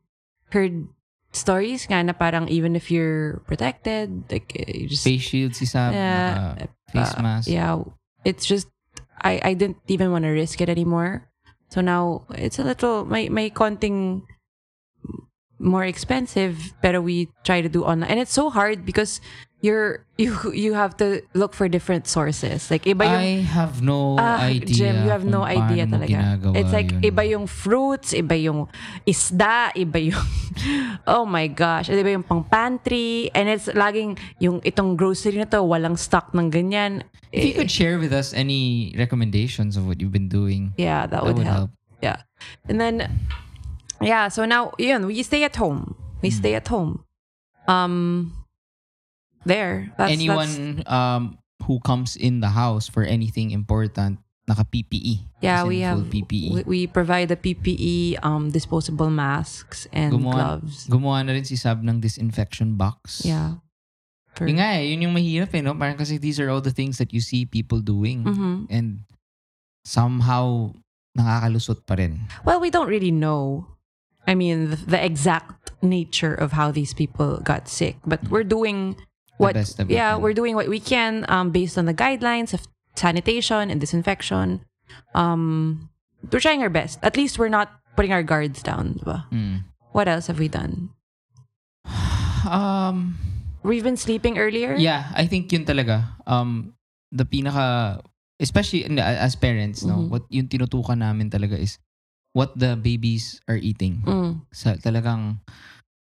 heard 0.52 0.88
stories 1.32 1.86
nga 1.88 2.04
na 2.04 2.14
parang 2.14 2.48
even 2.50 2.76
if 2.76 2.90
you're 2.92 3.42
protected, 3.48 4.24
like, 4.32 4.52
eh, 4.56 4.84
you 4.84 4.88
just, 4.88 5.04
face 5.04 5.22
shield, 5.22 5.56
si 5.56 5.66
Sab, 5.66 5.94
Yeah, 5.94 6.56
face 6.92 7.14
uh, 7.16 7.22
mask. 7.22 7.48
yeah, 7.50 7.80
it's 8.24 8.46
just, 8.46 8.68
I, 9.22 9.40
I 9.44 9.54
didn't 9.54 9.78
even 9.88 10.12
want 10.12 10.24
to 10.26 10.30
risk 10.32 10.62
it 10.62 10.70
anymore. 10.70 11.30
So 11.70 11.82
now, 11.82 12.24
it's 12.36 12.60
a 12.60 12.64
little, 12.64 13.06
may, 13.06 13.30
may 13.30 13.50
konting 13.50 14.24
more 15.66 15.84
expensive, 15.84 16.78
pero 16.82 17.02
we 17.02 17.28
try 17.44 17.60
to 17.60 17.70
do 17.70 17.82
online. 17.84 18.10
And 18.14 18.20
it's 18.22 18.32
so 18.34 18.54
hard 18.54 18.86
because 18.86 19.18
you're, 19.66 20.06
you, 20.22 20.38
you 20.54 20.78
have 20.78 20.96
to 21.02 21.26
look 21.34 21.58
for 21.58 21.68
different 21.68 22.06
sources. 22.06 22.70
Like, 22.70 22.86
iba 22.86 23.02
yung, 23.02 23.18
I 23.26 23.42
have 23.42 23.82
no 23.82 24.16
Ah, 24.22 24.46
idea. 24.46 24.94
Jem, 24.94 25.04
you 25.04 25.10
have 25.10 25.26
no 25.26 25.42
idea 25.42 25.90
talaga. 25.90 26.38
It's 26.56 26.70
like, 26.72 26.92
yun. 26.92 27.02
iba 27.02 27.24
yung 27.28 27.48
fruits, 27.50 28.14
iba 28.14 28.38
yung 28.38 28.70
isda, 29.10 29.74
iba 29.74 29.98
yung, 30.14 30.22
oh 31.10 31.26
my 31.26 31.48
gosh, 31.50 31.90
iba 31.90 32.14
yung 32.14 32.22
pang 32.22 32.46
pantry, 32.46 33.32
and 33.34 33.50
it's 33.50 33.66
laging, 33.74 34.22
yung 34.38 34.62
itong 34.62 34.96
grocery 34.96 35.42
na 35.42 35.50
to, 35.50 35.66
walang 35.66 35.98
stock 35.98 36.30
ng 36.38 36.54
ganyan. 36.54 37.02
If 37.34 37.44
you 37.44 37.52
Eh, 37.52 37.58
could 37.58 37.72
share 37.72 37.98
with 37.98 38.14
us 38.14 38.38
any 38.38 38.94
recommendations 39.02 39.76
of 39.76 39.88
what 39.90 40.00
you've 40.00 40.14
been 40.14 40.30
doing, 40.30 40.78
yeah, 40.78 41.08
that, 41.10 41.26
would, 41.26 41.42
help. 41.42 41.72
Yeah. 42.06 42.22
And 42.70 42.80
then, 42.80 43.10
yeah, 44.02 44.28
so 44.28 44.46
now, 44.46 44.72
yun, 44.78 45.06
we 45.08 45.24
stay 45.24 45.44
at 45.44 45.56
home. 45.56 45.96
We 46.22 46.30
Hmm. 46.30 46.40
stay 46.40 46.54
at 46.56 46.68
home. 46.68 47.04
Um, 47.68 48.34
there. 49.46 49.92
That's, 49.98 50.12
that's, 50.12 50.12
Anyone 50.22 50.84
um 50.88 51.38
who 51.66 51.80
comes 51.82 52.16
in 52.16 52.42
the 52.42 52.50
house 52.54 52.88
for 52.90 53.02
anything 53.04 53.50
important, 53.52 54.20
naka 54.48 54.66
PPE. 54.66 55.26
yeah, 55.42 55.64
we 55.66 55.82
have, 55.82 56.06
PPE. 56.14 56.54
we, 56.54 56.62
we 56.66 56.80
provide 56.88 57.30
the 57.30 57.36
PPE, 57.38 58.22
um, 58.22 58.52
disposable 58.52 59.10
masks 59.10 59.88
and 59.92 60.14
gumawa, 60.14 60.62
gloves. 60.62 60.86
gumawa 60.86 61.26
na 61.26 61.34
rin 61.34 61.44
si 61.46 61.56
Sab 61.58 61.82
ng 61.82 62.00
disinfection 62.02 62.78
box. 62.78 63.26
Yeah. 63.26 63.58
For- 64.38 64.46
Yun 64.46 64.58
nga 64.62 64.78
eh, 64.78 64.92
yun 64.94 65.02
yung 65.10 65.16
mahirap 65.16 65.50
eh, 65.56 65.62
no? 65.66 65.74
Parang 65.74 65.98
kasi 65.98 66.18
these 66.22 66.38
are 66.44 66.50
all 66.54 66.62
the 66.62 66.74
things 66.76 67.00
that 67.02 67.10
you 67.16 67.22
see 67.24 67.46
people 67.48 67.80
doing. 67.82 68.22
Mhm. 68.28 68.68
And 68.70 69.08
somehow, 69.86 70.74
nakakalusot 71.18 71.86
pa 71.88 71.96
rin. 71.96 72.28
Well, 72.44 72.60
we 72.60 72.70
don't 72.70 72.90
really 72.92 73.12
know. 73.16 73.66
I 74.28 74.34
mean, 74.36 74.72
the, 74.72 74.76
the 74.78 75.02
exact 75.04 75.72
nature 75.82 76.34
of 76.34 76.54
how 76.54 76.72
these 76.72 76.94
people 76.94 77.38
got 77.44 77.68
sick, 77.70 77.98
but 78.06 78.24
we're 78.30 78.44
doing 78.48 78.96
what. 79.38 79.54
we 79.56 79.94
yeah, 79.96 80.14
can. 80.14 80.22
we're 80.22 80.34
doing 80.34 80.56
what 80.56 80.68
we 80.68 80.80
can 80.80 81.26
um, 81.30 81.52
based 81.52 81.78
on 81.78 81.86
the 81.86 81.94
guidelines 81.94 82.54
of 82.54 82.66
sanitation 82.96 83.70
and 83.70 83.80
disinfection. 83.80 84.62
Um, 85.14 85.90
we're 86.32 86.40
trying 86.40 86.62
our 86.64 86.70
best. 86.74 86.98
At 87.04 87.18
least 87.18 87.38
we're 87.38 87.54
not 87.54 87.70
putting 87.96 88.12
our 88.12 88.24
guards 88.24 88.64
down. 88.64 89.00
Mm. 89.32 89.64
What 89.92 90.08
else 90.08 90.28
have 90.28 90.40
we 90.40 90.48
done? 90.50 90.90
Um, 92.46 93.18
we've 93.64 93.82
been 93.84 93.98
sleeping 93.98 94.38
earlier. 94.38 94.76
Yeah, 94.78 95.10
I 95.18 95.26
think 95.26 95.52
yun 95.52 95.66
talaga. 95.66 96.06
Um, 96.30 96.74
the 97.12 97.26
pinaka, 97.26 98.02
especially 98.40 98.86
in- 98.86 99.00
as 99.02 99.34
parents, 99.36 99.82
no, 99.82 100.06
Mhm. 100.06 100.10
what 100.14 100.24
yung 100.30 100.46
tinutukan 100.46 101.02
namin 101.02 101.34
talaga 101.34 101.58
is 101.58 101.82
what 102.36 102.52
the 102.60 102.76
babies 102.76 103.40
are 103.48 103.56
eating. 103.56 104.04
Mm. 104.04 104.44
Sa 104.52 104.76
talagang 104.76 105.40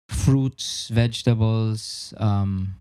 fruits, 0.08 0.88
vegetables, 0.88 2.16
um, 2.16 2.80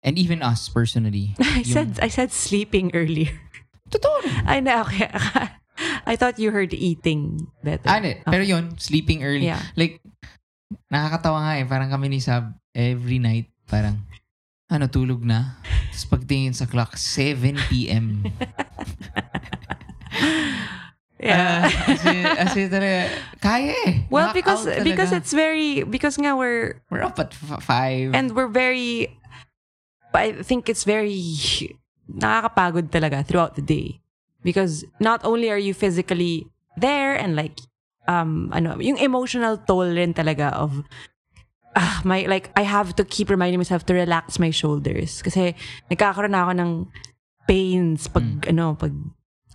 and 0.00 0.16
even 0.16 0.40
us 0.40 0.72
personally. 0.72 1.36
I 1.38 1.60
Yung- 1.60 1.68
said 1.68 1.90
I 2.00 2.08
said 2.08 2.32
sleeping 2.32 2.96
earlier. 2.96 3.36
Totoo. 3.92 4.24
I 4.48 4.64
know. 4.64 4.88
Okay. 4.88 5.12
I 6.08 6.16
thought 6.16 6.40
you 6.40 6.50
heard 6.50 6.72
eating 6.72 7.48
better. 7.64 7.88
Ano, 7.88 8.12
pero 8.24 8.44
yun, 8.44 8.76
sleeping 8.76 9.24
early. 9.24 9.48
Yeah. 9.48 9.60
Like, 9.76 10.00
nakakatawa 10.92 11.38
nga 11.40 11.52
eh. 11.60 11.64
Parang 11.64 11.88
kami 11.88 12.12
ni 12.12 12.20
Sab, 12.20 12.52
every 12.76 13.16
night, 13.16 13.48
parang, 13.64 14.04
ano, 14.68 14.84
tulog 14.92 15.24
na. 15.24 15.56
Tapos 15.88 16.04
pagtingin 16.20 16.52
sa 16.52 16.68
clock, 16.68 17.00
7 17.00 17.56
p.m. 17.72 18.28
yeah. 21.20 21.68
Ah, 21.68 21.92
as 21.92 22.02
in, 22.04 22.24
as 22.26 22.52
in 22.56 22.66
talaga, 22.72 23.08
kaya 23.40 23.74
eh. 23.86 23.92
well, 24.10 24.32
Knock 24.32 24.34
because 24.34 24.64
because 24.82 25.12
it's 25.12 25.32
very 25.32 25.84
because 25.84 26.16
nga 26.16 26.32
we're 26.34 26.80
We're 26.88 27.04
up 27.04 27.20
at 27.20 27.36
f- 27.36 27.62
5. 27.62 28.16
and 28.16 28.32
we're 28.32 28.50
very 28.50 29.12
I 30.10 30.32
think 30.42 30.68
it's 30.68 30.82
very 30.82 31.14
nakakapagod 32.10 32.90
talaga 32.90 33.22
throughout 33.22 33.54
the 33.54 33.62
day 33.62 34.00
because 34.42 34.82
not 34.98 35.22
only 35.22 35.50
are 35.50 35.60
you 35.60 35.74
physically 35.74 36.48
there 36.74 37.14
and 37.14 37.36
like 37.36 37.60
um 38.08 38.50
ano 38.50 38.80
yung 38.80 38.98
emotional 38.98 39.54
toll 39.60 39.86
rin 39.86 40.10
talaga 40.16 40.50
of 40.56 40.82
ah, 41.76 42.02
my 42.02 42.26
like 42.26 42.50
I 42.58 42.66
have 42.66 42.96
to 42.98 43.04
keep 43.04 43.30
reminding 43.30 43.62
myself 43.62 43.86
to 43.86 43.94
relax 43.94 44.42
my 44.42 44.50
shoulders 44.50 45.22
kasi 45.22 45.54
nagkakaroon 45.86 46.34
na 46.34 46.42
ako 46.48 46.52
ng 46.58 46.70
pains 47.46 48.10
pag 48.10 48.26
ano 48.50 48.74
pag 48.74 48.90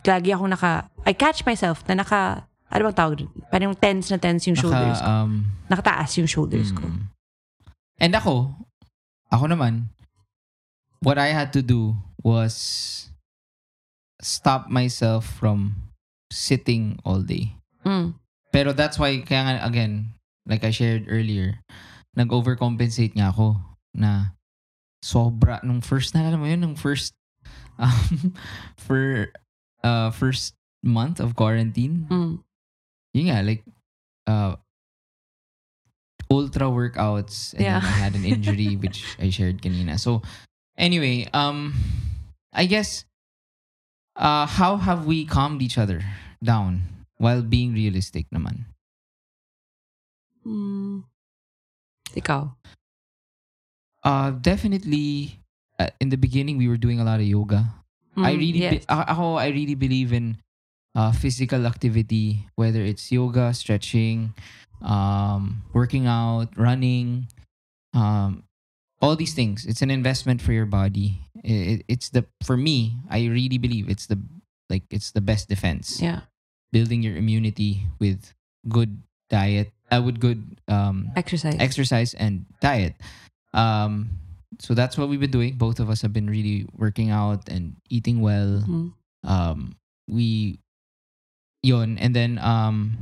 lagi 0.05 0.29
ako 0.31 0.45
naka 0.47 0.87
I 1.05 1.13
catch 1.13 1.45
myself 1.45 1.81
na 1.89 2.01
naka 2.01 2.47
ano 2.69 2.81
bang 2.89 2.97
tawag 2.97 3.15
doon? 3.21 3.31
Parang 3.49 3.77
tense 3.77 4.09
na 4.09 4.17
tense 4.17 4.49
yung 4.49 4.57
shoulders 4.57 4.99
Naka, 4.99 5.05
ko. 5.05 5.11
um, 5.23 5.31
Nakataas 5.69 6.11
yung 6.17 6.29
shoulders 6.29 6.69
ko. 6.73 6.85
mm. 6.85 7.07
And 8.01 8.11
ako, 8.11 8.51
ako 9.31 9.45
naman, 9.47 9.95
what 10.99 11.15
I 11.15 11.31
had 11.31 11.55
to 11.55 11.63
do 11.63 11.95
was 12.19 13.07
stop 14.19 14.67
myself 14.67 15.23
from 15.23 15.93
sitting 16.33 16.99
all 17.05 17.21
day. 17.23 17.55
Mm. 17.85 18.19
Pero 18.51 18.73
that's 18.73 18.99
why, 18.99 19.15
kaya 19.23 19.41
nga, 19.45 19.53
again, 19.63 20.11
like 20.43 20.63
I 20.67 20.71
shared 20.75 21.07
earlier, 21.07 21.61
nag-overcompensate 22.17 23.15
nga 23.15 23.31
ako 23.31 23.55
na 23.95 24.35
sobra, 24.99 25.63
nung 25.63 25.79
first, 25.79 26.11
naalala 26.11 26.39
mo 26.39 26.49
yun, 26.49 26.59
nung 26.59 26.75
first, 26.75 27.13
um, 27.79 28.33
for, 28.75 29.31
uh, 29.85 30.09
first 30.09 30.57
month 30.81 31.21
of 31.21 31.37
quarantine, 31.37 32.09
Mm. 32.09 32.41
yun 33.13 33.25
nga, 33.29 33.45
like, 33.45 33.61
uh, 34.25 34.57
ultra 36.33 36.65
workouts, 36.73 37.53
and 37.53 37.61
Yeah. 37.61 37.79
then 37.79 37.85
I 37.85 37.97
had 38.01 38.13
an 38.17 38.25
injury, 38.33 38.73
which 38.75 39.05
I 39.21 39.29
shared 39.29 39.61
kanina. 39.61 40.01
So, 40.01 40.25
anyway, 40.73 41.29
um, 41.37 41.77
I 42.49 42.65
guess, 42.65 43.05
uh, 44.17 44.49
how 44.49 44.77
have 44.81 45.05
we 45.05 45.25
calmed 45.25 45.61
each 45.61 45.77
other 45.77 46.01
down 46.41 47.05
while 47.21 47.45
being 47.45 47.73
realistic 47.77 48.25
naman? 48.33 48.65
Mm. 50.45 51.05
Ikaw. 52.15 52.53
Uh, 54.05 54.29
definitely, 54.37 55.41
uh, 55.79 55.89
in 55.99 56.09
the 56.09 56.17
beginning, 56.17 56.57
we 56.57 56.69
were 56.69 56.77
doing 56.77 56.99
a 57.01 57.05
lot 57.05 57.19
of 57.19 57.25
yoga. 57.25 57.65
I 58.17 58.33
Mm, 58.33 58.37
really, 58.39 58.59
yes. 58.63 58.73
be- 58.79 58.85
ako, 58.87 59.35
I 59.35 59.47
really 59.51 59.75
believe 59.75 60.13
in 60.13 60.37
uh, 60.95 61.11
physical 61.11 61.65
activity, 61.67 62.47
whether 62.55 62.79
it's 62.81 63.11
yoga, 63.11 63.53
stretching, 63.53 64.33
um, 64.81 65.63
working 65.73 66.07
out, 66.07 66.55
running, 66.55 67.27
um, 67.93 68.43
all 69.01 69.15
these 69.15 69.33
things. 69.33 69.65
It's 69.65 69.81
an 69.81 69.91
investment 69.91 70.41
for 70.41 70.53
your 70.53 70.65
body. 70.65 71.19
It, 71.43 71.83
it's 71.87 72.09
the 72.09 72.25
for 72.43 72.55
me. 72.57 72.95
I 73.09 73.27
really 73.27 73.57
believe 73.59 73.89
it's 73.89 74.07
the 74.07 74.17
like 74.69 74.83
it's 74.89 75.11
the 75.11 75.21
best 75.21 75.49
defense. 75.49 76.01
Yeah. 76.01 76.21
Building 76.71 77.03
your 77.03 77.15
immunity 77.15 77.87
with 77.99 78.33
good 78.67 78.99
diet, 79.29 79.71
uh, 79.91 80.01
with 80.01 80.19
good 80.19 80.57
um, 80.67 81.11
Exercise. 81.15 81.55
exercise 81.59 82.13
and 82.15 82.45
diet. 82.61 82.95
Um, 83.53 84.09
so 84.59 84.73
that's 84.73 84.97
what 84.97 85.09
we've 85.09 85.19
been 85.19 85.31
doing. 85.31 85.57
Both 85.57 85.79
of 85.79 85.89
us 85.89 86.01
have 86.01 86.13
been 86.13 86.29
really 86.29 86.67
working 86.75 87.09
out 87.09 87.49
and 87.49 87.75
eating 87.89 88.21
well. 88.21 88.63
Mm. 88.67 88.93
Um, 89.23 89.75
we, 90.07 90.59
yon, 91.63 91.97
and 91.97 92.15
then 92.15 92.37
um, 92.39 92.97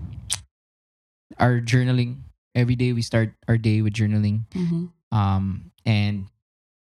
our 1.39 1.60
journaling. 1.60 2.24
Every 2.56 2.76
day 2.76 2.93
we 2.93 3.01
start 3.01 3.34
our 3.47 3.58
day 3.58 3.82
with 3.82 3.93
journaling. 3.93 4.45
Mhm. 4.54 4.93
Um, 5.10 5.72
and 5.86 6.30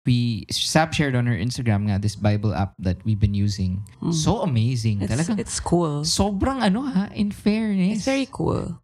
we 0.04 0.46
Sab 0.50 0.94
shared 0.94 1.16
on 1.16 1.26
her 1.26 1.34
Instagram 1.34 1.90
nga 1.90 1.98
this 1.98 2.14
Bible 2.14 2.54
app 2.54 2.74
that 2.78 3.02
we've 3.04 3.18
been 3.18 3.34
using. 3.34 3.82
Mm. 4.00 4.14
So 4.14 4.40
amazing. 4.40 5.02
It's, 5.02 5.12
Talagang 5.12 5.40
it's 5.40 5.58
cool. 5.60 6.06
sobrang 6.06 6.62
ano 6.62 6.86
ha, 6.86 7.08
in 7.12 7.32
fairness. 7.32 8.00
It's 8.00 8.08
very 8.08 8.28
cool. 8.30 8.78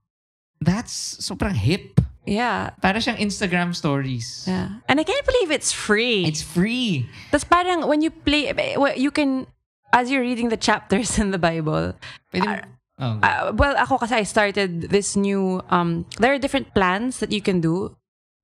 That's 0.60 1.20
sobrang 1.22 1.54
hip. 1.54 2.00
Yeah. 2.26 2.70
Para 2.80 3.02
siyang 3.02 3.18
Instagram 3.18 3.74
stories. 3.74 4.46
Yeah. 4.46 4.78
And 4.88 5.00
I 5.00 5.04
can't 5.04 5.26
believe 5.26 5.50
it's 5.50 5.72
free. 5.72 6.24
It's 6.24 6.42
free. 6.42 7.10
Tapos 7.30 7.48
parang 7.48 7.88
when 7.88 8.02
you 8.02 8.10
play, 8.10 8.54
you 8.96 9.10
can, 9.10 9.46
as 9.92 10.10
you're 10.10 10.22
reading 10.22 10.48
the 10.48 10.56
chapters 10.56 11.18
in 11.18 11.30
the 11.30 11.38
Bible, 11.38 11.94
Pwede, 12.32 12.46
Ah, 12.46 12.62
oh, 13.00 13.18
uh, 13.20 13.52
well, 13.54 13.74
ako 13.76 13.98
kasi 13.98 14.22
I 14.22 14.22
started 14.22 14.94
this 14.94 15.16
new, 15.16 15.60
um, 15.70 16.06
there 16.18 16.32
are 16.32 16.38
different 16.38 16.74
plans 16.74 17.18
that 17.18 17.32
you 17.32 17.42
can 17.42 17.60
do. 17.60 17.96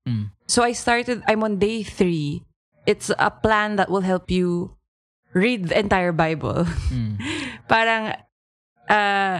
Mm. 0.06 0.30
So 0.46 0.62
I 0.62 0.72
started, 0.72 1.22
I'm 1.28 1.44
on 1.44 1.58
day 1.58 1.82
three. 1.82 2.42
It's 2.86 3.10
a 3.18 3.30
plan 3.30 3.76
that 3.76 3.90
will 3.90 4.02
help 4.02 4.30
you 4.30 4.74
read 5.34 5.68
the 5.68 5.78
entire 5.78 6.12
Bible. 6.12 6.66
Mm. 6.90 7.20
Parang, 7.68 8.16
uh, 8.88 9.38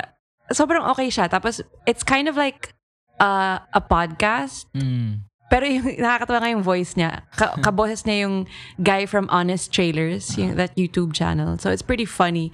sobrang 0.53 0.87
okay 0.95 1.09
siya. 1.09 1.27
Tapos, 1.29 1.61
it's 1.87 2.05
kind 2.05 2.29
of 2.29 2.37
like 2.37 2.78
uh, 3.21 3.59
a 3.75 3.81
podcast. 3.81 4.67
Mm. 4.75 5.27
Pero 5.49 5.65
yung 5.65 5.85
nakakatawa 6.05 6.39
nga 6.45 6.51
yung 6.53 6.65
voice 6.65 6.95
niya. 6.95 7.23
Ka- 7.37 7.57
kaboses 7.67 8.05
niya 8.05 8.29
yung 8.29 8.47
guy 8.83 9.07
from 9.07 9.29
Honest 9.31 9.73
Trailers, 9.73 10.37
yung, 10.37 10.57
that 10.57 10.77
YouTube 10.77 11.13
channel. 11.13 11.57
So 11.59 11.71
it's 11.71 11.83
pretty 11.83 12.05
funny 12.05 12.53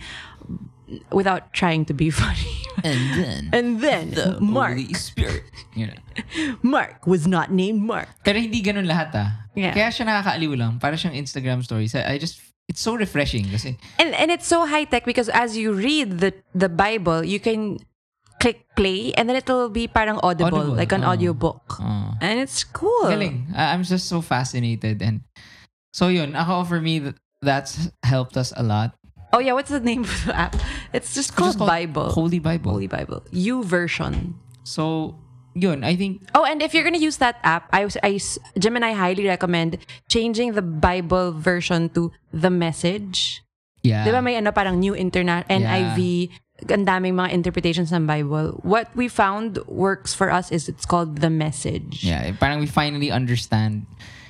without 1.11 1.53
trying 1.53 1.85
to 1.87 1.95
be 1.95 2.11
funny. 2.23 2.55
And 2.85 3.01
then, 3.17 3.43
And 3.53 3.69
then, 3.81 4.11
the 4.13 4.39
Mark. 4.41 4.77
Holy 4.77 4.93
Spirit. 4.95 5.43
Yun. 5.75 5.97
Mark 6.63 7.07
was 7.07 7.27
not 7.27 7.51
named 7.51 7.83
Mark. 7.83 8.09
Pero 8.23 8.39
hindi 8.39 8.61
ganun 8.63 8.87
lahat 8.87 9.15
ah. 9.15 9.29
Yeah. 9.55 9.73
Kaya 9.73 9.89
siya 9.91 10.05
nakakaaliw 10.07 10.53
lang. 10.59 10.79
Para 10.79 10.95
siyang 10.95 11.15
Instagram 11.17 11.65
stories. 11.65 11.95
I 11.95 12.19
just, 12.19 12.43
it's 12.69 12.83
so 12.83 12.95
refreshing 12.95 13.47
kasi, 13.49 13.79
And 13.99 14.13
and 14.15 14.31
it's 14.31 14.47
so 14.47 14.67
high 14.67 14.85
tech 14.85 15.05
because 15.07 15.29
as 15.31 15.57
you 15.57 15.73
read 15.73 16.19
the 16.19 16.35
the 16.55 16.69
Bible, 16.69 17.25
you 17.25 17.39
can 17.39 17.79
click 18.45 18.69
play 18.77 19.17
and 19.17 19.25
then 19.25 19.41
it'll 19.41 19.73
be 19.73 19.89
parang 19.89 20.21
audible, 20.21 20.53
Audible, 20.69 20.77
like 20.77 20.93
an 20.93 21.01
oh. 21.01 21.17
audiobook. 21.17 21.81
uh, 21.81 22.13
And 22.21 22.37
it's 22.45 22.61
cool. 22.61 23.09
galing. 23.09 23.49
I'm 23.57 23.81
just 23.81 24.05
so 24.05 24.21
fascinated. 24.21 25.01
And 25.01 25.25
so 25.97 26.13
yun, 26.13 26.37
ako 26.37 26.69
for 26.69 26.81
me, 26.85 27.01
that's 27.41 27.89
helped 28.05 28.37
us 28.37 28.53
a 28.53 28.61
lot. 28.63 28.93
Oh 29.33 29.41
yeah, 29.41 29.57
what's 29.57 29.73
the 29.73 29.81
name 29.81 30.05
of 30.05 30.13
the 30.29 30.37
app? 30.37 30.55
It's 30.93 31.17
just 31.17 31.33
called, 31.35 31.57
Just 31.57 31.65
called 31.65 31.73
Bible. 31.73 32.13
Holy 32.13 32.39
Bible. 32.39 32.71
Holy 32.77 32.87
Bible. 32.87 33.25
YouVersion. 33.33 34.37
So, 34.63 35.17
yun, 35.59 35.83
I 35.83 35.97
think, 35.97 36.23
Oh, 36.37 36.45
and 36.45 36.63
if 36.63 36.71
you're 36.77 36.85
gonna 36.85 37.03
use 37.03 37.17
that 37.19 37.41
app, 37.43 37.67
I, 37.73 37.89
I 38.05 38.21
Jim 38.61 38.77
and 38.77 38.85
I 38.85 38.93
highly 38.93 39.27
recommend 39.27 39.79
changing 40.13 40.53
the 40.53 40.63
Bible 40.63 41.33
version 41.33 41.89
to 41.97 42.13
the 42.31 42.51
Message. 42.53 43.41
yeah. 43.83 44.05
Di 44.05 44.13
ba 44.15 44.23
may 44.23 44.37
ano 44.39 44.53
parang 44.53 44.79
New 44.81 44.95
Internet, 44.95 45.49
NIV, 45.51 46.31
ang 46.71 46.85
daming 46.85 47.15
mga 47.15 47.33
interpretations 47.33 47.93
ng 47.93 48.07
Bible. 48.07 48.61
What 48.63 48.89
we 48.97 49.09
found 49.09 49.59
works 49.67 50.15
for 50.15 50.31
us 50.31 50.51
is 50.53 50.69
it's 50.69 50.87
called 50.87 51.21
the 51.21 51.31
Message. 51.31 52.05
Yeah, 52.05 52.33
parang 52.39 52.61
we 52.61 52.67
finally 52.67 53.11
understand 53.11 53.87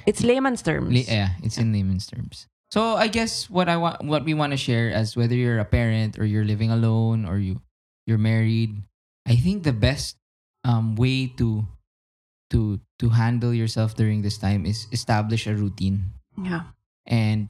It's 0.06 0.20
layman's 0.20 0.60
terms. 0.60 0.92
La- 0.92 1.08
yeah, 1.08 1.30
it's 1.42 1.56
in 1.56 1.72
layman's 1.72 2.04
terms. 2.06 2.46
So 2.70 2.96
I 2.96 3.08
guess 3.08 3.48
what 3.48 3.68
I 3.72 3.76
want, 3.80 4.04
what 4.04 4.24
we 4.24 4.34
want 4.34 4.52
to 4.52 4.60
share, 4.60 4.92
as 4.92 5.16
whether 5.16 5.34
you're 5.34 5.58
a 5.58 5.64
parent 5.64 6.18
or 6.18 6.26
you're 6.28 6.44
living 6.44 6.68
alone 6.70 7.24
or 7.24 7.38
you 7.38 7.62
you're 8.04 8.20
married, 8.20 8.76
I 9.24 9.36
think 9.36 9.62
the 9.64 9.72
best 9.72 10.16
um, 10.64 10.92
way 10.96 11.32
to 11.40 11.64
to 12.52 12.80
to 13.00 13.06
handle 13.16 13.54
yourself 13.54 13.96
during 13.96 14.20
this 14.20 14.36
time 14.36 14.66
is 14.68 14.86
establish 14.92 15.46
a 15.46 15.54
routine 15.56 16.12
Yeah. 16.36 16.68
and 17.08 17.48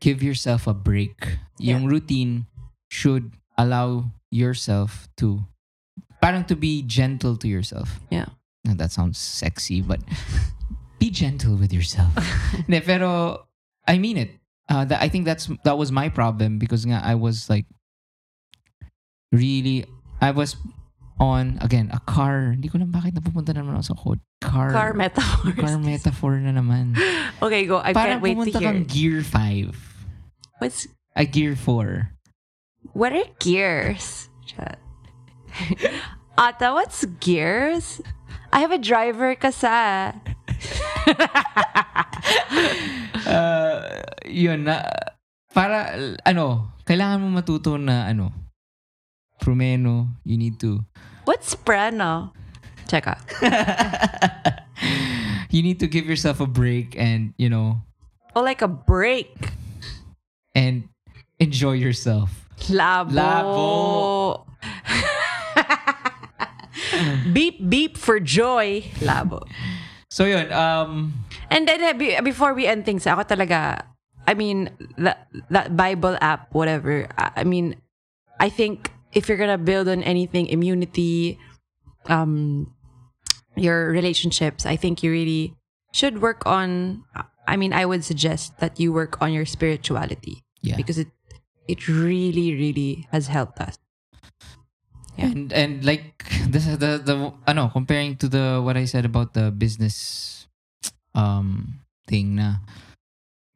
give 0.00 0.20
yourself 0.22 0.66
a 0.68 0.74
break. 0.76 1.38
Yung 1.56 1.86
routine 1.88 2.44
should 2.92 3.32
allow 3.56 4.12
yourself 4.34 5.06
to 5.22 5.46
parang 6.18 6.42
to 6.50 6.58
be 6.58 6.82
gentle 6.82 7.38
to 7.38 7.46
yourself. 7.46 8.02
Yeah. 8.10 8.34
Now, 8.66 8.74
that 8.80 8.90
sounds 8.90 9.18
sexy, 9.20 9.78
but 9.84 10.00
be 10.98 11.12
gentle 11.14 11.54
with 11.54 11.70
yourself. 11.70 12.10
Hindi, 12.66 12.80
pero 12.82 13.44
I 13.86 13.98
mean 14.02 14.18
it. 14.18 14.30
Uh, 14.66 14.82
that, 14.88 14.98
I 15.04 15.12
think 15.12 15.28
that's 15.28 15.46
that 15.62 15.76
was 15.78 15.92
my 15.92 16.08
problem 16.08 16.58
because 16.58 16.82
nga 16.88 16.98
I 17.04 17.14
was 17.14 17.46
like 17.52 17.68
really 19.32 19.84
I 20.24 20.30
was 20.32 20.56
on 21.20 21.58
again 21.60 21.90
a 21.92 22.00
car. 22.08 22.56
Hindi 22.56 22.68
ko 22.72 22.78
lang 22.80 22.90
bakit 22.90 23.14
napupunta 23.14 23.52
naman 23.54 23.76
ako 23.78 23.84
sa 23.84 23.94
code. 23.94 24.20
Car 24.40 24.72
Car 24.72 24.92
metaphors. 24.96 25.60
car 25.60 25.76
metaphor 25.78 26.32
na 26.40 26.50
naman. 26.56 26.96
Okay, 27.44 27.68
go. 27.68 27.76
I 27.76 27.92
Parang 27.92 28.18
can't 28.18 28.22
wait 28.24 28.32
to 28.32 28.56
hear. 28.56 28.56
pumunta 28.56 28.56
hear. 28.56 28.72
kang 28.72 28.84
gear 28.88 29.20
5. 29.20 29.76
What's 30.64 30.88
A 31.12 31.28
gear 31.28 31.52
4. 31.52 32.13
What 32.94 33.12
are 33.12 33.24
gears? 33.38 34.28
Chat. 34.46 34.78
Ata, 36.38 36.72
what's 36.72 37.04
gears? 37.20 38.00
I 38.52 38.60
have 38.62 38.72
a 38.72 38.78
driver 38.78 39.34
kasa. 39.34 40.14
uh, 43.26 44.00
yun 44.26 44.64
na 44.64 44.80
para 45.52 45.92
ano 46.24 46.72
kailangan 46.88 47.20
mo 47.20 47.28
matuto 47.36 47.76
na 47.76 48.08
ano 48.08 48.32
prumeno 49.42 50.08
you 50.24 50.38
need 50.38 50.56
to 50.58 50.80
What's 51.24 51.54
prano? 51.56 52.32
out. 52.94 53.18
you 55.50 55.62
need 55.64 55.80
to 55.80 55.88
give 55.88 56.06
yourself 56.06 56.38
a 56.40 56.46
break 56.46 56.94
and 56.96 57.34
you 57.36 57.48
know 57.50 57.82
Oh, 58.36 58.42
like 58.42 58.62
a 58.62 58.68
break. 58.70 59.34
and 60.54 60.88
enjoy 61.40 61.72
yourself 61.74 62.43
Labo. 62.70 63.12
Labo. 63.12 64.46
beep 67.32 67.58
beep 67.68 67.96
for 67.96 68.20
joy. 68.20 68.82
Labo. 69.00 69.42
so 70.08 70.24
yun 70.24 70.52
um 70.52 71.12
And 71.50 71.68
then 71.68 71.98
before 72.24 72.54
we 72.54 72.66
end 72.66 72.84
things, 72.84 73.06
ako 73.06 73.22
talaga, 73.22 73.86
I 74.26 74.34
mean, 74.34 74.70
that, 74.98 75.28
that 75.50 75.76
Bible 75.76 76.18
app, 76.20 76.50
whatever, 76.50 77.06
I 77.14 77.42
I 77.42 77.44
mean, 77.44 77.76
I 78.40 78.48
think 78.48 78.90
if 79.12 79.28
you're 79.28 79.38
gonna 79.38 79.60
build 79.60 79.86
on 79.86 80.02
anything, 80.02 80.50
immunity, 80.50 81.38
um, 82.10 82.72
your 83.54 83.90
relationships, 83.90 84.66
I 84.66 84.74
think 84.74 85.02
you 85.06 85.12
really 85.12 85.54
should 85.92 86.18
work 86.18 86.42
on, 86.42 87.04
I 87.46 87.54
mean, 87.54 87.72
I 87.72 87.86
would 87.86 88.02
suggest 88.02 88.58
that 88.58 88.80
you 88.80 88.90
work 88.90 89.22
on 89.22 89.30
your 89.32 89.46
spirituality 89.46 90.42
yeah 90.64 90.74
because 90.74 90.98
it, 90.98 91.08
it 91.68 91.88
really, 91.88 92.54
really 92.54 93.06
has 93.12 93.28
helped 93.28 93.60
us. 93.60 93.78
Yeah. 95.16 95.30
and 95.30 95.52
and 95.54 95.84
like 95.86 96.26
this 96.50 96.66
the 96.66 96.74
the 96.76 96.92
the 96.98 97.16
ano 97.46 97.70
comparing 97.70 98.16
to 98.18 98.26
the 98.26 98.58
what 98.58 98.74
I 98.76 98.82
said 98.84 99.04
about 99.06 99.30
the 99.34 99.54
business 99.54 100.48
um 101.14 101.78
thing 102.10 102.34
na 102.34 102.58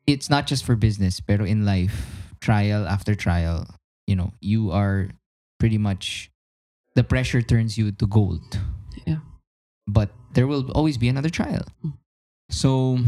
it's 0.06 0.30
not 0.30 0.46
just 0.46 0.62
for 0.64 0.78
business 0.78 1.18
pero 1.18 1.42
in 1.42 1.66
life 1.66 2.30
trial 2.38 2.86
after 2.86 3.18
trial 3.18 3.66
you 4.06 4.14
know 4.14 4.30
you 4.38 4.70
are 4.70 5.10
pretty 5.58 5.82
much 5.82 6.30
the 6.94 7.02
pressure 7.02 7.42
turns 7.42 7.74
you 7.74 7.90
to 7.90 8.06
gold 8.06 8.62
Yeah. 9.02 9.26
but 9.90 10.14
there 10.38 10.46
will 10.46 10.70
always 10.78 10.94
be 10.94 11.10
another 11.10 11.28
trial 11.28 11.66
Mm. 11.82 11.98
so 12.54 13.02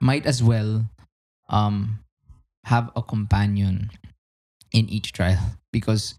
might 0.00 0.26
as 0.28 0.42
well 0.42 0.84
um 1.48 2.04
have 2.66 2.90
a 2.96 3.02
companion 3.02 3.90
in 4.74 4.88
each 4.90 5.12
trial 5.14 5.54
because 5.72 6.18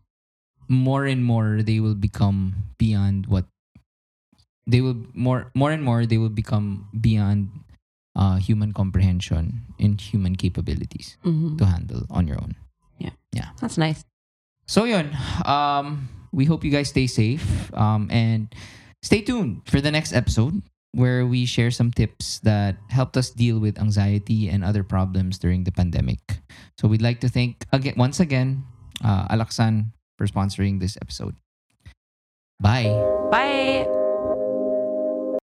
more 0.67 1.05
and 1.05 1.23
more 1.23 1.61
they 1.63 1.79
will 1.79 1.95
become 1.95 2.71
beyond 2.79 3.27
what 3.27 3.45
they 4.67 4.81
will 4.81 4.97
more 5.13 5.51
more 5.55 5.71
and 5.71 5.83
more 5.83 6.05
they 6.05 6.17
will 6.17 6.31
become 6.33 6.87
beyond 6.99 7.49
uh, 8.15 8.35
human 8.37 8.73
comprehension 8.73 9.63
and 9.79 10.01
human 10.01 10.35
capabilities 10.35 11.15
Mhm. 11.23 11.57
to 11.59 11.63
handle 11.65 12.03
on 12.09 12.27
your 12.27 12.41
own. 12.41 12.55
Yeah. 12.97 13.13
Yeah. 13.31 13.53
That's 13.61 13.77
nice. 13.77 14.03
So 14.65 14.83
yun, 14.83 15.15
um, 15.45 16.09
we 16.33 16.43
hope 16.45 16.65
you 16.65 16.71
guys 16.71 16.89
stay 16.89 17.07
safe 17.07 17.71
um, 17.77 18.09
and 18.11 18.51
stay 19.03 19.21
tuned 19.21 19.61
for 19.69 19.79
the 19.79 19.91
next 19.91 20.11
episode 20.11 20.63
where 20.93 21.25
we 21.25 21.45
share 21.45 21.71
some 21.71 21.91
tips 21.91 22.39
that 22.39 22.77
helped 22.89 23.17
us 23.17 23.29
deal 23.29 23.59
with 23.59 23.79
anxiety 23.79 24.49
and 24.49 24.63
other 24.63 24.83
problems 24.83 25.37
during 25.37 25.63
the 25.63 25.71
pandemic. 25.71 26.19
So 26.79 26.87
we'd 26.87 27.01
like 27.01 27.19
to 27.21 27.29
thank 27.29 27.65
again 27.71 27.95
once 27.97 28.19
again 28.19 28.63
uh, 29.03 29.27
Alaxan 29.27 29.93
for 30.17 30.27
sponsoring 30.27 30.79
this 30.79 30.97
episode. 31.01 31.35
Bye. 32.59 32.89
Bye. 33.29 33.96